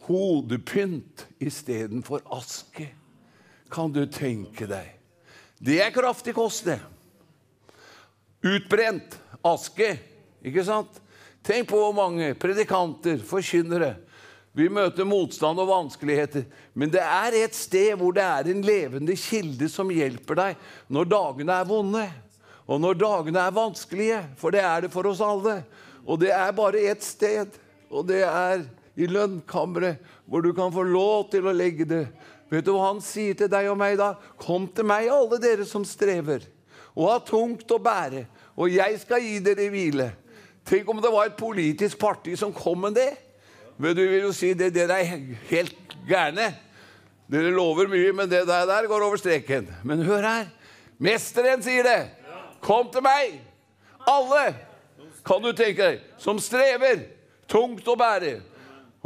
hodepynt 0.08 1.28
istedenfor 1.43 2.24
aske. 2.32 2.88
Kan 3.72 3.91
du 3.91 4.05
tenke 4.08 4.68
deg? 4.70 4.93
Det 5.60 5.82
er 5.84 5.91
kraftig 5.91 6.36
kost, 6.38 6.68
det. 6.70 6.80
Utbrent 8.45 9.18
aske, 9.45 9.95
ikke 10.45 10.64
sant? 10.66 11.01
Tenk 11.47 11.70
på 11.70 11.80
hvor 11.80 11.95
mange 11.95 12.34
predikanter, 12.39 13.20
forkynnere 13.24 13.95
Vi 14.58 14.66
møter 14.74 15.05
motstand 15.05 15.60
og 15.62 15.68
vanskeligheter, 15.70 16.47
men 16.74 16.89
det 16.89 17.03
er 17.03 17.36
et 17.43 17.53
sted 17.53 17.91
hvor 17.99 18.16
det 18.16 18.24
er 18.26 18.47
en 18.49 18.64
levende 18.66 19.14
kilde 19.14 19.68
som 19.70 19.91
hjelper 19.93 20.39
deg 20.39 20.64
når 20.89 21.12
dagene 21.12 21.60
er 21.62 21.68
vonde, 21.70 22.05
og 22.66 22.82
når 22.82 22.97
dagene 22.97 23.43
er 23.43 23.53
vanskelige, 23.53 24.24
for 24.36 24.55
det 24.55 24.64
er 24.66 24.82
det 24.88 24.89
for 24.91 25.05
oss 25.12 25.22
alle. 25.22 25.60
Og 26.10 26.18
det 26.24 26.32
er 26.34 26.58
bare 26.58 26.82
ett 26.89 27.05
sted, 27.05 27.53
og 27.91 28.08
det 28.10 28.24
er 28.26 28.66
i 28.98 29.08
lønnkammeret, 29.08 30.02
hvor 30.26 30.41
du 30.43 30.52
kan 30.58 30.74
få 30.74 30.84
lov 30.88 31.30
til 31.32 31.48
å 31.48 31.56
legge 31.56 31.86
det. 31.88 32.04
Vet 32.50 32.66
du 32.66 32.74
hva 32.74 32.89
han 32.89 33.02
sier 33.04 33.38
til 33.38 33.50
deg 33.52 33.70
og 33.70 33.78
meg 33.80 33.98
da? 34.00 34.16
Kom 34.41 34.66
til 34.74 34.88
meg, 34.88 35.10
alle 35.12 35.39
dere 35.43 35.68
som 35.70 35.86
strever 35.86 36.48
og 36.98 37.12
har 37.12 37.26
tungt 37.28 37.70
å 37.70 37.78
bære, 37.78 38.24
og 38.58 38.74
jeg 38.74 38.98
skal 39.04 39.22
gi 39.22 39.38
dere 39.45 39.70
hvile. 39.70 40.08
Tenk 40.68 40.88
om 40.89 41.02
det 41.02 41.12
var 41.14 41.30
et 41.30 41.38
politisk 41.38 42.00
parti 42.02 42.34
som 42.39 42.56
kom 42.56 42.82
med 42.88 42.98
det. 42.98 43.12
Men 43.78 43.93
du 43.95 44.02
vil 44.02 44.26
jo 44.26 44.34
si 44.34 44.50
det, 44.58 44.72
dere 44.74 44.98
er 44.98 45.20
helt 45.52 45.93
gærne. 46.10 46.50
Dere 47.30 47.54
lover 47.54 47.89
mye, 47.91 48.16
men 48.18 48.30
det 48.32 48.41
der, 48.50 48.66
der 48.66 48.89
går 48.89 49.06
over 49.06 49.22
streken. 49.22 49.70
Men 49.86 50.02
hør 50.08 50.26
her. 50.26 50.50
Mesteren 50.98 51.62
sier 51.62 51.86
det. 51.86 52.00
Kom 52.66 52.89
til 52.91 53.06
meg, 53.06 53.38
alle, 54.10 54.48
kan 55.28 55.43
du 55.43 55.52
tenke 55.54 55.91
deg, 55.91 56.06
som 56.18 56.39
strever, 56.41 57.04
tungt 57.45 57.86
å 57.86 57.95
bære. 58.00 58.39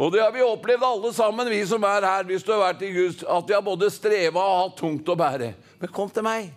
Og 0.02 0.10
det 0.10 0.22
har 0.24 0.32
vi 0.34 0.42
opplevd 0.42 0.82
alle 0.82 1.12
sammen, 1.14 1.50
vi 1.54 1.60
som 1.70 1.84
er 1.86 2.08
her, 2.08 2.24
hvis 2.26 2.42
du 2.46 2.50
har 2.56 2.64
vært 2.64 2.82
i 2.88 2.90
Gud, 2.96 3.20
at 3.22 3.46
vi 3.46 3.54
har 3.54 3.62
både 3.62 3.90
streva 3.94 4.42
og 4.42 4.58
hatt 4.64 4.80
tungt 4.80 5.12
å 5.14 5.16
bære. 5.20 5.52
Men 5.78 5.92
kom 5.94 6.10
til 6.10 6.26
meg, 6.26 6.48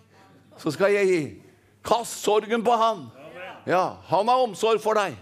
så 0.57 0.73
skal 0.73 0.95
jeg 0.95 1.11
gi. 1.11 1.21
Kast 1.85 2.23
sorgen 2.25 2.65
på 2.65 2.73
han. 2.81 3.05
Ja, 3.69 3.99
han 4.09 4.31
har 4.31 4.41
omsorg 4.47 4.81
for 4.81 4.97
deg. 4.97 5.13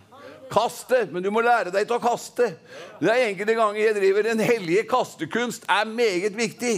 Kast 0.53 0.87
det, 0.93 1.09
men 1.11 1.23
du 1.25 1.27
må 1.35 1.43
lære 1.43 1.73
deg 1.73 1.87
til 1.89 1.97
å 1.97 2.03
kaste. 2.03 2.53
Det 3.01 3.11
er 3.11 3.27
enkelte 3.27 3.57
ganger 3.57 3.81
jeg 3.81 3.97
driver 3.97 4.27
Den 4.29 4.43
hellige 4.43 4.87
kastekunst 4.87 5.67
er 5.67 5.89
meget 5.89 6.37
viktig. 6.37 6.75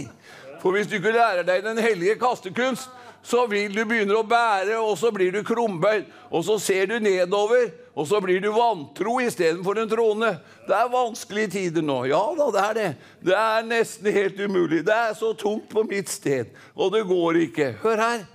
For 0.62 0.74
hvis 0.74 0.90
du 0.90 0.96
ikke 0.98 1.14
lærer 1.14 1.46
deg 1.46 1.62
Den 1.62 1.78
hellige 1.78 2.18
kastekunst, 2.18 2.90
så 3.26 3.44
vil 3.50 3.74
du 3.74 3.84
begynne 3.84 4.18
å 4.18 4.26
bære, 4.26 4.78
og 4.78 4.94
så 4.98 5.10
blir 5.14 5.34
du 5.34 5.44
krumbøyd. 5.46 6.06
Og 6.30 6.46
så 6.46 6.58
ser 6.62 6.90
du 6.90 6.98
nedover, 7.02 7.70
og 7.96 8.04
så 8.04 8.20
blir 8.20 8.42
du 8.44 8.50
vantro 8.52 9.14
istedenfor 9.24 9.78
en 9.80 9.88
troende. 9.88 10.34
Det 10.68 10.76
er 10.76 10.92
vanskelige 10.92 11.52
tider 11.54 11.84
nå. 11.84 12.02
Ja 12.10 12.20
da, 12.36 12.48
det 12.52 12.62
er 12.62 12.74
det. 12.76 12.88
Det 13.24 13.36
er 13.40 13.64
nesten 13.64 14.12
helt 14.12 14.40
umulig. 14.44 14.82
Det 14.84 14.92
er 14.92 15.14
så 15.16 15.32
tungt 15.32 15.70
på 15.72 15.86
mitt 15.88 16.12
sted, 16.12 16.52
og 16.76 16.92
det 16.92 17.06
går 17.08 17.40
ikke. 17.46 17.70
Hør 17.80 18.02
her. 18.04 18.26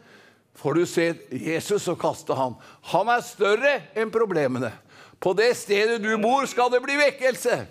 Får 0.57 0.78
du 0.78 0.86
se 0.89 1.05
Jesus 1.30 1.86
og 1.93 1.99
kaste 2.01 2.36
han. 2.38 2.57
Han 2.89 3.14
er 3.14 3.22
større 3.26 3.76
enn 3.97 4.09
problemene. 4.14 4.74
På 5.22 5.36
det 5.38 5.53
stedet 5.59 6.01
du 6.01 6.09
bor, 6.18 6.49
skal 6.49 6.74
det 6.74 6.82
bli 6.82 6.97
vekkelse. 6.97 7.62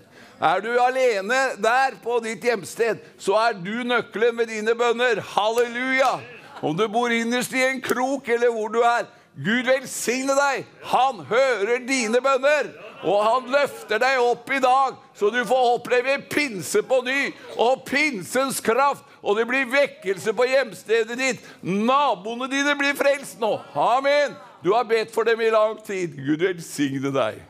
Er 0.40 0.62
du 0.62 0.70
alene 0.80 1.38
der 1.60 1.98
på 2.00 2.20
ditt 2.24 2.46
hjemsted, 2.46 3.02
så 3.18 3.34
er 3.36 3.58
du 3.58 3.82
nøkkelen 3.84 4.38
med 4.38 4.48
dine 4.48 4.78
bønner. 4.78 5.18
Halleluja! 5.34 6.20
Om 6.62 6.76
du 6.76 6.86
bor 6.92 7.10
innerst 7.12 7.52
i 7.56 7.64
en 7.66 7.82
krok, 7.82 8.28
eller 8.28 8.54
hvor 8.54 8.70
du 8.72 8.78
er. 8.84 9.10
Gud 9.40 9.64
velsigne 9.64 10.34
deg! 10.36 10.66
Han 10.90 11.22
hører 11.28 11.80
dine 11.86 12.20
bønner! 12.24 12.70
Og 13.00 13.22
han 13.24 13.46
løfter 13.48 14.00
deg 14.02 14.18
opp 14.20 14.50
i 14.52 14.60
dag, 14.60 14.98
så 15.16 15.30
du 15.32 15.38
får 15.48 15.68
oppleve 15.76 16.18
pinse 16.28 16.82
på 16.84 16.98
ny. 17.06 17.30
Og 17.56 17.80
pinsens 17.88 18.60
kraft. 18.60 19.06
Og 19.20 19.38
det 19.38 19.46
blir 19.48 19.68
vekkelse 19.68 20.34
på 20.36 20.46
hjemstedet 20.48 21.16
ditt. 21.20 21.48
Naboene 21.64 22.48
dine 22.52 22.74
blir 22.76 22.96
frelst 22.96 23.40
nå. 23.40 23.54
Amen. 23.76 24.36
Du 24.64 24.74
har 24.74 24.84
bedt 24.88 25.14
for 25.14 25.24
dem 25.28 25.40
i 25.40 25.48
lang 25.52 25.78
tid. 25.84 26.16
Gud 26.16 26.44
velsigne 26.44 27.12
deg. 27.14 27.40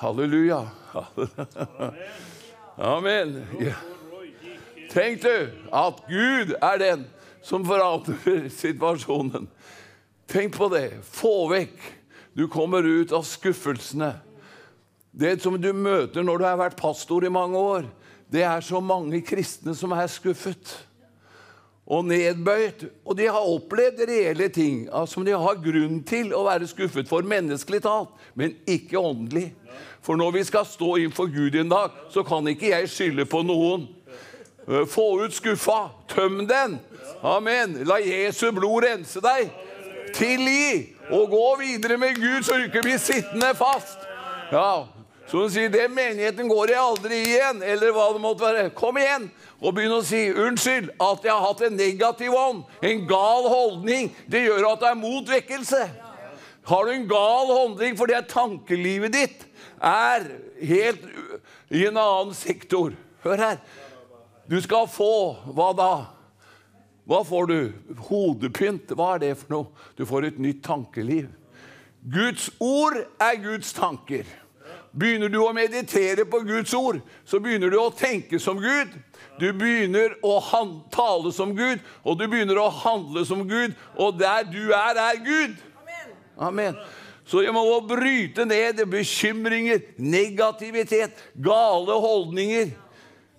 Halleluja. 0.00 0.62
Amen. 2.78 3.42
Ja. 3.60 3.76
Tenk 4.88 5.20
du 5.20 5.48
at 5.74 6.00
Gud 6.08 6.54
er 6.56 6.80
den 6.80 7.04
som 7.44 7.64
forandrer 7.68 8.48
situasjonen. 8.52 9.48
Tenk 10.28 10.56
på 10.56 10.68
det. 10.68 10.90
Få 11.08 11.48
vekk. 11.48 11.78
Du 12.36 12.48
kommer 12.48 12.84
ut 12.84 13.12
av 13.12 13.24
skuffelsene. 13.24 14.12
Det 15.10 15.38
som 15.42 15.56
du 15.60 15.70
møter 15.72 16.22
når 16.22 16.38
du 16.38 16.44
har 16.44 16.58
vært 16.60 16.76
pastor 16.78 17.24
i 17.24 17.32
mange 17.32 17.58
år, 17.58 17.88
det 18.28 18.44
er 18.44 18.60
så 18.62 18.80
mange 18.84 19.22
kristne 19.24 19.72
som 19.74 19.94
er 19.96 20.10
skuffet 20.12 20.74
og 21.88 22.04
nedbøyd. 22.10 22.84
Og 23.08 23.16
de 23.16 23.26
har 23.26 23.48
opplevd 23.54 24.04
reelle 24.10 24.50
ting 24.52 24.84
som 25.08 25.24
de 25.24 25.32
har 25.32 25.62
grunn 25.64 26.02
til 26.06 26.34
å 26.36 26.44
være 26.46 26.68
skuffet 26.68 27.08
for, 27.08 27.24
menneskelig 27.24 27.80
talt, 27.88 28.12
men 28.36 28.52
ikke 28.68 29.00
åndelig. 29.00 29.48
For 30.04 30.20
når 30.20 30.36
vi 30.36 30.44
skal 30.46 30.68
stå 30.68 30.98
innfor 31.00 31.32
Gud 31.32 31.56
en 31.56 31.72
dag, 31.72 31.96
så 32.12 32.22
kan 32.22 32.46
ikke 32.52 32.74
jeg 32.74 32.92
skylde 32.92 33.24
på 33.28 33.40
noen. 33.48 33.88
Eh, 34.68 34.84
få 34.84 35.24
ut 35.24 35.34
skuffa. 35.34 35.88
Tøm 36.12 36.44
den. 36.46 36.76
Amen. 37.24 37.80
La 37.88 37.96
Jesu 38.04 38.50
blod 38.52 38.84
rense 38.84 39.24
deg. 39.24 39.48
Tilgi. 40.14 40.94
Og 41.10 41.30
gå 41.30 41.56
videre 41.60 41.98
med 41.98 42.14
Gud, 42.14 42.42
så 42.44 42.58
du 42.58 42.68
ikke 42.68 42.84
blir 42.84 42.98
sittende 43.00 43.54
fast. 43.56 43.98
Ja, 44.52 44.86
Så 45.28 45.38
hun 45.38 45.50
sier, 45.50 45.68
'Den 45.68 45.94
menigheten 45.94 46.48
går 46.48 46.66
jeg 46.68 46.78
aldri 46.80 47.16
igjen', 47.20 47.62
eller 47.62 47.92
hva 47.92 48.12
det 48.12 48.20
måtte 48.20 48.44
være. 48.44 48.70
Kom 48.70 48.96
igjen 48.96 49.30
og 49.60 49.74
begynn 49.74 49.92
å 49.92 50.04
si 50.04 50.32
'Unnskyld 50.32 50.88
at 51.00 51.24
jeg 51.24 51.32
har 51.32 51.46
hatt 51.46 51.60
en 51.60 51.76
negativ 51.76 52.32
ånd', 52.32 52.64
en 52.82 53.06
gal 53.08 53.48
holdning. 53.48 54.16
Det 54.30 54.46
gjør 54.46 54.72
at 54.72 54.80
det 54.80 54.88
er 54.88 54.94
motvekkelse. 54.94 55.90
Har 56.64 56.84
du 56.84 56.90
en 56.90 57.08
gal 57.08 57.46
holdning 57.46 57.96
fordi 57.96 58.14
tankelivet 58.28 59.12
ditt 59.12 59.44
er 59.82 60.24
helt 60.62 61.04
i 61.70 61.86
en 61.86 61.96
annen 61.96 62.34
sektor 62.34 62.92
Hør 63.24 63.36
her. 63.36 63.56
Du 64.50 64.60
skal 64.62 64.86
få 64.88 65.36
hva 65.52 65.72
da? 65.76 65.92
Hva 67.08 67.22
får 67.24 67.46
du? 67.48 67.60
Hodepynt. 68.10 68.92
Hva 68.92 69.14
er 69.16 69.22
det 69.22 69.34
for 69.40 69.54
noe? 69.54 69.86
Du 69.96 70.04
får 70.08 70.28
et 70.28 70.42
nytt 70.42 70.60
tankeliv. 70.66 71.30
Guds 72.04 72.50
ord 72.60 72.98
er 73.00 73.40
Guds 73.42 73.72
tanker. 73.76 74.28
Begynner 74.98 75.30
du 75.32 75.38
å 75.42 75.52
meditere 75.54 76.24
på 76.28 76.40
Guds 76.48 76.72
ord, 76.74 77.00
så 77.28 77.38
begynner 77.42 77.70
du 77.70 77.76
å 77.78 77.90
tenke 77.94 78.40
som 78.40 78.58
Gud. 78.60 78.94
Du 79.38 79.46
begynner 79.54 80.16
å 80.24 80.38
tale 80.92 81.32
som 81.34 81.52
Gud, 81.56 81.82
og 82.02 82.18
du 82.18 82.24
begynner 82.26 82.58
å 82.58 82.70
handle 82.72 83.24
som 83.28 83.44
Gud. 83.48 83.76
Og 83.96 84.16
der 84.18 84.48
du 84.48 84.72
er, 84.72 84.98
er 84.98 85.20
Gud. 85.22 85.58
Amen. 86.38 86.78
Så 87.28 87.42
jeg 87.44 87.52
må 87.52 87.62
bryte 87.84 88.46
ned 88.48 88.80
bekymringer, 88.88 89.82
negativitet, 90.00 91.18
gale 91.36 91.98
holdninger. 92.00 92.72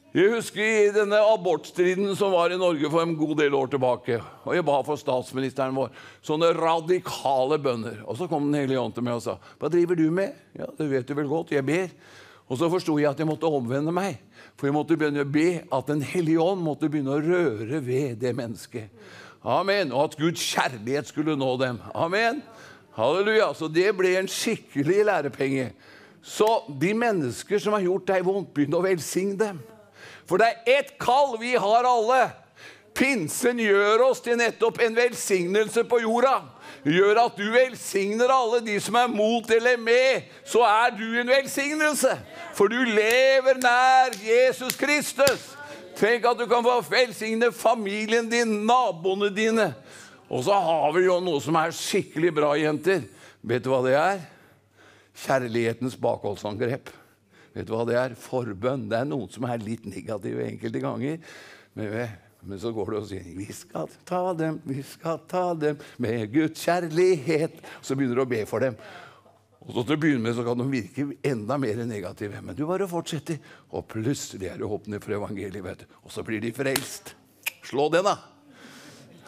Jeg 0.10 0.32
husker 0.34 0.66
i 0.66 0.90
denne 0.90 1.20
abortstriden 1.22 2.16
som 2.18 2.32
var 2.34 2.50
i 2.50 2.58
Norge 2.58 2.90
for 2.90 3.06
en 3.06 3.12
god 3.14 3.36
del 3.44 3.54
år 3.54 3.68
tilbake. 3.70 4.16
Og 4.42 4.56
jeg 4.58 4.66
ba 4.66 4.80
for 4.88 4.98
statsministeren 4.98 5.76
vår. 5.78 5.92
Sånne 6.26 6.50
radikale 6.58 7.60
bønner. 7.62 8.00
Og 8.10 8.18
så 8.18 8.26
kom 8.26 8.48
Den 8.50 8.58
hellige 8.58 8.82
ånd 8.82 8.96
til 8.96 9.06
meg 9.06 9.20
og 9.20 9.22
sa, 9.22 9.38
'Hva 9.38 9.70
driver 9.70 9.96
du 9.96 10.10
med?' 10.10 10.34
'Ja, 10.58 10.66
det 10.78 10.90
vet 10.90 11.06
du 11.06 11.14
vel 11.14 11.28
godt. 11.28 11.52
Jeg 11.52 11.66
ber.' 11.66 11.94
Og 12.50 12.58
så 12.58 12.70
forsto 12.70 12.98
jeg 12.98 13.10
at 13.10 13.20
jeg 13.20 13.28
måtte 13.28 13.46
omvende 13.46 13.92
meg. 13.94 14.18
For 14.58 14.66
jeg 14.66 14.74
måtte 14.74 14.98
begynne 14.98 15.22
å 15.22 15.32
be 15.32 15.62
at 15.72 15.88
Den 15.88 16.02
hellige 16.02 16.42
ånd 16.42 16.62
måtte 16.62 16.90
begynne 16.90 17.14
å 17.14 17.22
røre 17.22 17.80
ved 17.80 18.20
det 18.20 18.36
mennesket. 18.36 18.90
Amen. 19.46 19.92
Og 19.92 20.04
at 20.04 20.18
Guds 20.18 20.42
kjærlighet 20.42 21.06
skulle 21.06 21.36
nå 21.36 21.58
dem. 21.58 21.80
Amen. 21.94 22.42
Halleluja. 22.98 23.54
Så 23.54 23.72
det 23.72 23.96
ble 23.96 24.18
en 24.18 24.28
skikkelig 24.28 25.06
lærepenge. 25.06 25.72
Så 26.24 26.64
de 26.82 26.94
mennesker 26.94 27.60
som 27.60 27.74
har 27.74 27.82
gjort 27.82 28.08
deg 28.08 28.26
vondt, 28.26 28.54
begynn 28.54 28.74
å 28.74 28.82
velsigne 28.82 29.38
dem. 29.38 29.60
For 30.30 30.38
det 30.38 30.52
er 30.52 30.80
ett 30.80 30.94
kall 31.02 31.34
vi 31.42 31.56
har 31.58 31.88
alle. 31.90 32.28
Pinsen 32.94 33.58
gjør 33.62 34.04
oss 34.10 34.22
til 34.22 34.38
nettopp 34.38 34.82
en 34.84 34.98
velsignelse 34.98 35.86
på 35.90 36.02
jorda. 36.04 36.36
Gjør 36.86 37.22
at 37.26 37.38
du 37.40 37.46
velsigner 37.52 38.32
alle 38.32 38.60
de 38.64 38.76
som 38.84 38.98
er 39.00 39.10
mot 39.12 39.50
eller 39.52 39.80
med. 39.82 40.28
Så 40.48 40.62
er 40.68 40.94
du 40.98 41.06
en 41.18 41.32
velsignelse. 41.32 42.14
For 42.58 42.72
du 42.72 42.78
lever 42.78 43.58
nær 43.64 44.14
Jesus 44.22 44.78
Kristus. 44.80 45.50
Tenk 46.00 46.28
at 46.30 46.40
du 46.40 46.46
kan 46.48 46.64
få 46.64 46.78
velsigne 46.92 47.52
familien 47.56 48.30
din, 48.32 48.62
naboene 48.68 49.32
dine. 49.36 49.72
Og 50.30 50.46
så 50.46 50.54
har 50.54 50.94
vi 50.96 51.08
jo 51.08 51.18
noe 51.24 51.42
som 51.44 51.58
er 51.60 51.74
skikkelig 51.76 52.36
bra, 52.38 52.54
jenter. 52.60 53.02
Vet 53.42 53.66
du 53.66 53.72
hva 53.74 53.82
det 53.84 53.98
er? 53.98 54.22
Kjærlighetens 55.26 55.98
bakholdsangrep. 56.00 56.94
Vet 57.60 57.68
du 57.68 57.76
hva 57.76 57.84
det 57.84 57.98
er? 58.00 58.16
Forbønn. 58.16 58.88
Det 58.88 59.02
er 59.02 59.08
noen 59.10 59.28
som 59.34 59.44
er 59.50 59.60
litt 59.60 59.84
negative 59.90 60.46
enkelte 60.48 60.80
ganger. 60.80 61.18
Men, 61.76 62.16
men 62.48 62.62
så 62.62 62.72
går 62.72 62.94
du 62.94 62.98
og 63.02 63.10
sier 63.10 63.26
'Vi 63.36 63.52
skal 63.52 63.92
ta 64.08 64.22
dem, 64.34 64.62
vi 64.64 64.80
skal 64.84 65.20
ta 65.28 65.54
dem 65.54 65.78
med 65.98 66.32
Guds 66.32 66.64
kjærlighet'. 66.64 67.60
Så 67.82 68.00
begynner 68.00 68.16
du 68.16 68.24
å 68.24 68.32
be 68.32 68.46
for 68.48 68.64
dem. 68.64 68.80
Og 69.60 69.76
så 69.76 69.84
til 69.84 69.98
å 69.98 70.00
begynne 70.00 70.24
med 70.24 70.38
så 70.38 70.46
kan 70.48 70.58
de 70.58 70.70
virke 70.72 71.04
enda 71.22 71.58
mer 71.60 71.84
negative. 71.84 72.40
Men 72.42 72.56
du 72.56 72.64
bare 72.66 72.88
fortsetter, 72.88 73.42
og 73.76 73.90
plutselig 73.92 74.48
er 74.48 74.58
du 74.58 74.66
åpne 74.66 75.02
for 75.04 75.20
evangeliet. 75.20 75.64
vet 75.64 75.84
du. 75.84 75.86
Og 76.06 76.12
så 76.16 76.24
blir 76.24 76.40
de 76.40 76.56
frelst. 76.56 77.14
Slå 77.62 77.90
den, 77.92 78.08
da! 78.08 78.16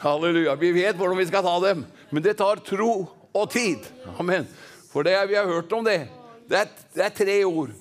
Halleluja. 0.01 0.55
Vi 0.55 0.71
vet 0.71 0.95
hvordan 0.95 1.19
vi 1.19 1.27
skal 1.27 1.43
ta 1.43 1.59
dem, 1.59 1.85
men 2.09 2.23
det 2.23 2.37
tar 2.39 2.63
tro 2.65 3.11
og 3.33 3.51
tid. 3.51 3.83
Amen. 4.17 4.47
For 4.89 5.03
det, 5.03 5.19
vi 5.27 5.35
har 5.35 5.45
hørt 5.45 5.71
om 5.73 5.83
det. 5.83 6.07
Det 6.49 6.57
er, 6.57 6.71
det 6.95 7.05
er 7.05 7.13
tre 7.15 7.37
ord. 7.45 7.75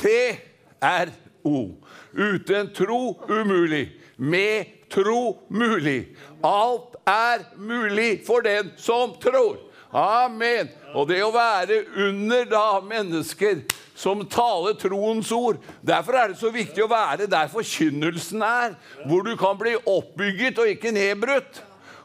T-R-O. 0.00 1.74
Uten 2.14 2.74
tro 2.74 3.22
umulig. 3.28 3.92
Med 4.16 4.64
tro 4.90 5.38
mulig. 5.48 6.16
Alt 6.44 6.96
er 7.06 7.44
mulig 7.56 8.22
for 8.26 8.40
den 8.40 8.72
som 8.76 9.14
tror. 9.22 9.56
Amen. 9.92 10.68
Og 10.94 11.08
det 11.08 11.22
å 11.24 11.32
være 11.32 11.82
under 11.96 12.44
da 12.48 12.80
mennesker 12.84 13.62
som 13.98 14.20
taler 14.30 14.76
troens 14.78 15.30
ord 15.32 15.56
Derfor 15.82 16.14
er 16.14 16.28
det 16.30 16.38
så 16.38 16.50
viktig 16.54 16.84
å 16.84 16.90
være 16.90 17.26
der 17.30 17.48
forkynnelsen 17.50 18.44
er, 18.44 18.76
hvor 19.08 19.24
du 19.26 19.32
kan 19.36 19.56
bli 19.58 19.74
oppbygget 19.78 20.60
og 20.60 20.70
ikke 20.74 20.92
nedbrutt. 20.94 21.62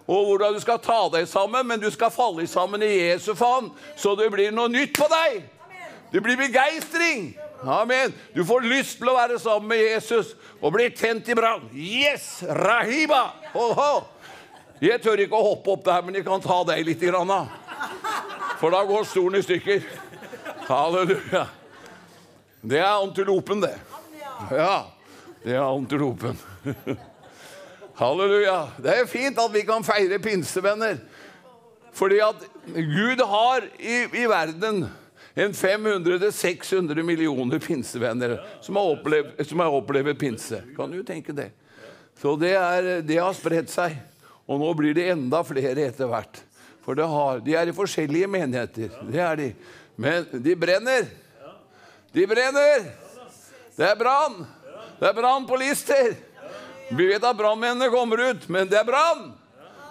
Og 0.07 0.25
hvordan 0.27 0.55
du 0.55 0.59
skal 0.59 0.81
ta 0.83 1.05
deg 1.13 1.27
sammen, 1.31 1.67
men 1.67 1.79
du 1.79 1.89
skal 1.91 2.11
falle 2.11 2.47
sammen 2.47 2.83
i 2.83 2.91
Jesu 2.91 3.33
favn, 3.39 3.69
så 3.95 4.15
det 4.19 4.31
blir 4.33 4.51
noe 4.51 4.71
nytt 4.71 4.95
på 4.97 5.07
deg. 5.11 5.43
Det 6.11 6.23
blir 6.23 6.39
begeistring. 6.39 7.31
Amen. 7.67 8.13
Du 8.33 8.43
får 8.45 8.65
lyst 8.67 8.97
til 8.99 9.09
å 9.11 9.15
være 9.15 9.39
sammen 9.39 9.69
med 9.71 9.81
Jesus 9.81 10.33
og 10.59 10.73
bli 10.75 10.89
tent 10.95 11.29
i 11.31 11.35
brann. 11.37 11.69
Yes! 11.71 12.43
Rahiba! 12.43 13.23
Ho, 13.53 14.03
Jeg 14.83 14.99
tør 15.03 15.21
ikke 15.23 15.39
å 15.39 15.49
hoppe 15.53 15.75
opp 15.77 15.85
der, 15.85 16.01
men 16.03 16.17
jeg 16.17 16.25
kan 16.27 16.43
ta 16.43 16.59
deg 16.67 16.83
litt. 16.87 17.03
Grann, 17.03 17.31
For 18.59 18.73
da 18.73 18.83
går 18.87 19.07
stolen 19.07 19.39
i 19.39 19.45
stykker. 19.45 19.85
Halleluja. 20.67 21.45
Det 22.63 22.79
er 22.79 22.91
antilopen, 22.91 23.63
det. 23.63 23.75
Ja, 24.51 24.85
det 25.43 25.55
er 25.55 25.63
antilopen. 25.63 26.37
Halleluja. 28.01 28.57
Det 28.81 28.95
er 28.97 29.07
fint 29.07 29.39
at 29.39 29.51
vi 29.53 29.63
kan 29.67 29.83
feire 29.87 30.19
pinsevenner. 30.23 30.99
Fordi 31.93 32.19
at 32.25 32.45
Gud 32.73 33.21
har 33.29 33.67
i, 33.77 33.97
i 34.23 34.25
verden 34.27 34.87
en 35.33 35.51
500-600 35.51 37.03
millioner 37.03 37.59
pinsevenner 37.59 38.37
som 38.61 38.77
har, 38.77 38.93
opplevd, 38.93 39.45
som 39.49 39.59
har 39.59 39.73
opplevd 39.73 40.19
pinse. 40.19 40.61
Kan 40.77 40.91
du 40.91 41.01
tenke 41.03 41.33
det? 41.33 41.49
Så 42.21 42.35
det, 42.37 42.53
er, 42.53 43.01
det 43.01 43.17
har 43.17 43.33
spredt 43.33 43.73
seg. 43.73 43.97
Og 44.45 44.59
nå 44.61 44.69
blir 44.77 44.93
det 44.93 45.07
enda 45.13 45.41
flere 45.47 45.87
etter 45.87 46.09
hvert. 46.11 46.41
For 46.83 46.99
har, 46.99 47.39
de 47.41 47.55
er 47.55 47.71
i 47.71 47.75
forskjellige 47.75 48.27
menigheter. 48.27 48.91
Det 49.07 49.21
er 49.23 49.39
de. 49.39 49.49
Men 49.95 50.27
de 50.43 50.55
brenner. 50.59 51.07
De 52.13 52.27
brenner! 52.29 52.85
Det 53.73 53.87
er 53.87 53.97
brann! 53.97 54.43
Det 54.99 55.07
er 55.09 55.15
brann 55.17 55.47
på 55.49 55.57
Lister. 55.57 56.13
Vi 56.93 57.07
vet 57.09 57.23
at 57.25 57.37
brannmennene 57.37 57.89
kommer 57.89 58.21
ut, 58.29 58.45
men 58.51 58.69
det 58.69 58.77
er 58.77 58.85
brann! 58.85 59.31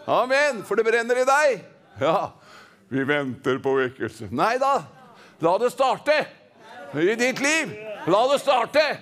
Amen! 0.07 0.63
For 0.69 0.79
det 0.79 0.87
brenner 0.87 1.19
i 1.19 1.27
deg. 1.27 1.65
Ja, 1.99 2.31
vi 2.93 3.03
venter 3.09 3.59
på 3.63 3.75
vekkelse. 3.81 4.31
Nei 4.31 4.55
da. 4.63 4.77
La 5.43 5.59
det 5.59 5.71
starte 5.71 6.27
i 6.95 7.15
ditt 7.15 7.41
liv. 7.41 7.79
La 8.07 8.33
det 8.33 8.39
starte. 8.39 8.99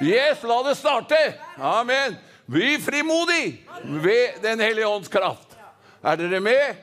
Yes, 0.00 0.42
la 0.42 0.62
det 0.62 0.74
starte. 0.74 1.34
Amen. 1.58 2.16
Bli 2.46 2.78
frimodig 2.78 3.66
ved 3.82 4.28
Den 4.42 4.60
hellige 4.60 4.86
ånds 4.86 5.08
kraft. 5.08 5.56
Er 6.02 6.16
dere 6.16 6.40
med? 6.40 6.76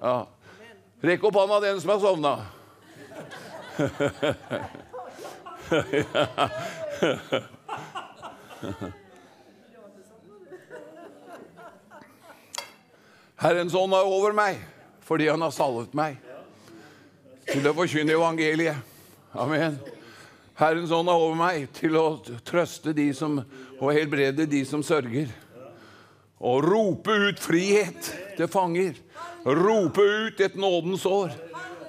Ja. 0.00 0.26
Rekk 1.02 1.24
opp 1.24 1.34
hånda, 1.34 1.60
den 1.64 1.80
som 1.80 1.90
har 1.90 1.98
sovna. 1.98 2.46
Herrens 13.40 13.74
ånd 13.74 13.94
er 13.96 14.04
over 14.04 14.32
meg 14.36 14.60
fordi 15.02 15.28
han 15.32 15.40
har 15.42 15.50
salvet 15.50 15.94
meg 15.96 16.29
til 17.50 17.66
å 17.66 17.74
forkynne 17.74 18.14
evangeliet. 18.14 18.78
Amen. 19.34 19.78
Herrens 20.58 20.92
ånd 20.94 21.10
er 21.10 21.18
over 21.18 21.38
meg 21.38 21.70
til 21.74 21.96
å 21.98 22.04
trøste 22.46 22.92
de 22.94 23.08
som, 23.16 23.40
og 23.80 23.94
helbrede 23.96 24.46
de 24.50 24.60
som 24.68 24.84
sørger. 24.86 25.30
Og 26.40 26.62
rope 26.64 27.16
ut 27.28 27.42
frihet 27.42 28.10
til 28.38 28.50
fanger. 28.50 28.94
Rope 29.44 30.04
ut 30.04 30.40
et 30.40 30.56
nådens 30.56 31.04
år. 31.08 31.34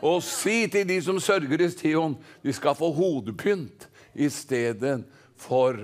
Og 0.02 0.24
si 0.26 0.66
til 0.72 0.88
de 0.90 0.98
som 1.04 1.20
sørger 1.22 1.62
i 1.62 1.70
Sion, 1.72 2.18
de 2.42 2.54
skal 2.54 2.76
få 2.76 2.92
hodepynt. 2.96 3.88
i 4.14 4.28
stedet 4.30 5.06
for 5.40 5.78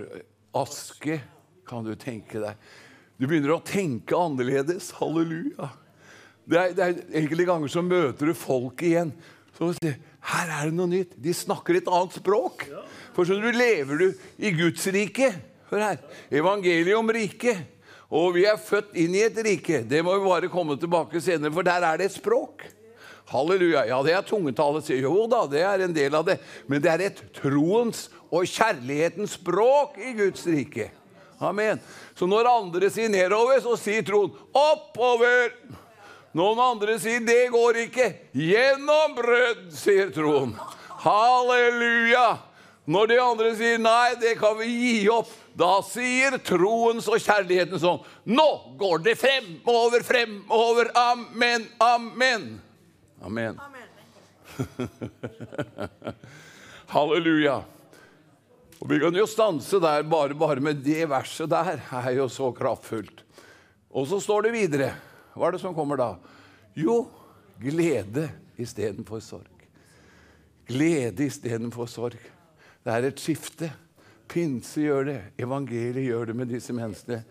aske. 0.51 1.21
Kan 1.67 1.85
du 1.85 1.93
tenke 1.95 2.41
deg? 2.43 2.57
Du 3.15 3.23
begynner 3.27 3.53
å 3.55 3.63
tenke 3.63 4.17
annerledes. 4.19 4.91
Halleluja. 4.99 5.69
Det 6.43 6.59
er, 6.59 6.73
det 6.75 6.83
er 6.83 6.99
enkelte 7.21 7.45
ganger 7.47 7.71
så 7.71 7.83
møter 7.83 8.27
du 8.27 8.33
folk 8.35 8.83
igjen. 8.83 9.13
Så 9.57 9.73
her 9.81 10.51
er 10.53 10.69
det 10.69 10.75
noe 10.77 10.89
nytt. 10.91 11.15
De 11.17 11.33
snakker 11.33 11.79
et 11.79 11.89
annet 11.89 12.19
språk. 12.19 12.67
For 13.15 13.25
sånn, 13.25 13.41
du 13.41 13.49
lever 13.55 14.03
du 14.03 14.07
i 14.37 14.53
Guds 14.53 14.85
rike. 14.93 15.31
Hør 15.71 15.83
her. 15.83 16.01
Evangeliet 16.29 16.97
om 16.97 17.09
riket. 17.11 17.65
Og 18.13 18.37
vi 18.37 18.45
er 18.47 18.59
født 18.61 18.93
inn 18.99 19.15
i 19.17 19.25
et 19.25 19.39
rike. 19.43 19.81
Det 19.83 20.03
må 20.05 20.13
vi 20.15 20.27
bare 20.29 20.51
komme 20.51 20.77
tilbake 20.79 21.19
senere, 21.23 21.51
for 21.55 21.65
der 21.65 21.83
er 21.83 21.99
det 21.99 22.11
et 22.11 22.19
språk. 22.19 22.67
Halleluja. 23.27 23.83
Ja, 23.89 23.97
det 24.05 24.13
er 24.15 24.23
tungetallet. 24.23 24.93
Jo 24.95 25.25
da, 25.31 25.41
det 25.51 25.65
er 25.67 25.83
en 25.83 25.95
del 25.95 26.15
av 26.15 26.29
det. 26.29 26.37
Men 26.69 26.83
det 26.83 26.93
er 26.93 27.03
et 27.09 27.19
troens 27.35 28.05
og 28.29 28.47
kjærlighetens 28.47 29.35
språk 29.35 29.97
i 29.99 30.13
Guds 30.15 30.45
rike. 30.47 30.91
Amen. 31.43 31.81
Så 32.17 32.29
når 32.29 32.47
andre 32.49 32.89
sier 32.93 33.11
nedover, 33.11 33.59
så 33.61 33.75
sier 33.79 34.05
troen 34.07 34.31
oppover. 34.55 35.51
Noen 36.37 36.59
andre 36.61 36.99
sier 37.01 37.23
det 37.25 37.47
går 37.49 37.79
ikke. 37.87 38.11
Gjennombrudd, 38.37 39.71
sier 39.73 40.11
troen. 40.13 40.51
Halleluja. 41.01 42.27
Når 42.87 43.09
de 43.09 43.17
andre 43.19 43.53
sier 43.57 43.81
nei, 43.81 44.13
det 44.21 44.35
kan 44.39 44.53
vi 44.59 44.67
gi 44.69 45.07
opp, 45.11 45.31
da 45.57 45.79
sier 45.83 46.37
troens 46.45 47.07
og 47.09 47.19
kjærligheten 47.19 47.81
sånn 47.81 48.03
Nå 48.29 48.45
går 48.79 49.01
det 49.03 49.15
fremover, 49.19 50.05
fremover. 50.05 50.91
Amen, 50.95 51.65
amen. 51.83 52.45
Amen. 53.25 53.57
Halleluja. 56.93 57.57
Og 58.77 58.93
Vi 58.93 59.01
kan 59.01 59.17
jo 59.17 59.25
stanse 59.27 59.81
der 59.81 60.05
bare, 60.05 60.37
bare 60.37 60.61
med 60.61 60.85
det 60.85 61.09
verset 61.09 61.49
der. 61.49 61.81
Det 61.81 62.05
er 62.05 62.21
jo 62.21 62.29
så 62.29 62.53
kraftfullt. 62.55 63.25
Og 63.89 64.05
så 64.07 64.21
står 64.21 64.47
det 64.47 64.53
videre. 64.53 64.93
Hva 65.37 65.49
er 65.49 65.57
det 65.57 65.61
som 65.61 65.75
kommer 65.77 65.99
da? 65.99 66.09
Jo, 66.77 67.05
glede 67.61 68.27
istedenfor 68.59 69.21
sorg. 69.23 69.67
Glede 70.67 71.27
istedenfor 71.29 71.89
sorg. 71.89 72.19
Det 72.83 72.93
er 72.93 73.07
et 73.07 73.21
skifte. 73.21 73.69
Pinse 74.27 74.81
gjør 74.83 75.07
det. 75.07 75.19
Evangeliet 75.39 76.09
gjør 76.09 76.29
det 76.29 76.35
med 76.35 76.51
disse 76.51 76.75
menneskene. 76.75 77.21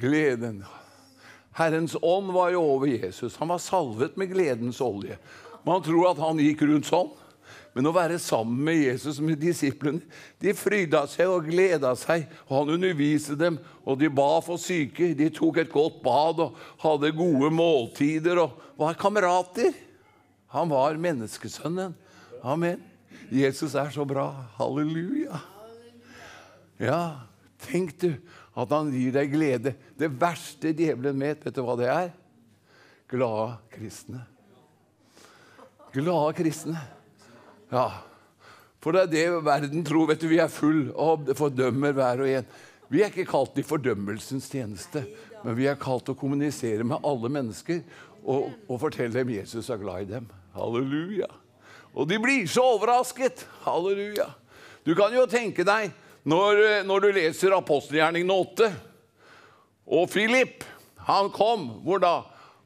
Gleden. 0.00 0.64
Herrens 1.56 1.94
ånd 2.02 2.32
var 2.34 2.50
jo 2.52 2.64
over 2.74 2.90
Jesus. 2.90 3.36
Han 3.40 3.52
var 3.52 3.62
salvet 3.62 4.16
med 4.18 4.32
gledens 4.34 4.80
olje. 4.84 5.16
Man 5.66 5.82
tror 5.82 6.10
at 6.10 6.20
han 6.20 6.42
gikk 6.42 6.66
rundt 6.66 6.88
sånn. 6.88 7.14
Men 7.76 7.90
å 7.90 7.92
være 7.92 8.16
sammen 8.16 8.62
med 8.64 8.78
Jesus 8.80 9.18
med 9.20 9.36
disiplene 9.36 10.00
De 10.40 10.54
fryda 10.56 11.02
seg 11.12 11.28
og 11.28 11.50
gleda 11.50 11.90
seg. 12.00 12.24
og 12.48 12.54
Han 12.62 12.72
underviste 12.78 13.36
dem, 13.36 13.58
og 13.84 13.98
de 14.00 14.08
ba 14.08 14.38
for 14.44 14.56
syke. 14.60 15.10
De 15.12 15.28
tok 15.28 15.60
et 15.60 15.72
godt 15.72 16.00
bad 16.04 16.40
og 16.46 16.56
hadde 16.80 17.12
gode 17.18 17.52
måltider 17.52 18.40
og 18.46 18.56
var 18.80 18.96
kamerater. 18.96 19.76
Han 20.56 20.72
var 20.72 20.96
menneskesønnen. 20.96 21.92
Amen. 22.40 22.80
Jesus 23.28 23.76
er 23.76 23.92
så 23.92 24.08
bra. 24.08 24.30
Halleluja. 24.56 25.42
Ja, 26.80 27.28
tenk 27.68 27.92
du 28.00 28.14
at 28.56 28.72
han 28.72 28.88
gir 28.94 29.12
deg 29.12 29.32
glede. 29.36 29.76
Det 30.00 30.14
verste 30.16 30.72
djevelen 30.72 31.20
vet, 31.20 31.44
vet 31.44 31.56
du 31.56 31.64
hva 31.66 31.76
det 31.76 31.92
er? 31.92 32.12
Glade 33.12 33.58
kristne. 33.76 34.24
Glade 35.92 36.36
kristne. 36.40 36.80
Ja, 37.72 37.88
for 38.82 38.94
det 38.94 39.06
er 39.06 39.10
det 39.10 39.44
verden 39.44 39.84
tror. 39.84 40.06
vet 40.06 40.20
du, 40.20 40.28
Vi 40.28 40.38
er 40.38 40.48
full 40.48 40.92
og 40.94 41.26
fordømmer 41.34 41.92
hver 41.92 42.22
og 42.22 42.28
en. 42.30 42.46
Vi 42.88 43.02
er 43.02 43.10
ikke 43.10 43.26
kalt 43.26 43.58
i 43.58 43.66
fordømmelsens 43.66 44.46
tjeneste, 44.46 45.02
men 45.42 45.56
vi 45.58 45.66
er 45.66 45.74
kalt 45.74 46.06
å 46.08 46.14
kommunisere 46.14 46.84
med 46.86 47.02
alle 47.02 47.28
mennesker 47.28 47.80
og, 48.22 48.52
og 48.68 48.78
fortelle 48.78 49.16
dem 49.16 49.32
Jesus 49.34 49.70
er 49.70 49.80
glad 49.80 50.06
i 50.06 50.12
dem. 50.12 50.28
Halleluja. 50.54 51.26
Og 51.96 52.06
de 52.06 52.20
blir 52.22 52.46
så 52.46 52.62
overrasket. 52.76 53.42
Halleluja. 53.64 54.28
Du 54.86 54.94
kan 54.94 55.14
jo 55.14 55.26
tenke 55.26 55.66
deg 55.66 55.90
når, 56.26 56.84
når 56.86 57.02
du 57.02 57.10
leser 57.16 57.54
apostelgjerningen 57.56 58.30
8 58.30 58.70
Og 59.86 60.08
Philip, 60.10 60.62
han 61.06 61.30
kom 61.34 61.68
hvor 61.86 62.02
da? 62.02 62.16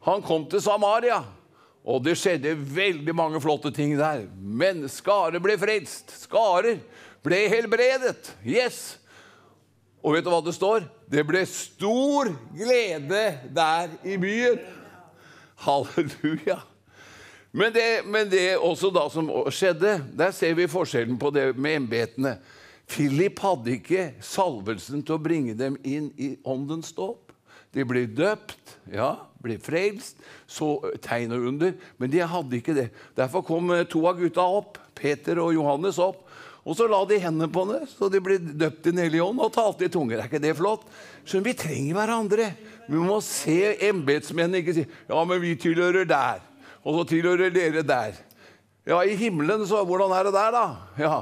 Han 0.05 0.23
kom 0.25 0.47
til 0.49 0.61
Samaria. 0.65 1.23
Og 1.85 2.03
det 2.05 2.17
skjedde 2.21 2.53
veldig 2.55 3.15
mange 3.17 3.41
flotte 3.41 3.73
ting 3.75 3.97
der. 3.99 4.27
Men 4.37 4.85
skarer 4.93 5.41
ble 5.43 5.57
frelst. 5.61 6.13
Skarer 6.27 6.81
ble 7.25 7.45
helbredet. 7.53 8.35
Yes! 8.45 8.99
Og 10.01 10.17
vet 10.17 10.25
du 10.25 10.31
hva 10.33 10.41
det 10.45 10.57
står? 10.57 10.87
Det 11.11 11.25
ble 11.29 11.43
stor 11.49 12.31
glede 12.57 13.25
der 13.53 13.93
i 14.09 14.17
byen. 14.21 14.61
Halleluja. 15.61 16.61
Men 17.53 17.73
det, 17.75 17.89
men 18.07 18.31
det 18.31 18.55
også 18.57 18.93
da 18.95 19.09
som 19.11 19.29
skjedde, 19.51 19.97
der 20.17 20.33
ser 20.33 20.55
vi 20.57 20.71
forskjellen 20.71 21.19
på 21.21 21.33
det 21.35 21.51
med 21.59 21.83
embetene. 21.83 22.37
Philip 22.91 23.39
hadde 23.43 23.75
ikke 23.77 24.07
salvelsen 24.25 25.03
til 25.07 25.17
å 25.17 25.23
bringe 25.23 25.57
dem 25.59 25.77
inn 25.87 26.09
i 26.19 26.33
åndens 26.47 26.95
dåp. 26.95 27.35
De 27.75 27.85
ble 27.87 28.07
døpt, 28.07 28.60
ja, 28.93 29.11
ble 29.43 29.57
frelst, 29.63 30.19
så 30.51 30.75
tegn 31.05 31.35
og 31.37 31.47
under. 31.53 31.77
Men 32.01 32.13
de 32.13 32.23
hadde 32.27 32.59
ikke 32.59 32.77
det. 32.77 32.89
Derfor 33.19 33.45
kom 33.47 33.71
eh, 33.75 33.87
to 33.89 34.03
av 34.09 34.19
gutta 34.21 34.45
opp, 34.45 34.81
Peter 34.99 35.41
og 35.43 35.55
Johannes 35.57 36.01
opp. 36.03 36.27
Og 36.69 36.77
så 36.77 36.85
la 36.91 36.99
de 37.09 37.17
hendene 37.23 37.49
på 37.51 37.65
det, 37.71 37.87
så 37.89 38.11
de 38.13 38.21
ble 38.23 38.37
døpt 38.39 38.91
i 38.91 38.93
Den 38.93 39.15
ånd 39.25 39.41
og 39.41 39.53
talte 39.55 39.87
i 39.87 39.93
tunger. 39.93 40.21
Er 40.21 40.29
ikke 40.29 40.43
det 40.43 40.53
flott? 40.59 40.85
Skjønner, 41.25 41.47
vi 41.49 41.57
trenger 41.57 41.97
hverandre. 41.97 42.51
Vi 42.91 43.01
må 43.01 43.21
se 43.25 43.77
embetsmennene 43.89 44.61
ikke 44.61 44.77
si 44.77 44.85
ja, 44.85 45.21
men 45.25 45.41
vi 45.41 45.55
tilhører 45.61 46.09
der, 46.09 46.43
og 46.85 46.99
så 46.99 47.07
tilhører 47.15 47.53
dere 47.55 47.85
der. 47.87 48.19
Ja, 48.89 49.01
i 49.05 49.17
himmelen, 49.17 49.65
så 49.69 49.85
hvordan 49.87 50.13
er 50.17 50.29
det 50.29 50.35
der, 50.35 50.57
da? 50.57 50.65
Ja, 51.01 51.19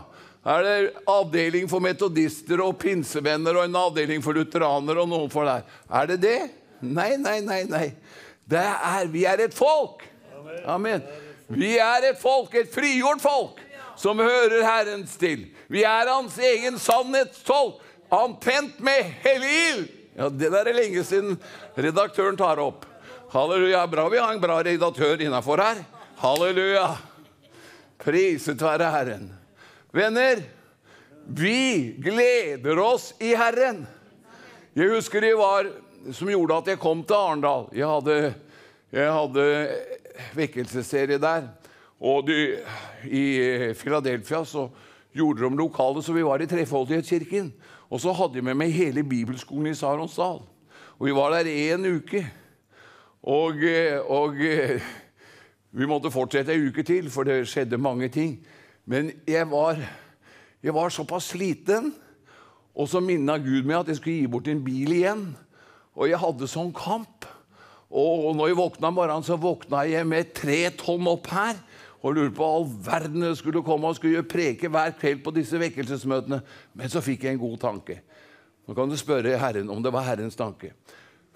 er 0.49 0.65
det 0.65 1.05
avdeling 1.11 1.69
for 1.71 1.83
metodister 1.85 2.63
og 2.65 2.79
pinsevenner 2.81 3.59
og 3.59 3.67
en 3.67 3.79
avdeling 3.79 4.23
for 4.25 4.39
lutheranere 4.39 5.03
og 5.03 5.11
noen 5.11 5.33
for 5.33 5.47
der. 5.49 5.67
Er 5.91 6.09
det 6.09 6.21
det? 6.25 6.39
Nei, 6.81 7.17
nei, 7.17 7.41
nei. 7.41 7.65
nei. 7.69 7.89
Det 8.49 8.65
er, 8.65 9.09
vi 9.13 9.25
er 9.29 9.43
et 9.45 9.55
folk. 9.55 10.05
Amen. 10.69 11.03
Vi 11.49 11.77
er 11.81 12.11
et 12.11 12.21
folk, 12.21 12.55
et 12.57 12.71
frigjort 12.73 13.23
folk, 13.25 13.61
som 13.97 14.21
hører 14.21 14.65
Herrens 14.65 15.17
til. 15.21 15.47
Vi 15.69 15.85
er 15.85 16.09
hans 16.09 16.37
egen 16.41 16.79
sannhetstolk, 16.81 17.83
antent 18.13 18.79
med 18.85 19.11
hellig 19.25 19.55
ild. 19.69 19.89
Ja, 20.19 20.29
det 20.33 20.51
der 20.51 20.71
er 20.71 20.77
lenge 20.77 21.05
siden 21.07 21.37
redaktøren 21.77 22.39
tar 22.39 22.61
opp. 22.63 22.87
Halleluja. 23.33 23.85
Bra 23.87 24.09
vi 24.09 24.19
har 24.19 24.33
en 24.33 24.41
bra 24.43 24.57
redaktør 24.65 25.21
innafor 25.23 25.61
her. 25.63 25.83
Halleluja. 26.19 26.89
Priset 28.01 28.63
være 28.63 28.89
Herren. 28.95 29.29
Venner, 29.93 30.41
vi 31.29 31.95
gleder 32.01 32.81
oss 32.81 33.13
i 33.21 33.35
Herren. 33.37 33.85
Jeg 34.77 34.91
husker 34.95 35.25
det 35.25 35.35
var 35.37 35.69
som 36.13 36.31
gjorde 36.31 36.57
at 36.57 36.69
jeg 36.73 36.81
kom 36.81 37.03
til 37.05 37.17
Arendal. 37.17 37.69
Jeg 37.77 37.89
hadde, 37.89 38.35
jeg 38.93 39.13
hadde 39.13 39.47
vekkelsesserie 40.37 41.19
der. 41.23 41.49
Og 42.01 42.29
de, 42.29 42.59
i 43.05 43.25
Philadelphia 43.79 44.45
så 44.45 44.69
gjorde 45.13 45.45
de 45.45 45.59
lokale, 45.59 46.03
så 46.03 46.15
vi 46.15 46.25
var 46.25 46.43
i 46.43 46.47
Trefoldighetskirken. 46.47 47.53
Og 47.91 48.01
så 48.01 48.13
hadde 48.13 48.39
jeg 48.39 48.47
med 48.47 48.59
meg 48.61 48.73
hele 48.73 49.03
bibelskolen 49.03 49.73
i 49.73 49.77
Saronsdal. 49.77 50.43
Og 50.99 51.07
vi 51.07 51.15
var 51.15 51.35
der 51.35 51.51
én 51.51 51.87
uke. 51.89 52.25
Og, 53.23 53.59
og 54.09 54.37
vi 55.71 55.87
måtte 55.87 56.13
fortsette 56.13 56.55
ei 56.55 56.69
uke 56.69 56.83
til, 56.87 57.11
for 57.11 57.29
det 57.29 57.49
skjedde 57.49 57.81
mange 57.81 58.09
ting. 58.09 58.39
Men 58.87 59.11
jeg 59.29 59.51
var, 59.51 59.81
jeg 60.63 60.75
var 60.75 60.89
såpass 60.89 61.33
sliten, 61.35 61.93
og 62.75 62.89
så 62.89 63.01
minna 63.03 63.37
Gud 63.43 63.67
meg 63.67 63.81
at 63.81 63.91
jeg 63.91 63.99
skulle 63.99 64.21
gi 64.21 64.31
bort 64.31 64.49
en 64.49 64.65
bil 64.65 64.93
igjen. 64.95 65.27
Og 65.99 66.07
jeg 66.07 66.21
hadde 66.23 66.49
sånn 66.51 66.71
kamp. 66.77 67.27
Og 67.89 68.37
når 68.37 68.53
jeg 68.53 68.59
våkna 68.59 68.91
morgenen, 68.95 69.25
så 69.27 69.39
våkna 69.41 69.83
jeg 69.89 70.07
med 70.07 70.31
tre 70.37 70.61
tonn 70.79 71.09
opp 71.11 71.27
her. 71.33 71.59
Og 71.99 72.15
lurte 72.15 72.37
på 72.37 72.47
all 72.47 72.69
verden 72.87 73.25
jeg 73.27 73.41
skulle 73.41 73.65
komme 73.67 73.91
og 73.91 73.99
skulle 73.99 74.23
preke 74.29 74.71
hver 74.71 74.95
kveld 75.01 75.25
på 75.25 75.35
disse 75.35 75.59
vekkelsesmøtene. 75.59 76.39
Men 76.79 76.93
så 76.93 77.03
fikk 77.03 77.27
jeg 77.27 77.35
en 77.35 77.43
god 77.43 77.59
tanke. 77.65 77.99
Nå 78.69 78.77
kan 78.77 78.91
du 78.91 78.95
spørre 79.01 79.39
Herren 79.41 79.71
om 79.73 79.83
det 79.83 79.91
var 79.95 80.07
Herrens 80.07 80.39
tanke. 80.39 80.71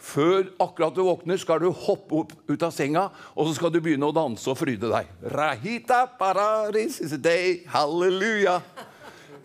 Før 0.02 0.48
akkurat 0.60 0.94
du 0.94 1.04
våkner, 1.06 1.38
skal 1.38 1.62
du 1.62 1.68
hoppe 1.70 2.22
opp 2.22 2.32
ut 2.50 2.64
av 2.66 2.72
senga, 2.74 3.04
og 3.38 3.46
så 3.46 3.54
skal 3.54 3.70
du 3.70 3.78
begynne 3.82 4.08
å 4.08 4.14
danse 4.14 4.50
og 4.50 4.58
fryde 4.58 4.90
deg. 4.90 5.10
Rahita 5.30 6.04
pararis 6.18 6.98
is 7.02 7.14
a 7.14 7.20
day. 7.22 7.60
Halleluja. 7.70 8.58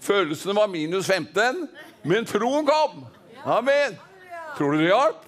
Følelsene 0.01 0.57
var 0.57 0.69
minus 0.73 1.09
15, 1.09 1.63
men 2.09 2.25
troen 2.29 2.65
kom. 2.65 3.05
Amen. 3.45 4.06
Tror 4.57 4.73
du 4.73 4.81
det 4.81 4.89
hjalp? 4.89 5.23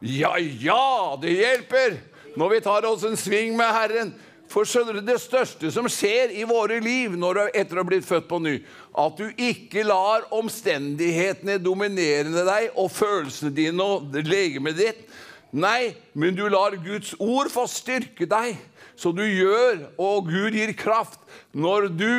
Ja, 0.00 0.34
ja, 0.38 1.18
det 1.22 1.36
hjelper 1.36 1.98
når 2.36 2.54
vi 2.54 2.60
tar 2.64 2.86
oss 2.88 3.04
en 3.04 3.18
sving 3.20 3.56
med 3.58 3.68
Herren. 3.68 4.12
For 4.52 4.68
skjønner 4.68 4.98
du, 4.98 5.02
det 5.06 5.18
største 5.22 5.70
som 5.72 5.86
skjer 5.88 6.32
i 6.36 6.44
våre 6.48 6.76
liv 6.84 7.14
når 7.16 7.38
du, 7.38 7.42
etter 7.60 7.78
å 7.78 7.84
ha 7.84 7.88
blitt 7.88 8.04
født 8.04 8.26
på 8.28 8.40
ny, 8.42 8.58
at 9.00 9.20
du 9.20 9.30
ikke 9.40 9.84
lar 9.86 10.26
omstendighetene 10.34 11.56
dominere 11.62 12.44
deg 12.44 12.76
og 12.76 12.90
følelsene 12.92 13.52
dine 13.56 13.86
og 13.86 14.18
legemet 14.26 14.76
ditt. 14.76 15.06
Nei, 15.52 15.94
men 16.16 16.36
du 16.36 16.44
lar 16.52 16.76
Guds 16.80 17.14
ord 17.20 17.48
få 17.52 17.64
styrke 17.68 18.28
deg, 18.28 18.56
så 18.96 19.12
du 19.12 19.24
gjør, 19.24 19.86
og 20.00 20.28
Gud 20.28 20.56
gir 20.56 20.72
kraft 20.76 21.20
når 21.52 21.88
du 21.92 22.12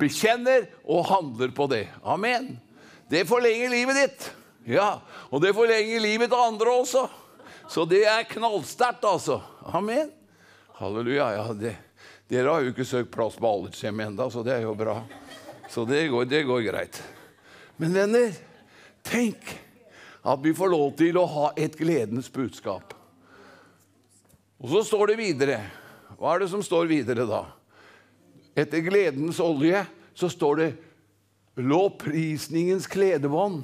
bekjenner 0.00 0.68
og 0.84 1.08
handler 1.08 1.52
på 1.56 1.68
det. 1.72 1.86
Amen. 2.04 2.54
Det 3.10 3.24
forlenger 3.28 3.72
livet 3.72 4.04
ditt. 4.04 4.28
Ja, 4.70 5.00
Og 5.30 5.42
det 5.42 5.54
forlenger 5.56 6.02
livet 6.02 6.30
til 6.30 6.38
andre 6.38 6.74
også. 6.82 7.08
Så 7.70 7.84
det 7.86 8.04
er 8.06 8.26
knallsterkt, 8.26 9.04
altså. 9.04 9.40
Amen. 9.66 10.10
Halleluja. 10.78 11.30
Ja, 11.36 11.46
det. 11.54 11.76
Dere 12.30 12.52
har 12.52 12.62
jo 12.62 12.70
ikke 12.70 12.86
søkt 12.86 13.10
plass 13.14 13.34
på 13.38 13.48
aldershjemmet 13.48 14.12
ennå, 14.12 14.28
så 14.30 14.44
det 14.46 14.54
er 14.54 14.62
jo 14.62 14.74
bra. 14.78 15.00
Så 15.70 15.84
det 15.86 16.04
går, 16.10 16.28
det 16.30 16.44
går 16.46 16.62
greit. 16.66 17.00
Men 17.78 17.94
venner, 17.94 18.34
tenk 19.06 19.50
at 20.22 20.42
vi 20.44 20.54
får 20.54 20.70
lov 20.70 20.92
til 20.98 21.18
å 21.18 21.26
ha 21.26 21.50
et 21.58 21.74
gledens 21.78 22.30
budskap. 22.30 22.94
Og 24.60 24.70
så 24.74 24.84
står 24.86 25.12
det 25.12 25.20
videre. 25.22 25.58
Hva 26.18 26.34
er 26.34 26.44
det 26.44 26.50
som 26.52 26.62
står 26.62 26.90
videre 26.90 27.26
da? 27.26 27.44
Etter 28.58 28.84
gledens 28.84 29.40
olje 29.42 29.82
så 30.14 30.28
står 30.30 30.60
det 30.60 30.70
lovprisningens 31.60 32.86
kledebånd. 32.90 33.62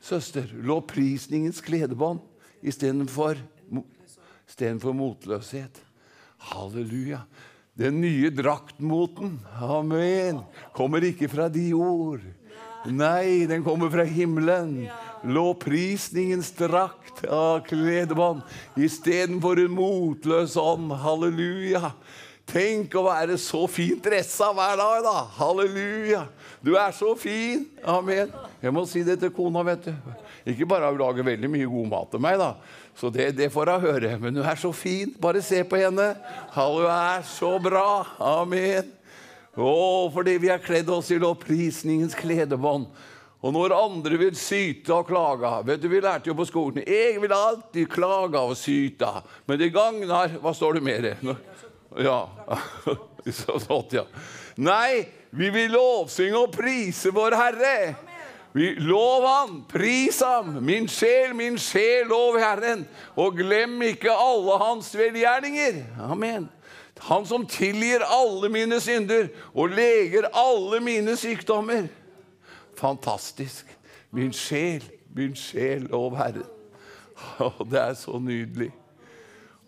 Søster, 0.00 0.46
lovprisningens 0.62 1.60
kledebånd 1.64 2.22
istedenfor 2.62 3.38
istedenfor 4.48 4.94
motløshet. 4.96 5.82
Halleluja. 6.50 7.22
Den 7.78 8.00
nye 8.02 8.30
draktmoten, 8.34 9.36
amen, 9.62 10.40
kommer 10.74 11.04
ikke 11.06 11.28
fra 11.30 11.46
de 11.52 11.68
ord. 11.76 12.24
Nei, 12.88 13.44
den 13.46 13.62
kommer 13.66 13.90
fra 13.92 14.02
himmelen. 14.06 14.88
Lovprisningens 15.26 16.50
drakt 16.58 17.22
av 17.26 17.60
kledebånd 17.66 18.42
istedenfor 18.78 19.60
en 19.62 19.74
motløs 19.76 20.56
ånd. 20.58 20.90
Halleluja. 21.04 21.92
Tenk 22.48 22.94
å 22.96 23.04
være 23.10 23.36
så 23.38 23.66
fint 23.70 24.02
dressa 24.06 24.50
hver 24.56 24.78
dag, 24.80 25.02
da. 25.04 25.16
Halleluja. 25.38 26.22
Du 26.64 26.72
er 26.78 26.94
så 26.96 27.12
fin. 27.18 27.66
Amen. 27.86 28.32
Jeg 28.58 28.74
må 28.74 28.82
si 28.90 29.04
det 29.06 29.20
til 29.22 29.30
kona, 29.34 29.62
vet 29.66 29.84
du. 29.86 30.14
Ikke 30.50 30.66
bare 30.66 30.90
hun 30.90 30.98
laget 30.98 31.26
veldig 31.26 31.50
mye 31.52 31.68
god 31.70 31.90
mat 31.92 32.08
til 32.10 32.22
meg, 32.22 32.38
da. 32.40 32.52
Så 32.98 33.10
det, 33.14 33.30
det 33.38 33.52
får 33.54 33.70
hun 33.76 33.84
høre. 33.86 34.14
Men 34.18 34.40
hun 34.40 34.46
er 34.46 34.58
så 34.58 34.72
fin. 34.74 35.12
Bare 35.22 35.42
se 35.46 35.62
på 35.62 35.78
henne. 35.78 36.08
Hun 36.56 36.88
er 36.90 37.22
så 37.28 37.52
bra. 37.62 37.90
Amen. 38.18 38.90
Å, 39.58 39.70
fordi 40.14 40.36
vi 40.42 40.50
har 40.50 40.62
kledd 40.62 40.90
oss 40.90 41.12
i 41.14 41.20
lovprisningens 41.22 42.18
kledebånd. 42.18 42.90
Og 43.38 43.54
når 43.54 43.74
andre 43.76 44.18
vil 44.18 44.34
syte 44.38 44.90
og 44.94 45.06
klage 45.06 45.50
vet 45.66 45.82
du, 45.82 45.86
Vi 45.90 46.00
lærte 46.02 46.26
jo 46.26 46.34
på 46.34 46.46
skolen 46.48 46.82
jeg 46.82 47.20
vil 47.22 47.34
alltid 47.34 47.86
klage 47.86 48.40
og 48.40 48.56
syte, 48.58 49.06
men 49.46 49.60
det 49.60 49.70
gagner 49.70 50.34
Hva 50.42 50.54
står 50.54 50.78
det 50.78 50.82
mer? 50.82 51.06
Ja. 52.02 52.18
Nei, 54.58 55.06
vi 55.30 55.50
vil 55.54 55.70
lovsynge 55.70 56.38
og 56.40 56.54
prise 56.54 57.12
vår 57.14 57.36
Herre. 57.38 58.07
Lov 58.52 59.26
Han, 59.26 59.64
pris 59.68 60.20
Ham, 60.24 60.64
min 60.64 60.88
sjel, 60.88 61.34
min 61.36 61.58
sjel, 61.60 62.08
lov 62.08 62.38
Herren. 62.40 62.86
Og 63.16 63.36
glem 63.36 63.76
ikke 63.90 64.12
alle 64.12 64.56
Hans 64.62 64.94
velgjerninger. 64.96 65.82
Amen. 66.08 66.48
Han 67.06 67.26
som 67.28 67.44
tilgir 67.46 68.02
alle 68.02 68.48
mine 68.50 68.80
synder 68.82 69.28
og 69.54 69.74
leger 69.76 70.30
alle 70.34 70.80
mine 70.82 71.14
sykdommer. 71.16 71.86
Fantastisk. 72.78 73.68
Min 74.10 74.32
sjel, 74.32 74.82
min 75.14 75.36
sjel, 75.36 75.86
lov 75.92 76.16
Herren. 76.18 76.48
Det 77.70 77.80
er 77.80 77.94
så 77.98 78.18
nydelig. 78.18 78.72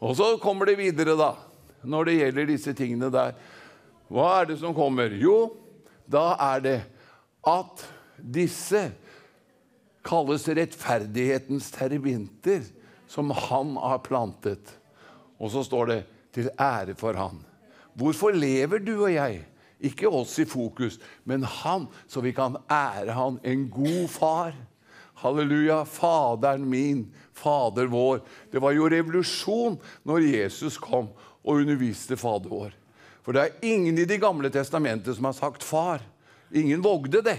Og 0.00 0.16
så 0.16 0.32
kommer 0.40 0.70
det 0.70 0.78
videre, 0.78 1.14
da, 1.18 1.34
når 1.84 2.08
det 2.08 2.18
gjelder 2.18 2.46
disse 2.48 2.72
tingene 2.74 3.10
der. 3.12 3.34
Hva 4.10 4.28
er 4.40 4.50
det 4.50 4.58
som 4.62 4.74
kommer? 4.74 5.12
Jo, 5.20 5.52
da 6.10 6.32
er 6.40 6.62
det 6.64 6.78
at 7.46 7.84
disse 8.22 8.90
kalles 10.06 10.48
rettferdighetens 10.48 11.70
terebinter, 11.74 12.64
som 13.10 13.30
han 13.34 13.76
har 13.76 14.02
plantet. 14.06 14.76
Og 15.40 15.50
så 15.50 15.64
står 15.64 15.86
det 15.86 16.00
'til 16.32 16.50
ære 16.58 16.94
for 16.94 17.12
han'. 17.12 17.44
Hvorfor 17.94 18.30
lever 18.30 18.78
du 18.78 19.02
og 19.02 19.12
jeg? 19.12 19.44
Ikke 19.80 20.08
oss 20.08 20.38
i 20.38 20.44
fokus, 20.44 20.98
men 21.24 21.42
han, 21.42 21.86
så 22.08 22.20
vi 22.20 22.32
kan 22.32 22.56
ære 22.70 23.12
han. 23.12 23.40
En 23.44 23.70
god 23.70 24.08
far. 24.08 24.54
Halleluja. 25.14 25.84
Faderen 25.84 26.64
min, 26.64 27.14
Fader 27.32 27.86
vår. 27.86 28.20
Det 28.52 28.60
var 28.60 28.72
jo 28.76 28.88
revolusjon 28.88 29.78
når 30.04 30.18
Jesus 30.18 30.78
kom 30.78 31.08
og 31.44 31.62
underviste 31.62 32.16
Fader 32.16 32.48
vår. 32.48 32.76
For 33.24 33.32
det 33.32 33.42
er 33.42 33.66
ingen 33.72 33.98
i 33.98 34.04
Det 34.04 34.20
gamle 34.20 34.50
testamentet 34.50 35.16
som 35.16 35.24
har 35.24 35.32
sagt 35.32 35.64
'far'. 35.64 36.00
Ingen 36.52 36.82
vågde 36.82 37.22
det. 37.22 37.38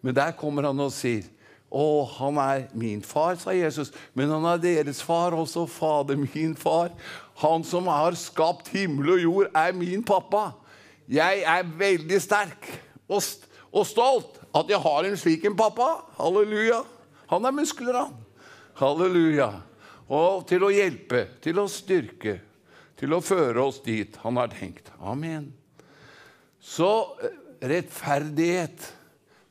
Men 0.00 0.16
der 0.16 0.32
kommer 0.36 0.68
han 0.68 0.80
og 0.80 0.92
sier 0.94 1.26
å, 1.70 2.02
han 2.16 2.38
er 2.42 2.64
min 2.74 3.02
far, 3.06 3.36
sa 3.38 3.54
Jesus, 3.54 3.92
men 4.18 4.32
han 4.32 4.46
er 4.50 4.62
deres 4.62 5.02
far 5.06 5.36
også. 5.38 5.68
Fader, 5.70 6.18
min 6.18 6.56
far. 6.58 6.90
Han 7.44 7.62
som 7.66 7.86
har 7.90 8.18
skapt 8.18 8.72
himmel 8.74 9.14
og 9.14 9.22
jord, 9.22 9.52
er 9.54 9.76
min 9.76 10.02
pappa. 10.06 10.50
Jeg 11.10 11.44
er 11.46 11.70
veldig 11.78 12.18
sterk 12.22 12.66
og, 13.10 13.22
og 13.70 13.86
stolt 13.86 14.38
at 14.54 14.70
jeg 14.70 14.82
har 14.82 15.06
en 15.06 15.18
slik 15.18 15.46
en 15.46 15.58
pappa. 15.58 15.92
Halleluja. 16.18 16.82
Han 17.30 17.46
er 17.46 17.54
muskler, 17.54 18.02
han. 18.02 18.14
Halleluja. 18.80 19.52
Og 20.10 20.42
til 20.50 20.66
å 20.66 20.72
hjelpe, 20.74 21.26
til 21.42 21.62
å 21.62 21.68
styrke, 21.70 22.40
til 22.98 23.14
å 23.14 23.22
føre 23.22 23.62
oss 23.62 23.78
dit 23.84 24.16
han 24.24 24.38
har 24.42 24.50
tenkt. 24.50 24.90
Amen. 24.98 25.52
Så 26.60 26.90
rettferdighet 27.62 28.90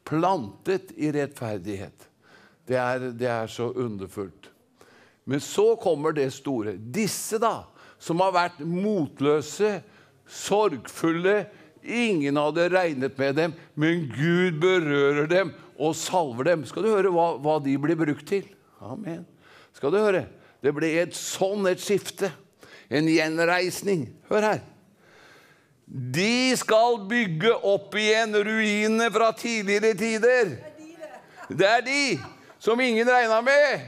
plantet 0.09 0.93
i 0.97 1.11
rettferdighet. 1.13 2.07
Det 2.69 2.77
er, 2.77 3.09
det 3.17 3.29
er, 3.29 3.47
så 3.49 3.69
underfullt. 3.71 4.49
Men 5.29 5.41
så 5.41 5.75
kommer 5.81 6.13
det 6.17 6.31
store. 6.33 6.75
Disse, 6.77 7.37
da, 7.41 7.69
som 8.01 8.21
har 8.25 8.33
vært 8.35 8.61
motløse, 8.65 9.79
sorgfulle 10.29 11.47
Ingen 11.79 12.35
hadde 12.35 12.65
regnet 12.73 13.15
med 13.17 13.37
dem, 13.37 13.53
men 13.79 14.01
Gud 14.11 14.57
berører 14.59 15.29
dem 15.31 15.53
og 15.79 15.95
salver 15.95 16.49
dem. 16.51 16.65
Skal 16.67 16.83
du 16.83 16.89
høre 16.91 17.11
hva, 17.13 17.29
hva 17.39 17.55
de 17.63 17.77
blir 17.79 17.95
brukt 17.99 18.27
til? 18.27 18.43
Amen. 18.83 19.23
Skal 19.73 19.93
du 19.93 19.99
høre? 20.01 20.25
Det 20.59 20.73
ble 20.75 20.89
et 20.99 21.15
sånn 21.15 21.69
et 21.71 21.79
skifte. 21.79 22.33
En 22.91 23.07
gjenreisning. 23.07 24.09
Hør 24.27 24.47
her. 24.49 24.61
De 25.89 26.57
skal 26.57 26.99
bygge 27.09 27.53
opp 27.65 27.95
igjen 27.97 28.35
ruinene 28.45 29.07
fra 29.11 29.31
tidligere 29.33 29.95
tider. 29.97 30.51
Det 31.49 31.65
er 31.65 31.81
de 31.81 32.03
som 32.61 32.79
ingen 32.81 33.09
regna 33.09 33.41
med. 33.41 33.87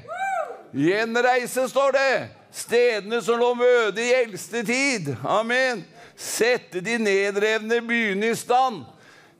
Gjenreise, 0.73 1.67
står 1.69 1.91
det. 1.93 2.13
Stedene 2.51 3.21
som 3.21 3.37
lå 3.39 3.51
møde 3.55 4.01
i 4.01 4.15
eldste 4.17 4.63
tid. 4.65 5.11
Amen. 5.23 5.83
Sette 6.17 6.81
de 6.81 6.97
nedrevne 6.97 7.77
byene 7.85 8.31
i 8.31 8.39
stand. 8.39 8.81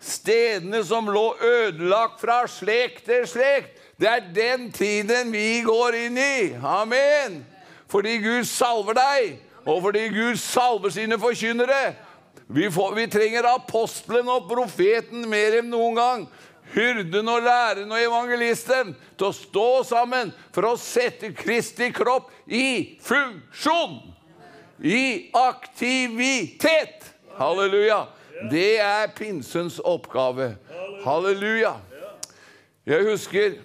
Stedene 0.01 0.83
som 0.85 1.09
lå 1.09 1.25
ødelagt 1.41 2.21
fra 2.21 2.43
slekt 2.49 3.07
til 3.09 3.25
slekt. 3.29 3.73
Det 3.97 4.09
er 4.09 4.29
den 4.35 4.69
tiden 4.73 5.33
vi 5.33 5.63
går 5.65 5.97
inn 6.05 6.17
i. 6.17 6.53
Amen. 6.61 7.41
Fordi 7.89 8.19
Gud 8.21 8.45
salver 8.45 8.97
deg, 8.97 9.35
og 9.65 9.81
fordi 9.81 10.07
Gud 10.13 10.37
salver 10.41 10.93
sine 10.93 11.19
forkynnere. 11.19 11.95
Vi, 12.53 12.71
får, 12.71 12.95
vi, 12.95 13.07
trenger 13.07 13.47
apostelen 13.55 14.27
og 14.27 14.49
profeten 14.49 15.23
mer 15.31 15.61
enn 15.61 15.69
noen 15.71 15.95
gang. 15.95 16.25
Hyrden 16.71 17.27
og 17.27 17.43
læreren 17.43 17.91
og 17.91 17.99
evangelisten 17.99 18.93
til 19.19 19.27
å 19.27 19.35
stå 19.35 19.67
sammen 19.87 20.31
for 20.55 20.67
å 20.69 20.77
sette 20.79 21.33
Kristi 21.35 21.91
kropp 21.95 22.31
i 22.47 22.99
funksjon. 23.03 23.97
I 24.83 25.31
aktivitet. 25.37 27.07
Halleluja. 27.39 28.05
Det 28.51 28.79
er 28.83 29.11
pinsens 29.15 29.79
oppgave. 29.83 30.55
Halleluja. 31.05 31.75
Jeg 32.87 33.05
husker 33.05 33.59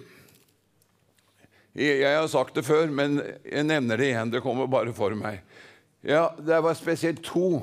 Jeg 1.77 2.09
har 2.09 2.27
sagt 2.27 2.55
det 2.55 2.63
før, 2.65 2.87
men 2.89 3.19
jeg 3.45 3.67
nevner 3.67 3.99
det 3.99 4.07
igjen. 4.09 4.31
Det 4.33 4.41
kommer 4.41 4.65
bare 4.65 4.93
for 4.97 5.13
meg. 5.13 5.43
Ja, 6.01 6.31
Det 6.39 6.63
var 6.63 6.73
spesielt 6.73 7.21
to 7.23 7.61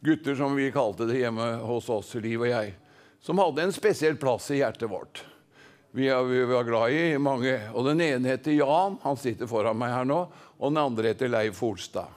gutter, 0.00 0.34
som 0.34 0.56
vi 0.56 0.72
kalte 0.72 1.06
det 1.08 1.20
hjemme 1.20 1.46
hos 1.66 1.88
oss, 1.92 2.14
Liv 2.20 2.42
og 2.42 2.50
jeg, 2.50 2.74
som 3.22 3.40
hadde 3.42 3.64
en 3.64 3.74
spesiell 3.74 4.18
plass 4.20 4.50
i 4.54 4.60
hjertet 4.60 4.90
vårt. 4.90 5.24
Vi, 5.96 6.10
var 6.10 6.64
glad 6.64 6.92
i 6.92 7.18
mange. 7.18 7.54
og 7.72 7.86
Den 7.86 8.02
ene 8.04 8.34
heter 8.34 8.52
Jan, 8.52 8.98
han 9.02 9.16
sitter 9.16 9.48
foran 9.48 9.78
meg 9.80 9.94
her 9.94 10.04
nå. 10.04 10.18
Og 10.60 10.68
den 10.68 10.80
andre 10.82 11.14
heter 11.14 11.30
Leif 11.32 11.56
Folstad. 11.56 12.12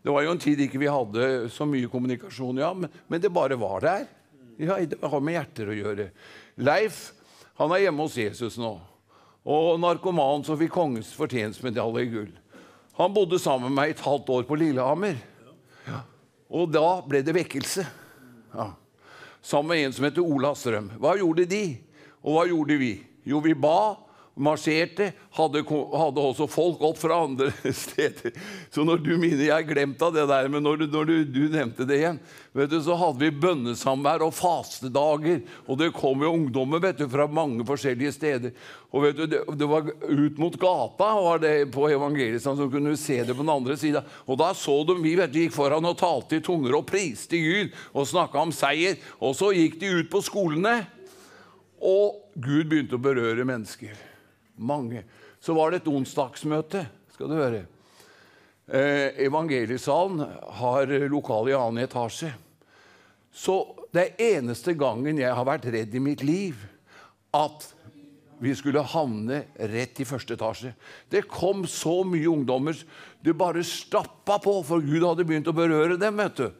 Det 0.00 0.14
var 0.14 0.24
jo 0.24 0.32
en 0.32 0.40
tid 0.40 0.62
ikke 0.64 0.80
vi 0.80 0.88
hadde 0.88 1.50
så 1.52 1.66
mye 1.68 1.90
kommunikasjon, 1.92 2.62
ja, 2.62 2.70
men, 2.72 2.88
men 3.10 3.20
det 3.20 3.28
bare 3.34 3.58
var 3.60 3.84
der. 3.84 4.06
Ja, 4.56 4.78
Det 4.80 4.96
har 5.02 5.20
med 5.20 5.36
hjerter 5.36 5.68
å 5.68 5.76
gjøre. 5.76 6.08
Leif 6.56 7.10
han 7.58 7.72
er 7.74 7.82
hjemme 7.84 8.06
hos 8.06 8.16
Jesus 8.16 8.56
nå. 8.56 8.76
Og 9.48 9.80
narkoman 9.82 10.44
som 10.46 10.58
fikk 10.60 10.72
kongens 10.76 11.10
fortjenstmedalje 11.18 12.04
i 12.04 12.10
gull. 12.12 12.32
Han 12.98 13.14
bodde 13.14 13.40
sammen 13.42 13.68
med 13.72 13.76
meg 13.76 13.92
et 13.92 14.04
halvt 14.04 14.30
år 14.34 14.46
på 14.46 14.58
Lillehammer. 14.60 15.18
Og 16.48 16.70
da 16.72 17.00
ble 17.04 17.20
det 17.24 17.34
vekkelse. 17.36 17.84
Ja. 18.54 18.70
Sammen 19.44 19.74
med 19.74 19.84
en 19.86 19.94
som 19.96 20.06
heter 20.08 20.24
Ola 20.24 20.54
Strøm. 20.56 20.90
Hva 21.00 21.14
gjorde 21.18 21.44
de, 21.48 21.62
og 22.24 22.34
hva 22.34 22.44
gjorde 22.48 22.78
vi? 22.80 22.92
Jo, 23.28 23.42
vi 23.44 23.54
ba 23.54 24.07
marsjerte, 24.38 25.10
hadde, 25.34 25.62
hadde, 25.66 26.22
også 26.22 26.46
folk 26.50 26.82
opp 26.86 26.98
fra 27.00 27.20
andre 27.26 27.50
steder. 27.74 28.34
Så 28.72 28.84
når 28.86 29.02
du 29.04 29.12
minner 29.18 29.48
Jeg 29.48 29.68
glemte 29.68 30.06
av 30.06 30.14
det 30.14 30.26
der, 30.30 30.48
men 30.52 30.64
når, 30.64 30.82
du, 30.82 30.86
når 30.92 31.08
du, 31.08 31.14
du, 31.24 31.40
nevnte 31.52 31.86
det 31.88 32.00
igjen, 32.00 32.20
vet 32.56 32.72
du, 32.72 32.78
så 32.82 32.96
hadde 32.98 33.22
vi 33.22 33.30
bønnesamvær 33.44 34.24
og 34.26 34.34
fastedager. 34.36 35.42
Og 35.66 35.78
det 35.80 35.92
kom 35.96 36.24
jo 36.24 36.34
ungdommer 36.34 36.82
vet 36.82 37.02
du, 37.02 37.06
fra 37.10 37.28
mange 37.30 37.66
forskjellige 37.68 38.14
steder. 38.16 38.56
Og 38.94 39.04
vet 39.04 39.18
du, 39.18 39.24
det, 39.30 39.42
det 39.60 39.68
var 39.68 39.88
ut 40.08 40.40
mot 40.40 40.58
gata 40.60 41.10
var 41.18 41.42
det 41.42 41.54
på 41.74 41.88
evangeliet, 41.92 42.42
så 42.42 42.54
kunne 42.56 42.94
du 42.94 43.00
se 43.00 43.20
det 43.22 43.34
på 43.34 43.44
den 43.44 43.52
andre 43.52 43.76
sida. 43.80 44.04
Og 44.26 44.40
da 44.40 44.52
så 44.56 44.80
de 44.88 44.96
vi 45.02 45.16
vet 45.18 45.32
du, 45.34 45.42
gikk 45.44 45.56
foran 45.56 45.88
og 45.88 45.98
talte 46.00 46.38
i 46.38 46.44
tunger 46.44 46.78
og 46.78 46.86
priste 46.88 47.40
Gud 47.42 47.74
og 47.92 48.08
snakka 48.08 48.46
om 48.46 48.54
seier. 48.54 48.96
Og 49.20 49.36
så 49.38 49.52
gikk 49.56 49.80
de 49.82 49.98
ut 50.00 50.12
på 50.12 50.24
skolene. 50.24 50.80
Og 51.78 52.24
Gud 52.34 52.66
begynte 52.70 52.98
å 52.98 53.02
berøre 53.02 53.46
mennesker. 53.46 54.07
Mange. 54.58 55.04
Så 55.40 55.54
var 55.56 55.70
det 55.70 55.82
et 55.82 55.90
onsdagsmøte, 55.90 56.84
skal 57.14 57.30
du 57.30 57.36
høre. 57.38 57.64
Eh, 58.68 59.24
evangeliesalen 59.24 60.20
har 60.60 60.92
lokale 61.08 61.54
i 61.54 61.56
annen 61.56 61.86
etasje. 61.86 62.32
Så 63.32 63.60
det 63.94 64.04
er 64.04 64.36
eneste 64.38 64.74
gangen 64.76 65.20
jeg 65.20 65.32
har 65.32 65.46
vært 65.46 65.68
redd 65.72 65.94
i 65.94 66.02
mitt 66.02 66.24
liv 66.26 66.58
at 67.36 67.70
vi 68.38 68.52
skulle 68.54 68.84
havne 68.86 69.42
rett 69.70 69.98
i 69.98 70.06
første 70.06 70.36
etasje. 70.36 70.72
Det 71.10 71.24
kom 71.30 71.64
så 71.66 72.00
mye 72.06 72.28
ungdommer. 72.30 72.76
Det 73.20 73.34
bare 73.34 73.64
stappa 73.66 74.38
på, 74.42 74.60
for 74.66 74.84
Gud 74.84 75.02
hadde 75.02 75.26
begynt 75.26 75.50
å 75.50 75.56
berøre 75.56 75.98
dem. 75.98 76.20
vet 76.22 76.36
du. 76.38 76.50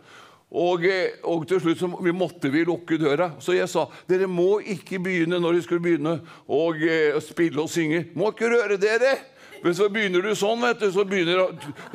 Og, 0.48 0.84
eh, 0.88 1.18
og, 1.28 1.42
til 1.48 1.60
slutt 1.60 1.80
så 1.80 1.88
vi 2.00 2.12
måtte 2.16 2.48
vi 2.52 2.64
lukke 2.64 2.96
døra. 3.00 3.34
Så 3.40 3.56
jeg 3.56 3.68
sa 3.68 3.84
dere 4.08 4.28
må 4.30 4.58
ikke 4.64 5.00
begynne 5.04 5.40
når 5.42 5.58
de 5.58 5.64
skulle 5.66 5.84
begynne 5.84 6.18
å 6.48 6.62
eh, 6.72 7.18
spille 7.24 7.60
og 7.60 7.72
synge. 7.72 8.06
Må 8.16 8.32
ikke 8.32 8.52
røre 8.54 8.80
dere! 8.80 9.16
Men 9.58 9.74
så 9.74 9.88
begynner 9.90 10.22
du 10.22 10.30
sånn, 10.38 10.60
vet 10.62 10.78
du, 10.78 10.86
så 10.94 11.02
begynner, 11.08 11.48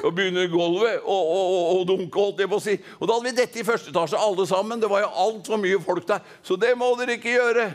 begynner 0.03 0.49
gulvet 0.51 1.05
å, 1.07 1.79
dunke. 1.87 2.19
holdt 2.19 2.43
jeg 2.43 2.51
på 2.51 2.59
å 2.59 2.63
si. 2.63 2.75
Og 2.99 3.07
da 3.07 3.15
hadde 3.15 3.29
vi 3.29 3.35
dette 3.37 3.61
i 3.61 3.63
første 3.63 3.93
etasje, 3.93 4.19
alle 4.19 4.45
sammen. 4.49 4.81
Det 4.81 4.89
var 4.91 5.05
jo 5.05 5.13
altfor 5.25 5.61
mye 5.61 5.79
folk 5.83 6.07
der. 6.09 6.25
Så 6.43 6.59
det 6.59 6.73
må 6.79 6.91
dere 6.99 7.15
ikke 7.15 7.37
gjøre. 7.37 7.69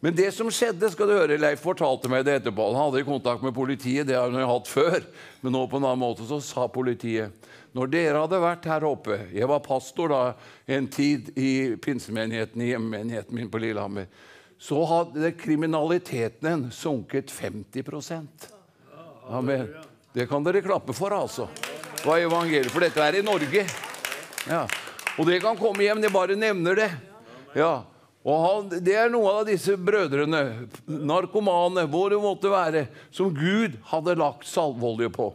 Men 0.00 0.16
det 0.16 0.30
som 0.32 0.48
skjedde, 0.48 0.88
skal 0.92 1.10
du 1.10 1.12
høre, 1.12 1.36
Leif 1.36 1.60
fortalte 1.60 2.08
meg 2.08 2.24
det 2.24 2.38
etterpå. 2.38 2.70
Han 2.72 2.86
hadde 2.86 3.04
kontakt 3.04 3.44
med 3.44 3.52
politiet, 3.52 4.06
det 4.08 4.16
har 4.16 4.32
han 4.32 4.48
hatt 4.48 4.68
før. 4.68 5.04
Men 5.44 5.52
nå 5.52 5.66
på 5.68 5.76
en 5.76 5.84
annen 5.84 6.00
måte 6.00 6.24
så 6.28 6.40
sa 6.44 6.64
politiet 6.72 7.48
når 7.76 7.90
dere 7.92 8.22
hadde 8.24 8.38
vært 8.42 8.64
her 8.66 8.82
oppe 8.82 9.16
Jeg 9.30 9.46
var 9.46 9.60
pastor 9.62 10.10
da 10.10 10.22
en 10.66 10.88
tid 10.90 11.28
i 11.38 11.76
pinsemenigheten, 11.78 12.64
i 12.64 12.72
hjemmenigheten 12.72 13.36
min 13.36 13.50
på 13.52 13.60
Lillehammer. 13.62 14.08
Så 14.58 14.80
hadde 14.88 15.30
kriminaliteten 15.38 16.66
sunket 16.74 17.30
50% 17.30 18.50
Amen. 19.30 19.68
Det 20.12 20.26
kan 20.26 20.42
dere 20.42 20.64
klappe 20.64 20.96
for, 20.96 21.14
altså. 21.14 21.46
Hva 22.02 22.16
er 22.16 22.26
evangeliet? 22.26 22.72
For 22.72 22.82
dette 22.82 23.04
er 23.04 23.20
i 23.20 23.22
Norge. 23.22 23.62
Ja. 24.48 24.64
Og 25.20 25.28
det 25.28 25.38
kan 25.44 25.58
komme 25.60 25.84
hjem. 25.84 26.02
Jeg 26.02 26.10
bare 26.10 26.34
nevner 26.34 26.74
det. 26.80 26.88
Ja. 27.54 27.84
Og 28.20 28.42
han, 28.44 28.68
Det 28.84 28.94
er 29.00 29.12
noen 29.12 29.40
av 29.40 29.46
disse 29.48 29.76
brødrene, 29.80 30.68
narkomane, 30.86 31.86
hvor 31.88 32.12
det 32.12 32.20
måtte 32.20 32.52
være, 32.52 32.86
som 33.14 33.32
Gud 33.32 33.78
hadde 33.92 34.18
lagt 34.20 34.48
salveolje 34.48 35.08
på. 35.14 35.30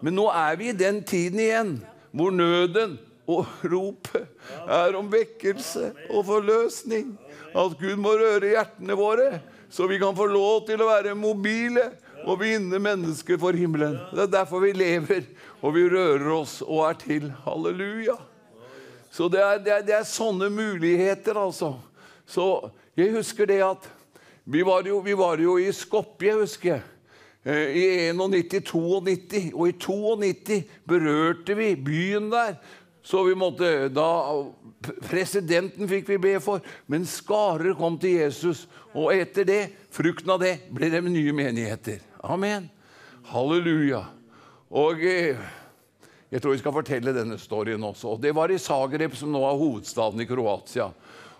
Men 0.00 0.14
nå 0.14 0.28
er 0.30 0.58
vi 0.58 0.70
i 0.70 0.78
den 0.78 1.02
tiden 1.02 1.42
igjen 1.42 1.72
hvor 2.14 2.30
nøden 2.32 2.96
og 3.28 3.48
ropet 3.68 4.28
er 4.70 4.96
om 4.96 5.10
vekkelse 5.12 5.90
og 6.08 6.22
forløsning. 6.30 7.10
At 7.52 7.74
Gud 7.80 7.98
må 8.00 8.14
røre 8.16 8.54
hjertene 8.54 8.96
våre, 8.96 9.40
så 9.68 9.88
vi 9.90 9.98
kan 10.00 10.16
få 10.16 10.28
lov 10.30 10.62
til 10.68 10.80
å 10.80 10.88
være 10.88 11.16
mobile 11.18 11.90
og 12.24 12.40
vinne 12.40 12.80
mennesker 12.82 13.38
for 13.40 13.56
himmelen. 13.56 13.98
Det 14.14 14.24
er 14.24 14.32
derfor 14.38 14.62
vi 14.64 14.72
lever, 14.76 15.26
og 15.60 15.74
vi 15.76 15.84
rører 15.90 16.30
oss 16.38 16.60
og 16.64 16.86
er 16.88 16.98
til. 17.02 17.28
Halleluja. 17.44 18.16
Så 19.10 19.28
det 19.32 19.42
er, 19.42 19.60
det 19.64 19.72
er, 19.74 19.84
det 19.84 19.94
er 19.98 20.08
sånne 20.08 20.50
muligheter, 20.52 21.38
altså. 21.40 21.74
Så 22.28 22.44
jeg 22.98 23.14
husker 23.16 23.48
det 23.48 23.62
at 23.64 23.88
vi 24.48 24.62
var 24.64 24.86
jo, 24.88 25.00
vi 25.04 25.16
var 25.16 25.40
jo 25.40 25.58
i 25.60 25.68
Skopje, 25.76 26.34
husker 26.40 26.74
jeg. 26.76 26.84
Eh, 27.48 27.76
i 27.76 27.86
91-92. 28.12 29.52
Og 29.54 29.68
i 29.68 29.76
92 29.76 30.62
berørte 30.88 31.56
vi 31.56 31.74
byen 31.76 32.30
der. 32.32 32.56
Så 33.04 33.22
vi 33.24 33.36
måtte 33.38 33.88
da 33.88 34.08
Presidenten 35.08 35.88
fikk 35.90 36.10
vi 36.12 36.18
be 36.22 36.34
for, 36.44 36.62
men 36.86 37.06
skarer 37.08 37.76
kom 37.78 37.96
til 38.00 38.18
Jesus. 38.20 38.66
Og 38.92 39.14
etter 39.14 39.46
det, 39.48 39.62
frukten 39.94 40.30
av 40.34 40.42
det, 40.42 40.58
ble 40.74 40.90
det 40.92 41.00
nye 41.06 41.32
menigheter. 41.34 42.02
Amen. 42.22 42.68
Halleluja. 43.32 44.04
Og 44.68 45.00
eh, 45.04 45.40
jeg 46.28 46.42
tror 46.44 46.52
vi 46.52 46.60
skal 46.60 46.76
fortelle 46.76 47.16
denne 47.16 47.38
storyen 47.40 47.84
også. 47.88 48.18
Det 48.20 48.34
var 48.36 48.52
i 48.52 48.60
Zagreb, 48.60 49.16
som 49.16 49.32
nå 49.32 49.40
er 49.48 49.60
hovedstaden 49.60 50.20
i 50.20 50.28
Kroatia. 50.28 50.90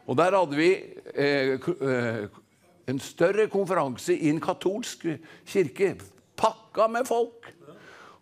Og 0.09 0.17
der 0.17 0.37
hadde 0.37 0.57
vi 0.57 0.73
eh, 1.15 1.59
eh 1.59 2.29
en 2.89 3.01
større 3.01 3.49
konferanse 3.53 4.15
i 4.17 4.31
en 4.33 4.41
katolsk 4.41 5.05
kirke. 5.47 5.91
Pakka 6.37 6.87
med 6.89 7.05
folk. 7.05 7.51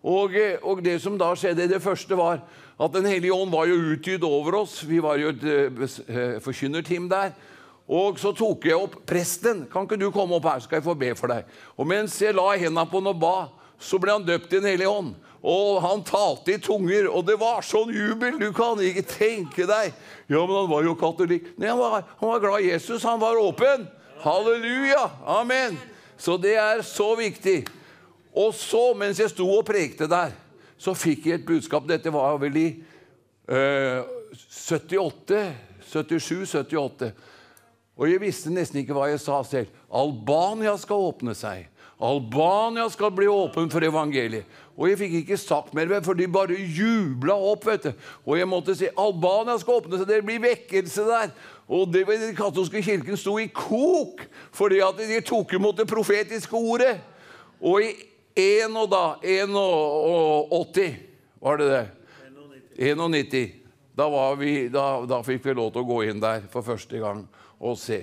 Og, 0.03 0.34
eh, 0.34 0.59
og, 0.62 0.84
det 0.84 1.01
som 1.03 1.18
da 1.18 1.32
skjedde, 1.34 1.68
det 1.70 1.82
første 1.82 2.16
var 2.18 2.43
at 2.76 2.93
Den 2.93 3.07
hellige 3.07 3.32
ånd 3.32 3.51
var 3.51 3.66
jo 3.66 3.78
utgitt 3.95 4.24
over 4.24 4.55
oss. 4.61 4.82
Vi 4.84 4.99
var 5.01 5.16
jo 5.16 5.30
et 5.32 5.45
uh, 5.47 6.43
forkynnerteam 6.45 7.09
der. 7.09 7.30
Og 7.89 8.18
så 8.20 8.34
tok 8.37 8.66
jeg 8.68 8.76
opp 8.76 8.99
presten. 9.09 9.64
Kan 9.72 9.87
ikke 9.87 9.97
du 9.97 10.11
komme 10.12 10.37
opp 10.37 10.45
her, 10.45 10.61
skal 10.61 10.76
jeg 10.76 10.84
få 10.84 10.95
be 10.95 11.14
for 11.16 11.32
deg? 11.32 11.47
Og 11.78 11.89
mens 11.89 12.18
jeg 12.20 12.37
la 12.37 12.51
hendene 12.53 12.84
på 12.91 13.01
han 13.01 13.09
og 13.14 13.22
ba, 13.22 13.37
så 13.80 13.97
ble 14.03 14.12
han 14.12 14.26
døpt 14.26 14.53
i 14.53 14.59
Den 14.59 14.68
hellige 14.68 14.93
ånd. 14.93 15.14
Og 15.47 15.78
han 15.84 16.03
talte 16.03 16.57
i 16.57 16.62
tunger, 16.62 17.07
og 17.07 17.22
det 17.28 17.36
var 17.38 17.62
sånn 17.62 17.92
jubel! 17.94 18.34
Du 18.40 18.49
kan 18.55 18.80
ikke 18.82 19.05
tenke 19.07 19.66
deg. 19.68 19.92
Ja, 20.26 20.40
men 20.42 20.57
han 20.57 20.70
var 20.72 20.86
jo 20.88 20.97
katolikk. 20.99 21.53
Nei, 21.55 21.70
han 21.70 21.78
var, 21.78 22.03
han 22.18 22.32
var 22.32 22.42
glad 22.42 22.64
i 22.64 22.72
Jesus. 22.72 23.05
Han 23.07 23.22
var 23.22 23.38
åpen. 23.38 23.86
Halleluja! 24.24 25.05
Amen! 25.36 25.78
Så 26.18 26.34
det 26.40 26.57
er 26.59 26.82
så 26.82 27.12
viktig. 27.18 27.61
Og 28.34 28.57
så, 28.59 28.90
mens 28.99 29.20
jeg 29.22 29.30
sto 29.30 29.47
og 29.53 29.62
prekte 29.68 30.09
der, 30.11 30.34
så 30.76 30.97
fikk 30.99 31.28
jeg 31.30 31.38
et 31.38 31.47
budskap. 31.47 31.86
Dette 31.88 32.11
var 32.12 32.40
vel 32.42 32.59
i 32.59 32.66
eh, 33.47 34.03
78, 34.51 35.47
77, 35.86 36.42
78. 36.59 37.12
Og 37.97 38.11
jeg 38.11 38.20
visste 38.20 38.53
nesten 38.53 38.82
ikke 38.82 38.97
hva 38.97 39.07
jeg 39.12 39.22
sa 39.22 39.38
selv. 39.47 39.70
Albania 39.88 40.74
skal 40.80 41.07
åpne 41.07 41.36
seg. 41.38 41.70
Albania 41.97 42.90
skal 42.93 43.14
bli 43.16 43.28
åpen 43.31 43.70
for 43.73 43.85
evangeliet. 43.85 44.44
Og 44.77 44.90
jeg 44.90 44.98
fikk 45.01 45.15
ikke 45.23 45.39
sagt 45.40 45.74
mer, 45.74 45.89
for 46.05 46.15
de 46.15 46.27
bare 46.28 46.57
jubla 46.57 47.35
opp. 47.35 47.66
vet 47.66 47.82
du. 47.89 47.93
Og 48.27 48.39
jeg 48.39 48.48
måtte 48.48 48.74
si 48.77 48.89
Albania 48.93 49.57
skal 49.59 49.81
åpne 49.81 49.98
seg, 49.98 50.09
det 50.09 50.24
blir 50.24 50.43
vekkelse 50.43 51.07
der. 51.09 51.31
Og 51.66 51.89
det, 51.93 52.07
Den 52.07 52.36
katolske 52.36 52.82
kirken 52.82 53.16
sto 53.16 53.39
i 53.39 53.48
kok 53.48 54.23
fordi 54.55 54.78
at 54.85 55.01
de 55.01 55.20
tok 55.20 55.53
imot 55.57 55.77
det 55.77 55.89
profetiske 55.89 56.57
ordet. 56.57 57.01
Og 57.61 57.82
i 57.82 57.94
1 58.36 58.77
og 58.77 58.90
da, 58.93 59.16
81 59.24 60.97
var 61.40 61.57
det 61.57 61.69
det? 61.70 61.86
91. 62.78 63.55
Da, 63.97 64.35
vi, 64.35 64.69
da, 64.69 65.07
da 65.09 65.23
fikk 65.24 65.47
vi 65.47 65.55
lov 65.57 65.70
til 65.73 65.85
å 65.85 65.89
gå 65.89 66.03
inn 66.05 66.20
der 66.20 66.44
for 66.53 66.66
første 66.66 67.01
gang 67.01 67.24
og 67.57 67.78
se. 67.81 68.03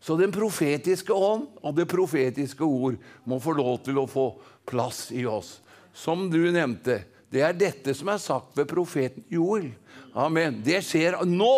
Så 0.00 0.16
den 0.16 0.32
profetiske 0.32 1.12
ånd 1.12 1.46
og 1.60 1.76
det 1.76 1.84
profetiske 1.88 2.64
ord 2.64 2.96
må 3.28 3.38
få 3.40 3.52
lov 3.56 3.82
til 3.84 4.00
å 4.00 4.08
få 4.08 4.30
plass 4.68 5.10
i 5.12 5.26
oss. 5.28 5.58
Som 5.94 6.26
du 6.30 6.40
nevnte, 6.52 7.02
det 7.30 7.42
er 7.46 7.56
dette 7.56 7.94
som 7.96 8.10
er 8.12 8.20
sagt 8.22 8.58
ved 8.58 8.68
profeten 8.70 9.24
Joel. 9.30 9.70
Amen. 10.14 10.60
Det 10.66 10.82
skjer 10.86 11.20
nå. 11.26 11.56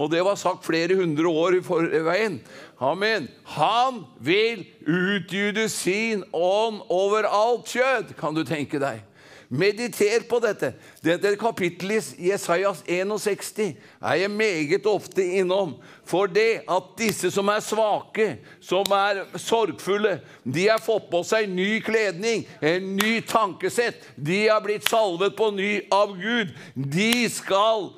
Og 0.00 0.08
det 0.08 0.22
var 0.24 0.38
sagt 0.40 0.64
flere 0.64 0.96
hundre 0.96 1.28
år 1.28 1.58
i 1.58 1.64
forveien. 1.64 2.38
Amen. 2.80 3.26
Han 3.56 4.04
vil 4.24 4.64
utgyde 4.86 5.66
sin 5.68 6.22
ånd 6.32 6.80
over 6.88 7.28
alt 7.28 7.68
kjød, 7.68 8.14
kan 8.18 8.36
du 8.36 8.40
tenke 8.48 8.80
deg. 8.80 9.02
Mediter 9.50 10.20
på 10.28 10.38
dette. 10.38 10.68
Dette 11.02 11.32
kapittelet 11.34 12.12
i 12.22 12.28
Jesajas 12.30 12.84
61 12.86 13.56
er 13.98 14.20
jeg 14.20 14.30
meget 14.30 14.86
ofte 14.86 15.24
innom. 15.40 15.72
For 16.06 16.30
det 16.30 16.62
at 16.70 16.92
disse 17.00 17.32
som 17.34 17.50
er 17.50 17.64
svake, 17.66 18.28
som 18.62 18.86
er 18.94 19.24
sorgfulle, 19.34 20.20
de 20.44 20.68
har 20.68 20.78
fått 20.78 21.10
på 21.10 21.24
seg 21.26 21.50
ny 21.50 21.80
kledning, 21.82 22.46
en 22.62 22.94
ny 22.94 23.18
tankesett. 23.26 24.06
De 24.14 24.44
har 24.46 24.62
blitt 24.62 24.86
salvet 24.86 25.34
på 25.34 25.50
ny 25.56 25.72
av 25.90 26.14
Gud. 26.14 26.54
De 26.74 27.26
skal 27.34 27.90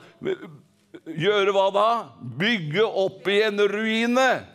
gjøre 1.05 1.53
hva 1.53 1.69
da? 1.77 1.91
Bygge 2.41 2.89
opp 2.89 3.29
igjen 3.29 3.61
ruinene 3.61 4.52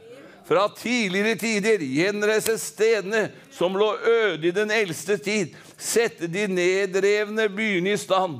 fra 0.47 0.69
tidligere 0.71 1.35
tider, 1.35 1.81
gjenreise 1.83 2.55
stedene 2.61 3.27
som 3.51 3.75
lå 3.75 3.89
øde 3.99 4.47
i 4.47 4.55
den 4.55 4.71
eldste 4.71 5.17
tid, 5.19 5.55
sette 5.77 6.29
de 6.31 6.45
nedrevne 6.47 7.49
byene 7.51 7.95
i 7.95 7.99
stand, 7.99 8.39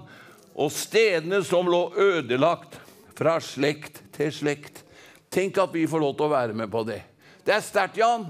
og 0.55 0.71
stedene 0.71 1.41
som 1.45 1.67
lå 1.67 1.81
ødelagt 1.99 2.79
fra 3.17 3.37
slekt 3.43 3.99
til 4.15 4.31
slekt. 4.33 4.83
Tenk 5.33 5.59
at 5.59 5.73
vi 5.73 5.83
får 5.89 6.01
lov 6.01 6.15
til 6.15 6.29
å 6.29 6.31
være 6.31 6.55
med 6.55 6.71
på 6.71 6.85
det. 6.87 7.01
Det 7.43 7.53
er 7.57 7.65
sterkt, 7.65 7.99
Jan. 7.99 8.29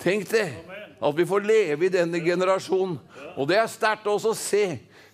Tenk 0.00 0.30
det. 0.32 0.48
At 1.02 1.16
vi 1.18 1.26
får 1.28 1.44
leve 1.44 1.86
i 1.86 1.92
denne 1.92 2.20
generasjonen. 2.24 2.96
Og 3.36 3.48
det 3.50 3.58
er 3.60 3.68
sterkt 3.70 4.08
også 4.08 4.32
å 4.32 4.38
se 4.38 4.64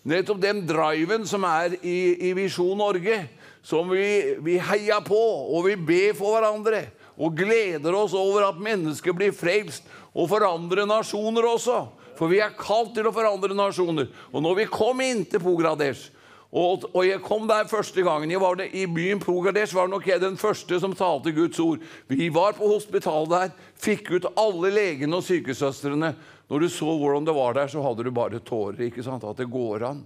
nettopp 0.08 0.40
den 0.42 0.62
driven 0.68 1.26
som 1.28 1.44
er 1.48 1.74
i, 1.82 2.30
i 2.30 2.32
Visjon 2.36 2.78
Norge 2.78 3.24
som 3.64 3.90
vi, 3.90 4.38
vi 4.40 4.56
heier 4.62 5.02
på, 5.04 5.18
og 5.18 5.66
vi 5.66 5.74
ber 5.76 6.14
for 6.16 6.36
hverandre. 6.36 6.86
Og 7.18 7.34
gleder 7.36 7.94
oss 7.98 8.14
over 8.14 8.46
at 8.46 8.60
mennesker 8.62 9.16
blir 9.16 9.34
frelst, 9.34 9.86
og 10.14 10.30
forandrer 10.30 10.86
nasjoner 10.88 11.46
også. 11.50 11.80
For 12.18 12.30
vi 12.30 12.40
er 12.42 12.54
kalt 12.58 12.94
til 12.96 13.06
å 13.06 13.14
forandre 13.14 13.54
nasjoner. 13.54 14.08
Og 14.32 14.42
når 14.42 14.62
vi 14.62 14.70
kom 14.70 15.02
inn 15.04 15.24
til 15.28 15.42
Pogradesh, 15.42 16.14
og, 16.48 16.86
og, 16.94 17.02
jeg 17.04 17.20
kom 17.20 17.44
der 17.44 17.66
første 17.68 18.00
gangen 18.00 18.30
jeg 18.32 18.40
var 18.40 18.56
det, 18.56 18.70
I 18.72 18.86
byen 18.88 19.20
Pogradesh 19.20 19.76
var 19.76 19.90
nok 19.92 20.06
jeg 20.08 20.22
den 20.22 20.38
første 20.40 20.78
som 20.80 20.94
talte 20.96 21.34
Guds 21.36 21.60
ord. 21.60 21.82
Vi 22.08 22.30
var 22.32 22.56
på 22.56 22.70
hospitalet 22.70 23.34
der, 23.34 23.50
fikk 23.76 24.14
ut 24.14 24.30
alle 24.32 24.70
legene 24.72 25.18
og 25.18 25.26
sykesøstrene. 25.26 26.14
Når 26.48 26.64
du 26.64 26.70
så 26.72 26.88
hvordan 26.88 27.28
det 27.28 27.36
var 27.36 27.58
der, 27.58 27.68
så 27.68 27.84
hadde 27.84 28.06
du 28.06 28.10
bare 28.16 28.40
tårer. 28.40 28.86
ikke 28.86 29.04
sant? 29.04 29.26
At 29.28 29.36
det 29.36 29.50
går 29.52 29.84
an. 29.90 30.00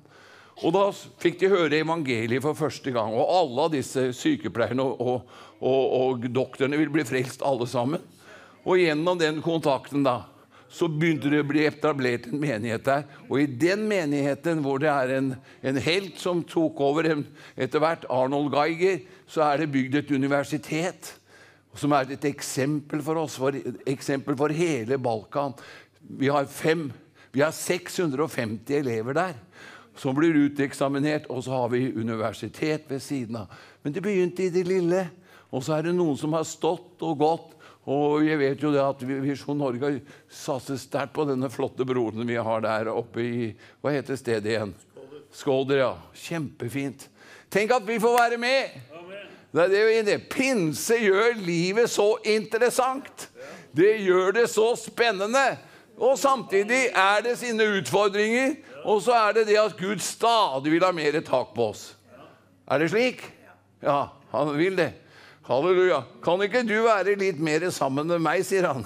Og 0.66 0.74
da 0.74 0.82
fikk 1.22 1.38
de 1.40 1.50
høre 1.52 1.78
evangeliet 1.78 2.42
for 2.42 2.58
første 2.58 2.90
gang. 2.92 3.14
Og 3.14 3.30
alle 3.38 3.68
av 3.68 3.72
disse 3.72 4.08
sykepleierne 4.18 4.82
og, 4.82 5.00
og, 5.00 5.38
og, 5.62 5.94
og 5.94 6.26
doktorene 6.34 6.78
ville 6.80 6.92
bli 6.92 7.06
frelst, 7.06 7.44
alle 7.46 7.68
sammen. 7.70 8.02
Og 8.62 8.78
gjennom 8.78 9.18
den 9.18 9.40
kontakten 9.42 10.04
da, 10.06 10.22
så 10.72 10.88
begynte 10.88 11.28
det 11.28 11.42
å 11.42 11.46
bli 11.46 11.66
etablert 11.68 12.26
en 12.30 12.40
menighet 12.40 12.84
der. 12.86 13.02
Og 13.28 13.42
i 13.42 13.46
den 13.46 13.84
menigheten, 13.90 14.62
hvor 14.64 14.80
det 14.80 14.88
er 14.88 15.16
en, 15.18 15.34
en 15.60 15.80
helt 15.84 16.20
som 16.20 16.40
tok 16.48 16.80
over 16.80 17.10
etter 17.12 17.82
hvert, 17.82 18.06
Arnold 18.08 18.54
Geiger, 18.56 19.02
så 19.28 19.44
er 19.50 19.62
det 19.62 19.72
bygd 19.74 19.98
et 20.00 20.14
universitet. 20.16 21.12
Som 21.76 21.92
er 21.96 22.10
et 22.12 22.24
eksempel 22.28 23.04
for 23.04 23.20
oss, 23.20 23.38
for, 23.40 23.56
eksempel 23.88 24.36
for 24.36 24.52
hele 24.52 24.98
Balkan. 25.00 25.54
Vi 26.20 26.32
har, 26.32 26.48
fem, 26.48 26.88
vi 27.32 27.44
har 27.44 27.52
650 27.56 28.80
elever 28.80 29.16
der 29.16 29.38
som 29.96 30.16
blir 30.16 30.36
uteksaminert, 30.48 31.26
og 31.28 31.42
så 31.44 31.52
har 31.52 31.72
vi 31.72 31.90
universitet 31.92 32.86
ved 32.88 33.02
siden 33.04 33.42
av. 33.42 33.52
Men 33.84 33.92
det 33.92 34.00
begynte 34.04 34.46
i 34.46 34.52
det 34.52 34.64
lille. 34.64 35.02
Og 35.52 35.64
så 35.64 35.76
er 35.76 35.86
det 35.86 35.96
noen 35.96 36.16
som 36.18 36.32
har 36.36 36.46
stått 36.48 37.02
og 37.04 37.18
gått. 37.20 37.48
Og 37.92 38.22
jeg 38.22 38.38
vet 38.38 38.62
jo 38.62 38.70
det 38.72 38.82
at 38.82 39.00
Visjon 39.02 39.58
Norge 39.58 39.96
satser 40.30 40.78
sterkt 40.78 41.14
på 41.16 41.26
denne 41.26 41.50
flotte 41.50 41.84
broren 41.86 42.28
vi 42.28 42.38
har 42.38 42.62
der 42.62 42.92
oppe 42.92 43.24
i 43.24 43.48
Hva 43.82 43.92
heter 43.94 44.18
stedet 44.18 44.54
igjen? 44.54 44.74
Skåder, 45.34 45.82
ja. 45.82 45.92
Kjempefint. 46.14 47.08
Tenk 47.52 47.72
at 47.74 47.84
vi 47.88 47.98
får 48.00 48.18
være 48.18 48.38
med! 48.40 48.78
Det 49.52 49.66
er 49.76 50.04
det. 50.06 50.16
Pinse 50.32 50.96
gjør 50.96 51.34
livet 51.44 51.90
så 51.92 52.14
interessant. 52.24 53.28
Det 53.76 53.98
gjør 54.00 54.32
det 54.38 54.46
så 54.48 54.70
spennende. 54.80 55.58
Og 56.00 56.16
samtidig 56.18 56.86
er 56.88 57.20
det 57.24 57.36
sine 57.40 57.66
utfordringer. 57.78 58.54
Og 58.84 59.02
så 59.04 59.12
er 59.28 59.36
det 59.36 59.46
det 59.50 59.58
at 59.60 59.76
Gud 59.76 60.00
stadig 60.00 60.72
vil 60.72 60.84
ha 60.84 60.92
mer 60.92 61.20
tak 61.20 61.52
på 61.54 61.68
oss. 61.74 61.92
Er 62.64 62.80
det 62.80 62.90
slik? 62.94 63.20
Ja, 63.82 64.06
han 64.32 64.56
vil 64.56 64.78
det. 64.78 64.92
Halleluja. 65.42 66.04
Kan 66.22 66.42
ikke 66.44 66.60
du 66.62 66.76
være 66.84 67.16
litt 67.18 67.40
mer 67.42 67.64
sammen 67.74 68.06
med 68.06 68.22
meg, 68.22 68.44
sier 68.46 68.68
han. 68.68 68.84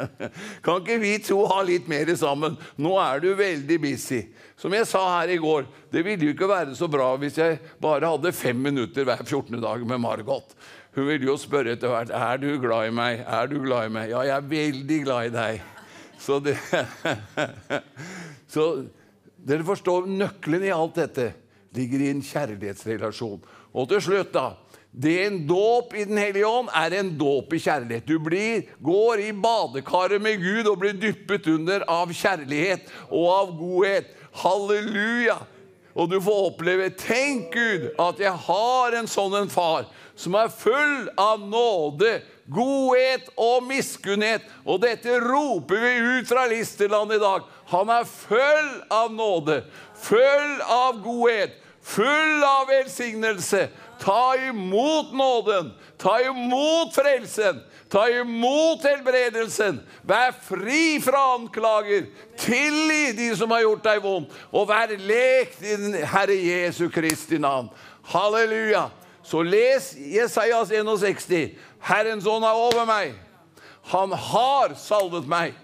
kan 0.64 0.82
ikke 0.82 0.98
vi 1.00 1.14
to 1.24 1.38
ha 1.48 1.62
litt 1.64 1.86
mer 1.88 2.10
sammen? 2.20 2.58
Nå 2.76 2.92
er 3.00 3.22
du 3.24 3.30
veldig 3.38 3.78
busy. 3.80 4.20
Som 4.60 4.76
jeg 4.76 4.88
sa 4.88 5.00
her 5.14 5.32
i 5.32 5.38
går, 5.40 5.64
det 5.92 6.02
ville 6.04 6.28
jo 6.28 6.34
ikke 6.36 6.50
være 6.50 6.76
så 6.76 6.88
bra 6.92 7.14
hvis 7.20 7.40
jeg 7.40 7.62
bare 7.80 8.12
hadde 8.12 8.34
fem 8.36 8.60
minutter 8.60 9.08
hver 9.08 9.24
14. 9.24 9.56
dag 9.62 9.86
med 9.88 10.02
Margot. 10.04 10.52
Hun 10.96 11.08
ville 11.08 11.28
jo 11.28 11.38
spørre 11.40 11.74
etter 11.76 11.92
hvert 11.92 12.12
er 12.12 12.44
du 12.44 12.50
glad 12.60 12.90
i 12.90 12.94
meg. 13.00 13.24
Er 13.24 13.48
du 13.48 13.56
glad 13.64 13.88
i 13.88 13.94
meg? 13.96 14.12
Ja, 14.12 14.20
jeg 14.28 14.36
er 14.36 14.52
veldig 14.52 15.00
glad 15.04 15.30
i 15.30 15.34
deg. 15.34 15.64
Så 16.26 16.38
det 16.44 16.56
Så 18.54 18.68
dere 19.46 19.64
forstår, 19.64 20.08
nøkkelen 20.12 20.64
i 20.66 20.72
alt 20.74 20.96
dette 21.00 21.30
ligger 21.76 22.02
i 22.02 22.12
en 22.12 22.22
kjærlighetsrelasjon. 22.24 23.44
Og 23.76 23.88
til 23.90 24.00
slutt, 24.02 24.32
da. 24.34 24.54
Det 24.96 25.26
en 25.26 25.42
dåp 25.46 25.94
i 25.94 26.04
Den 26.08 26.16
hellige 26.16 26.48
ånd 26.48 26.70
er 26.72 26.94
en 26.96 27.10
dåp 27.18 27.52
i 27.52 27.60
kjærlighet. 27.60 28.06
Du 28.08 28.16
blir, 28.22 28.62
går 28.80 29.20
i 29.26 29.32
badekaret 29.32 30.22
med 30.22 30.40
Gud 30.40 30.70
og 30.70 30.78
blir 30.80 30.96
dyppet 30.96 31.50
under 31.52 31.84
av 31.84 32.14
kjærlighet 32.16 32.88
og 33.10 33.26
av 33.28 33.52
godhet. 33.58 34.08
Halleluja! 34.40 35.36
Og 35.96 36.08
du 36.12 36.16
får 36.20 36.48
oppleve 36.50 36.88
Tenk, 36.96 37.52
Gud, 37.52 37.90
at 38.00 38.18
jeg 38.20 38.32
har 38.48 38.96
en 38.96 39.08
sånn 39.08 39.36
en 39.38 39.52
far 39.52 39.86
som 40.16 40.36
er 40.40 40.48
full 40.52 41.10
av 41.20 41.44
nåde, 41.44 42.18
godhet 42.48 43.28
og 43.36 43.64
miskunnhet. 43.68 44.44
Og 44.64 44.80
dette 44.84 45.18
roper 45.20 45.80
vi 45.82 45.92
ut 46.20 46.28
fra 46.28 46.46
Listerland 46.48 47.12
i 47.16 47.20
dag. 47.20 47.44
Han 47.72 47.92
er 47.92 48.08
full 48.08 48.70
av 48.92 49.12
nåde, 49.12 49.60
full 50.00 50.62
av 50.72 51.02
godhet, 51.04 51.56
full 51.84 52.44
av 52.48 52.68
velsignelse. 52.72 53.66
Ta 54.00 54.34
imot 54.48 55.12
nåden, 55.12 55.72
ta 55.98 56.20
imot 56.20 56.94
frelsen, 56.94 57.60
ta 57.88 58.08
imot 58.10 58.84
helbredelsen. 58.84 59.80
Vær 60.02 60.34
fri 60.48 60.98
fra 61.02 61.22
anklager. 61.34 62.06
Tilgi 62.38 63.12
de 63.16 63.30
som 63.36 63.50
har 63.50 63.64
gjort 63.64 63.84
deg 63.86 64.02
vondt, 64.04 64.32
og 64.52 64.68
vær 64.68 64.92
lekt 65.00 65.62
i 65.64 65.76
den 65.80 65.96
Herre 66.04 66.36
Jesu 66.36 66.88
Kristi 66.92 67.40
navn. 67.40 67.70
Halleluja. 68.12 68.88
Så 69.26 69.42
les 69.42 69.94
Jesajas 69.98 70.70
61. 70.70 71.56
Herrens 71.82 72.26
ånd 72.26 72.44
er 72.46 72.58
over 72.68 72.84
meg. 72.86 73.16
Han 73.90 74.12
har 74.12 74.74
salvet 74.78 75.26
meg 75.30 75.54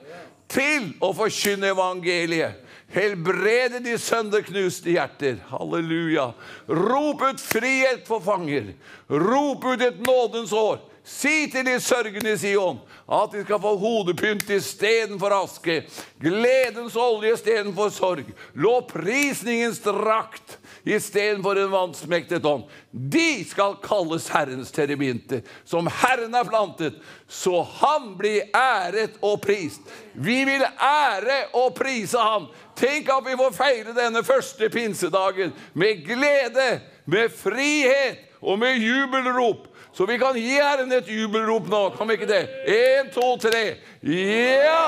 til 0.51 0.93
å 1.03 1.13
forkynne 1.17 1.73
evangeliet. 1.73 2.59
Helbrede 2.93 3.81
de 3.85 3.97
sønderknuste 3.99 4.93
hjerter. 4.93 5.39
Halleluja. 5.49 6.33
Rop 6.69 7.23
ut 7.31 7.41
frihet 7.41 8.05
for 8.07 8.21
fanger. 8.21 8.75
Rop 9.09 9.65
ut 9.65 9.83
et 9.83 10.01
nådens 10.07 10.53
år. 10.53 10.81
Si 11.05 11.51
til 11.51 11.67
de 11.67 11.81
sørgende 11.83 12.33
i 12.33 12.39
Sion 12.39 12.79
at 13.11 13.33
de 13.33 13.43
skal 13.43 13.59
få 13.61 13.73
hodepynt 13.77 14.51
istedenfor 14.55 15.35
aske, 15.35 15.81
gledens 16.23 16.95
olje 16.97 17.33
istedenfor 17.35 17.91
sorg, 17.91 18.29
lovprisningens 18.55 19.83
drakt 19.83 20.61
istedenfor 20.85 21.59
en 21.59 21.71
vansmektet 21.71 22.45
ånd. 22.45 22.65
De 22.91 23.45
skal 23.45 23.77
kalles 23.83 24.29
Herrens 24.31 24.71
teribinte, 24.71 25.43
som 25.65 25.87
Herren 25.87 26.35
er 26.35 26.45
plantet, 26.45 26.95
så 27.29 27.63
han 27.63 28.13
blir 28.19 28.51
æret 28.57 29.19
og 29.21 29.41
prist. 29.43 29.81
Vi 30.13 30.43
vil 30.49 30.65
ære 30.83 31.39
og 31.55 31.75
prise 31.79 32.19
ham. 32.19 32.49
Tenk 32.77 33.11
at 33.13 33.27
vi 33.27 33.37
får 33.39 33.55
feire 33.57 33.97
denne 33.97 34.25
første 34.27 34.69
pinsedagen 34.73 35.53
med 35.75 36.03
glede, 36.07 36.81
med 37.05 37.31
frihet 37.37 38.19
og 38.43 38.59
med 38.59 38.81
jubelrop. 38.83 39.69
Så 39.93 40.07
vi 40.09 40.17
kan 40.19 40.37
gi 40.37 40.57
Herren 40.57 40.93
et 40.93 41.09
jubelrop 41.09 41.69
nå. 41.69 41.83
Kan 41.99 42.09
vi 42.09 42.17
ikke 42.17 42.31
det? 42.31 42.47
Én, 42.67 43.13
to, 43.13 43.37
tre. 43.37 43.77
Ja! 44.03 44.83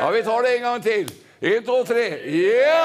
Ja, 0.00 0.10
Vi 0.10 0.22
tar 0.22 0.42
det 0.42 0.56
en 0.56 0.62
gang 0.62 0.82
til. 0.82 1.12
Én, 1.40 1.64
to, 1.66 1.82
tre. 1.84 2.06
Ja! 2.28 2.84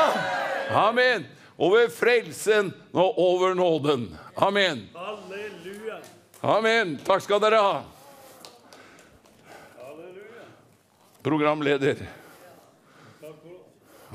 Amen 0.71 1.34
over 1.57 1.89
frelsen 1.89 2.73
og 2.91 3.19
over 3.19 3.53
nåden. 3.53 4.17
Amen. 4.35 4.89
Halleluja. 4.93 5.99
Amen. 6.41 6.97
Takk 7.05 7.23
skal 7.23 7.41
dere 7.43 7.61
ha. 7.63 7.77
Halleluja. 9.79 10.45
Programleder. 11.23 12.05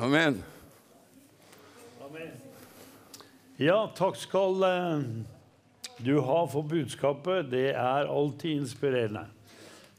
Amen. 0.01 0.43
Amen. 2.05 2.31
Ja, 3.57 3.83
takk 3.97 4.17
skal 4.17 4.63
eh, 4.65 5.03
du 6.01 6.15
ha 6.25 6.39
for 6.49 6.65
budskapet. 6.65 7.51
Det 7.53 7.71
er 7.75 8.09
alltid 8.09 8.63
inspirerende. 8.63 9.27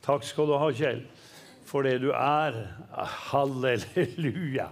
Takk 0.01 0.25
skal 0.25 0.49
du 0.49 0.55
ha, 0.57 0.69
Kjell, 0.73 1.03
for 1.69 1.85
det 1.85 1.99
du 2.01 2.09
er. 2.13 2.63
Halleluja. 3.29 4.71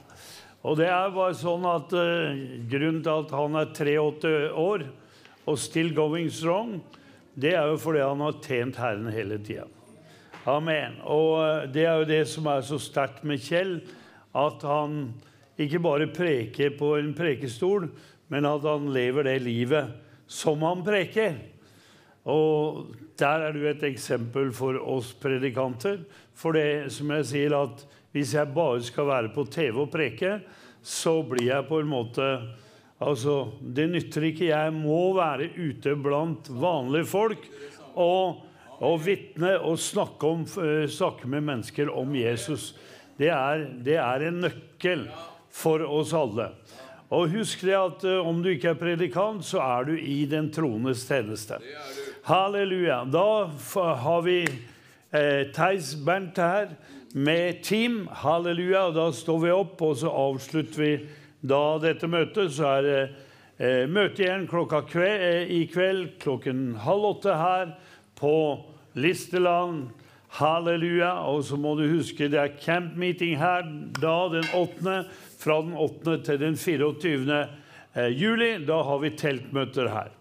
Og 0.67 0.75
det 0.79 0.89
er 0.91 1.13
bare 1.15 1.35
sånn 1.39 1.63
at 1.69 1.93
uh, 1.95 2.39
Grunnen 2.69 3.03
til 3.05 3.21
at 3.23 3.35
han 3.35 3.55
er 3.59 3.69
83 3.75 4.31
år 4.59 4.87
og 5.49 5.59
still 5.61 5.93
going 5.95 6.27
strong, 6.33 6.79
det 7.39 7.53
er 7.55 7.69
jo 7.71 7.79
fordi 7.79 8.03
han 8.03 8.23
har 8.25 8.41
tjent 8.43 8.79
Herren 8.81 9.07
hele 9.13 9.39
tida. 9.39 9.69
Amen. 10.49 10.97
Og 11.07 11.31
uh, 11.39 11.63
det 11.71 11.85
er 11.87 12.01
jo 12.01 12.09
det 12.09 12.23
som 12.31 12.49
er 12.51 12.65
så 12.67 12.79
sterkt 12.81 13.23
med 13.27 13.41
Kjell, 13.43 13.79
at 14.35 14.65
han 14.67 15.13
ikke 15.59 15.81
bare 15.83 16.09
preker 16.11 16.75
på 16.79 16.93
en 16.99 17.13
prekestol, 17.15 17.87
men 18.29 18.47
at 18.47 18.67
han 18.67 18.91
lever 18.93 19.25
det 19.27 19.39
livet 19.43 19.95
som 20.29 20.61
han 20.67 20.83
preker. 20.85 21.39
Og 22.29 22.91
der 23.19 23.47
er 23.47 23.55
du 23.55 23.63
et 23.67 23.83
eksempel 23.87 24.51
for 24.55 24.77
oss 24.79 25.13
predikanter. 25.17 26.03
For 26.37 26.55
det 26.55 26.91
som 26.93 27.11
jeg 27.15 27.27
sier, 27.31 27.55
at 27.55 27.83
hvis 28.15 28.33
jeg 28.33 28.53
bare 28.55 28.81
skal 28.85 29.07
være 29.09 29.31
på 29.35 29.45
TV 29.51 29.83
og 29.83 29.91
preke, 29.93 30.39
så 30.81 31.19
blir 31.27 31.49
jeg 31.51 31.67
på 31.69 31.81
en 31.83 31.91
måte 31.91 32.31
Altså, 32.99 33.53
det 33.63 33.85
nytter 33.87 34.25
ikke. 34.27 34.49
Jeg 34.49 34.73
må 34.75 35.13
være 35.15 35.53
ute 35.55 35.93
blant 36.03 36.49
vanlige 36.51 37.07
folk 37.07 37.45
og, 37.95 38.41
og 38.83 38.97
vitne 39.05 39.53
og 39.55 39.79
snakke, 39.79 40.27
om, 40.27 40.43
uh, 40.43 40.83
snakke, 40.91 41.29
med 41.31 41.45
mennesker 41.47 41.91
om 41.95 42.11
Jesus. 42.19 42.73
Det 43.15 43.31
er, 43.31 43.63
det 43.85 43.95
er, 44.03 44.27
en 44.27 44.41
nøkkel 44.43 45.07
for 45.47 45.83
oss 45.87 46.11
alle. 46.11 46.49
Og 47.09 47.31
husk 47.31 47.63
det 47.63 47.77
at 47.79 48.03
uh, 48.03 48.19
om 48.19 48.43
du 48.43 48.51
ikke 48.51 48.73
er 48.73 48.83
predikant, 48.83 49.47
så 49.47 49.63
er 49.63 49.87
du 49.87 49.95
i 49.95 50.25
den 50.27 50.51
troendes 50.51 51.07
tjeneste. 51.07 51.61
Halleluja. 52.27 53.05
Da 53.07 53.47
har 54.03 54.21
vi 54.27 54.41
eh, 54.43 55.47
Theis 55.55 55.95
Bernt 55.95 56.37
her 56.37 56.75
med 57.13 57.63
team. 57.63 58.09
Halleluja. 58.11 58.89
Da 58.91 59.11
står 59.11 59.39
vi 59.39 59.51
opp, 59.53 59.81
og 59.81 59.97
så 59.97 60.11
avslutter 60.11 60.81
vi 60.81 60.91
da 61.41 61.63
dette 61.81 62.09
møtet. 62.09 62.53
Så 62.55 62.67
er 62.69 62.85
det 62.85 62.99
eh, 63.57 63.85
møte 63.89 64.25
igjen 64.25 64.47
klokka 64.49 64.83
kveld, 64.89 65.23
eh, 65.25 65.53
i 65.59 65.63
kveld 65.71 66.19
klokken 66.21 66.75
halv 66.83 67.13
åtte 67.13 67.39
her 67.39 67.73
på 68.19 68.35
Listeland. 68.99 69.89
Halleluja. 70.39 71.15
Og 71.31 71.43
så 71.47 71.57
må 71.57 71.75
du 71.79 71.87
huske 71.89 72.29
det 72.29 72.41
er 72.41 72.59
camp 72.61 72.95
meeting 72.99 73.39
her 73.41 73.65
da 74.01 74.19
den 74.35 74.45
8. 74.53 75.01
Fra 75.39 75.61
den 75.63 75.73
8. 75.73 76.19
til 76.27 76.39
den 76.41 76.59
24. 76.59 77.41
Eh, 77.95 78.13
juli. 78.13 78.53
Da 78.67 78.83
har 78.85 79.01
vi 79.01 79.15
teltmøter 79.17 79.89
her. 79.89 80.18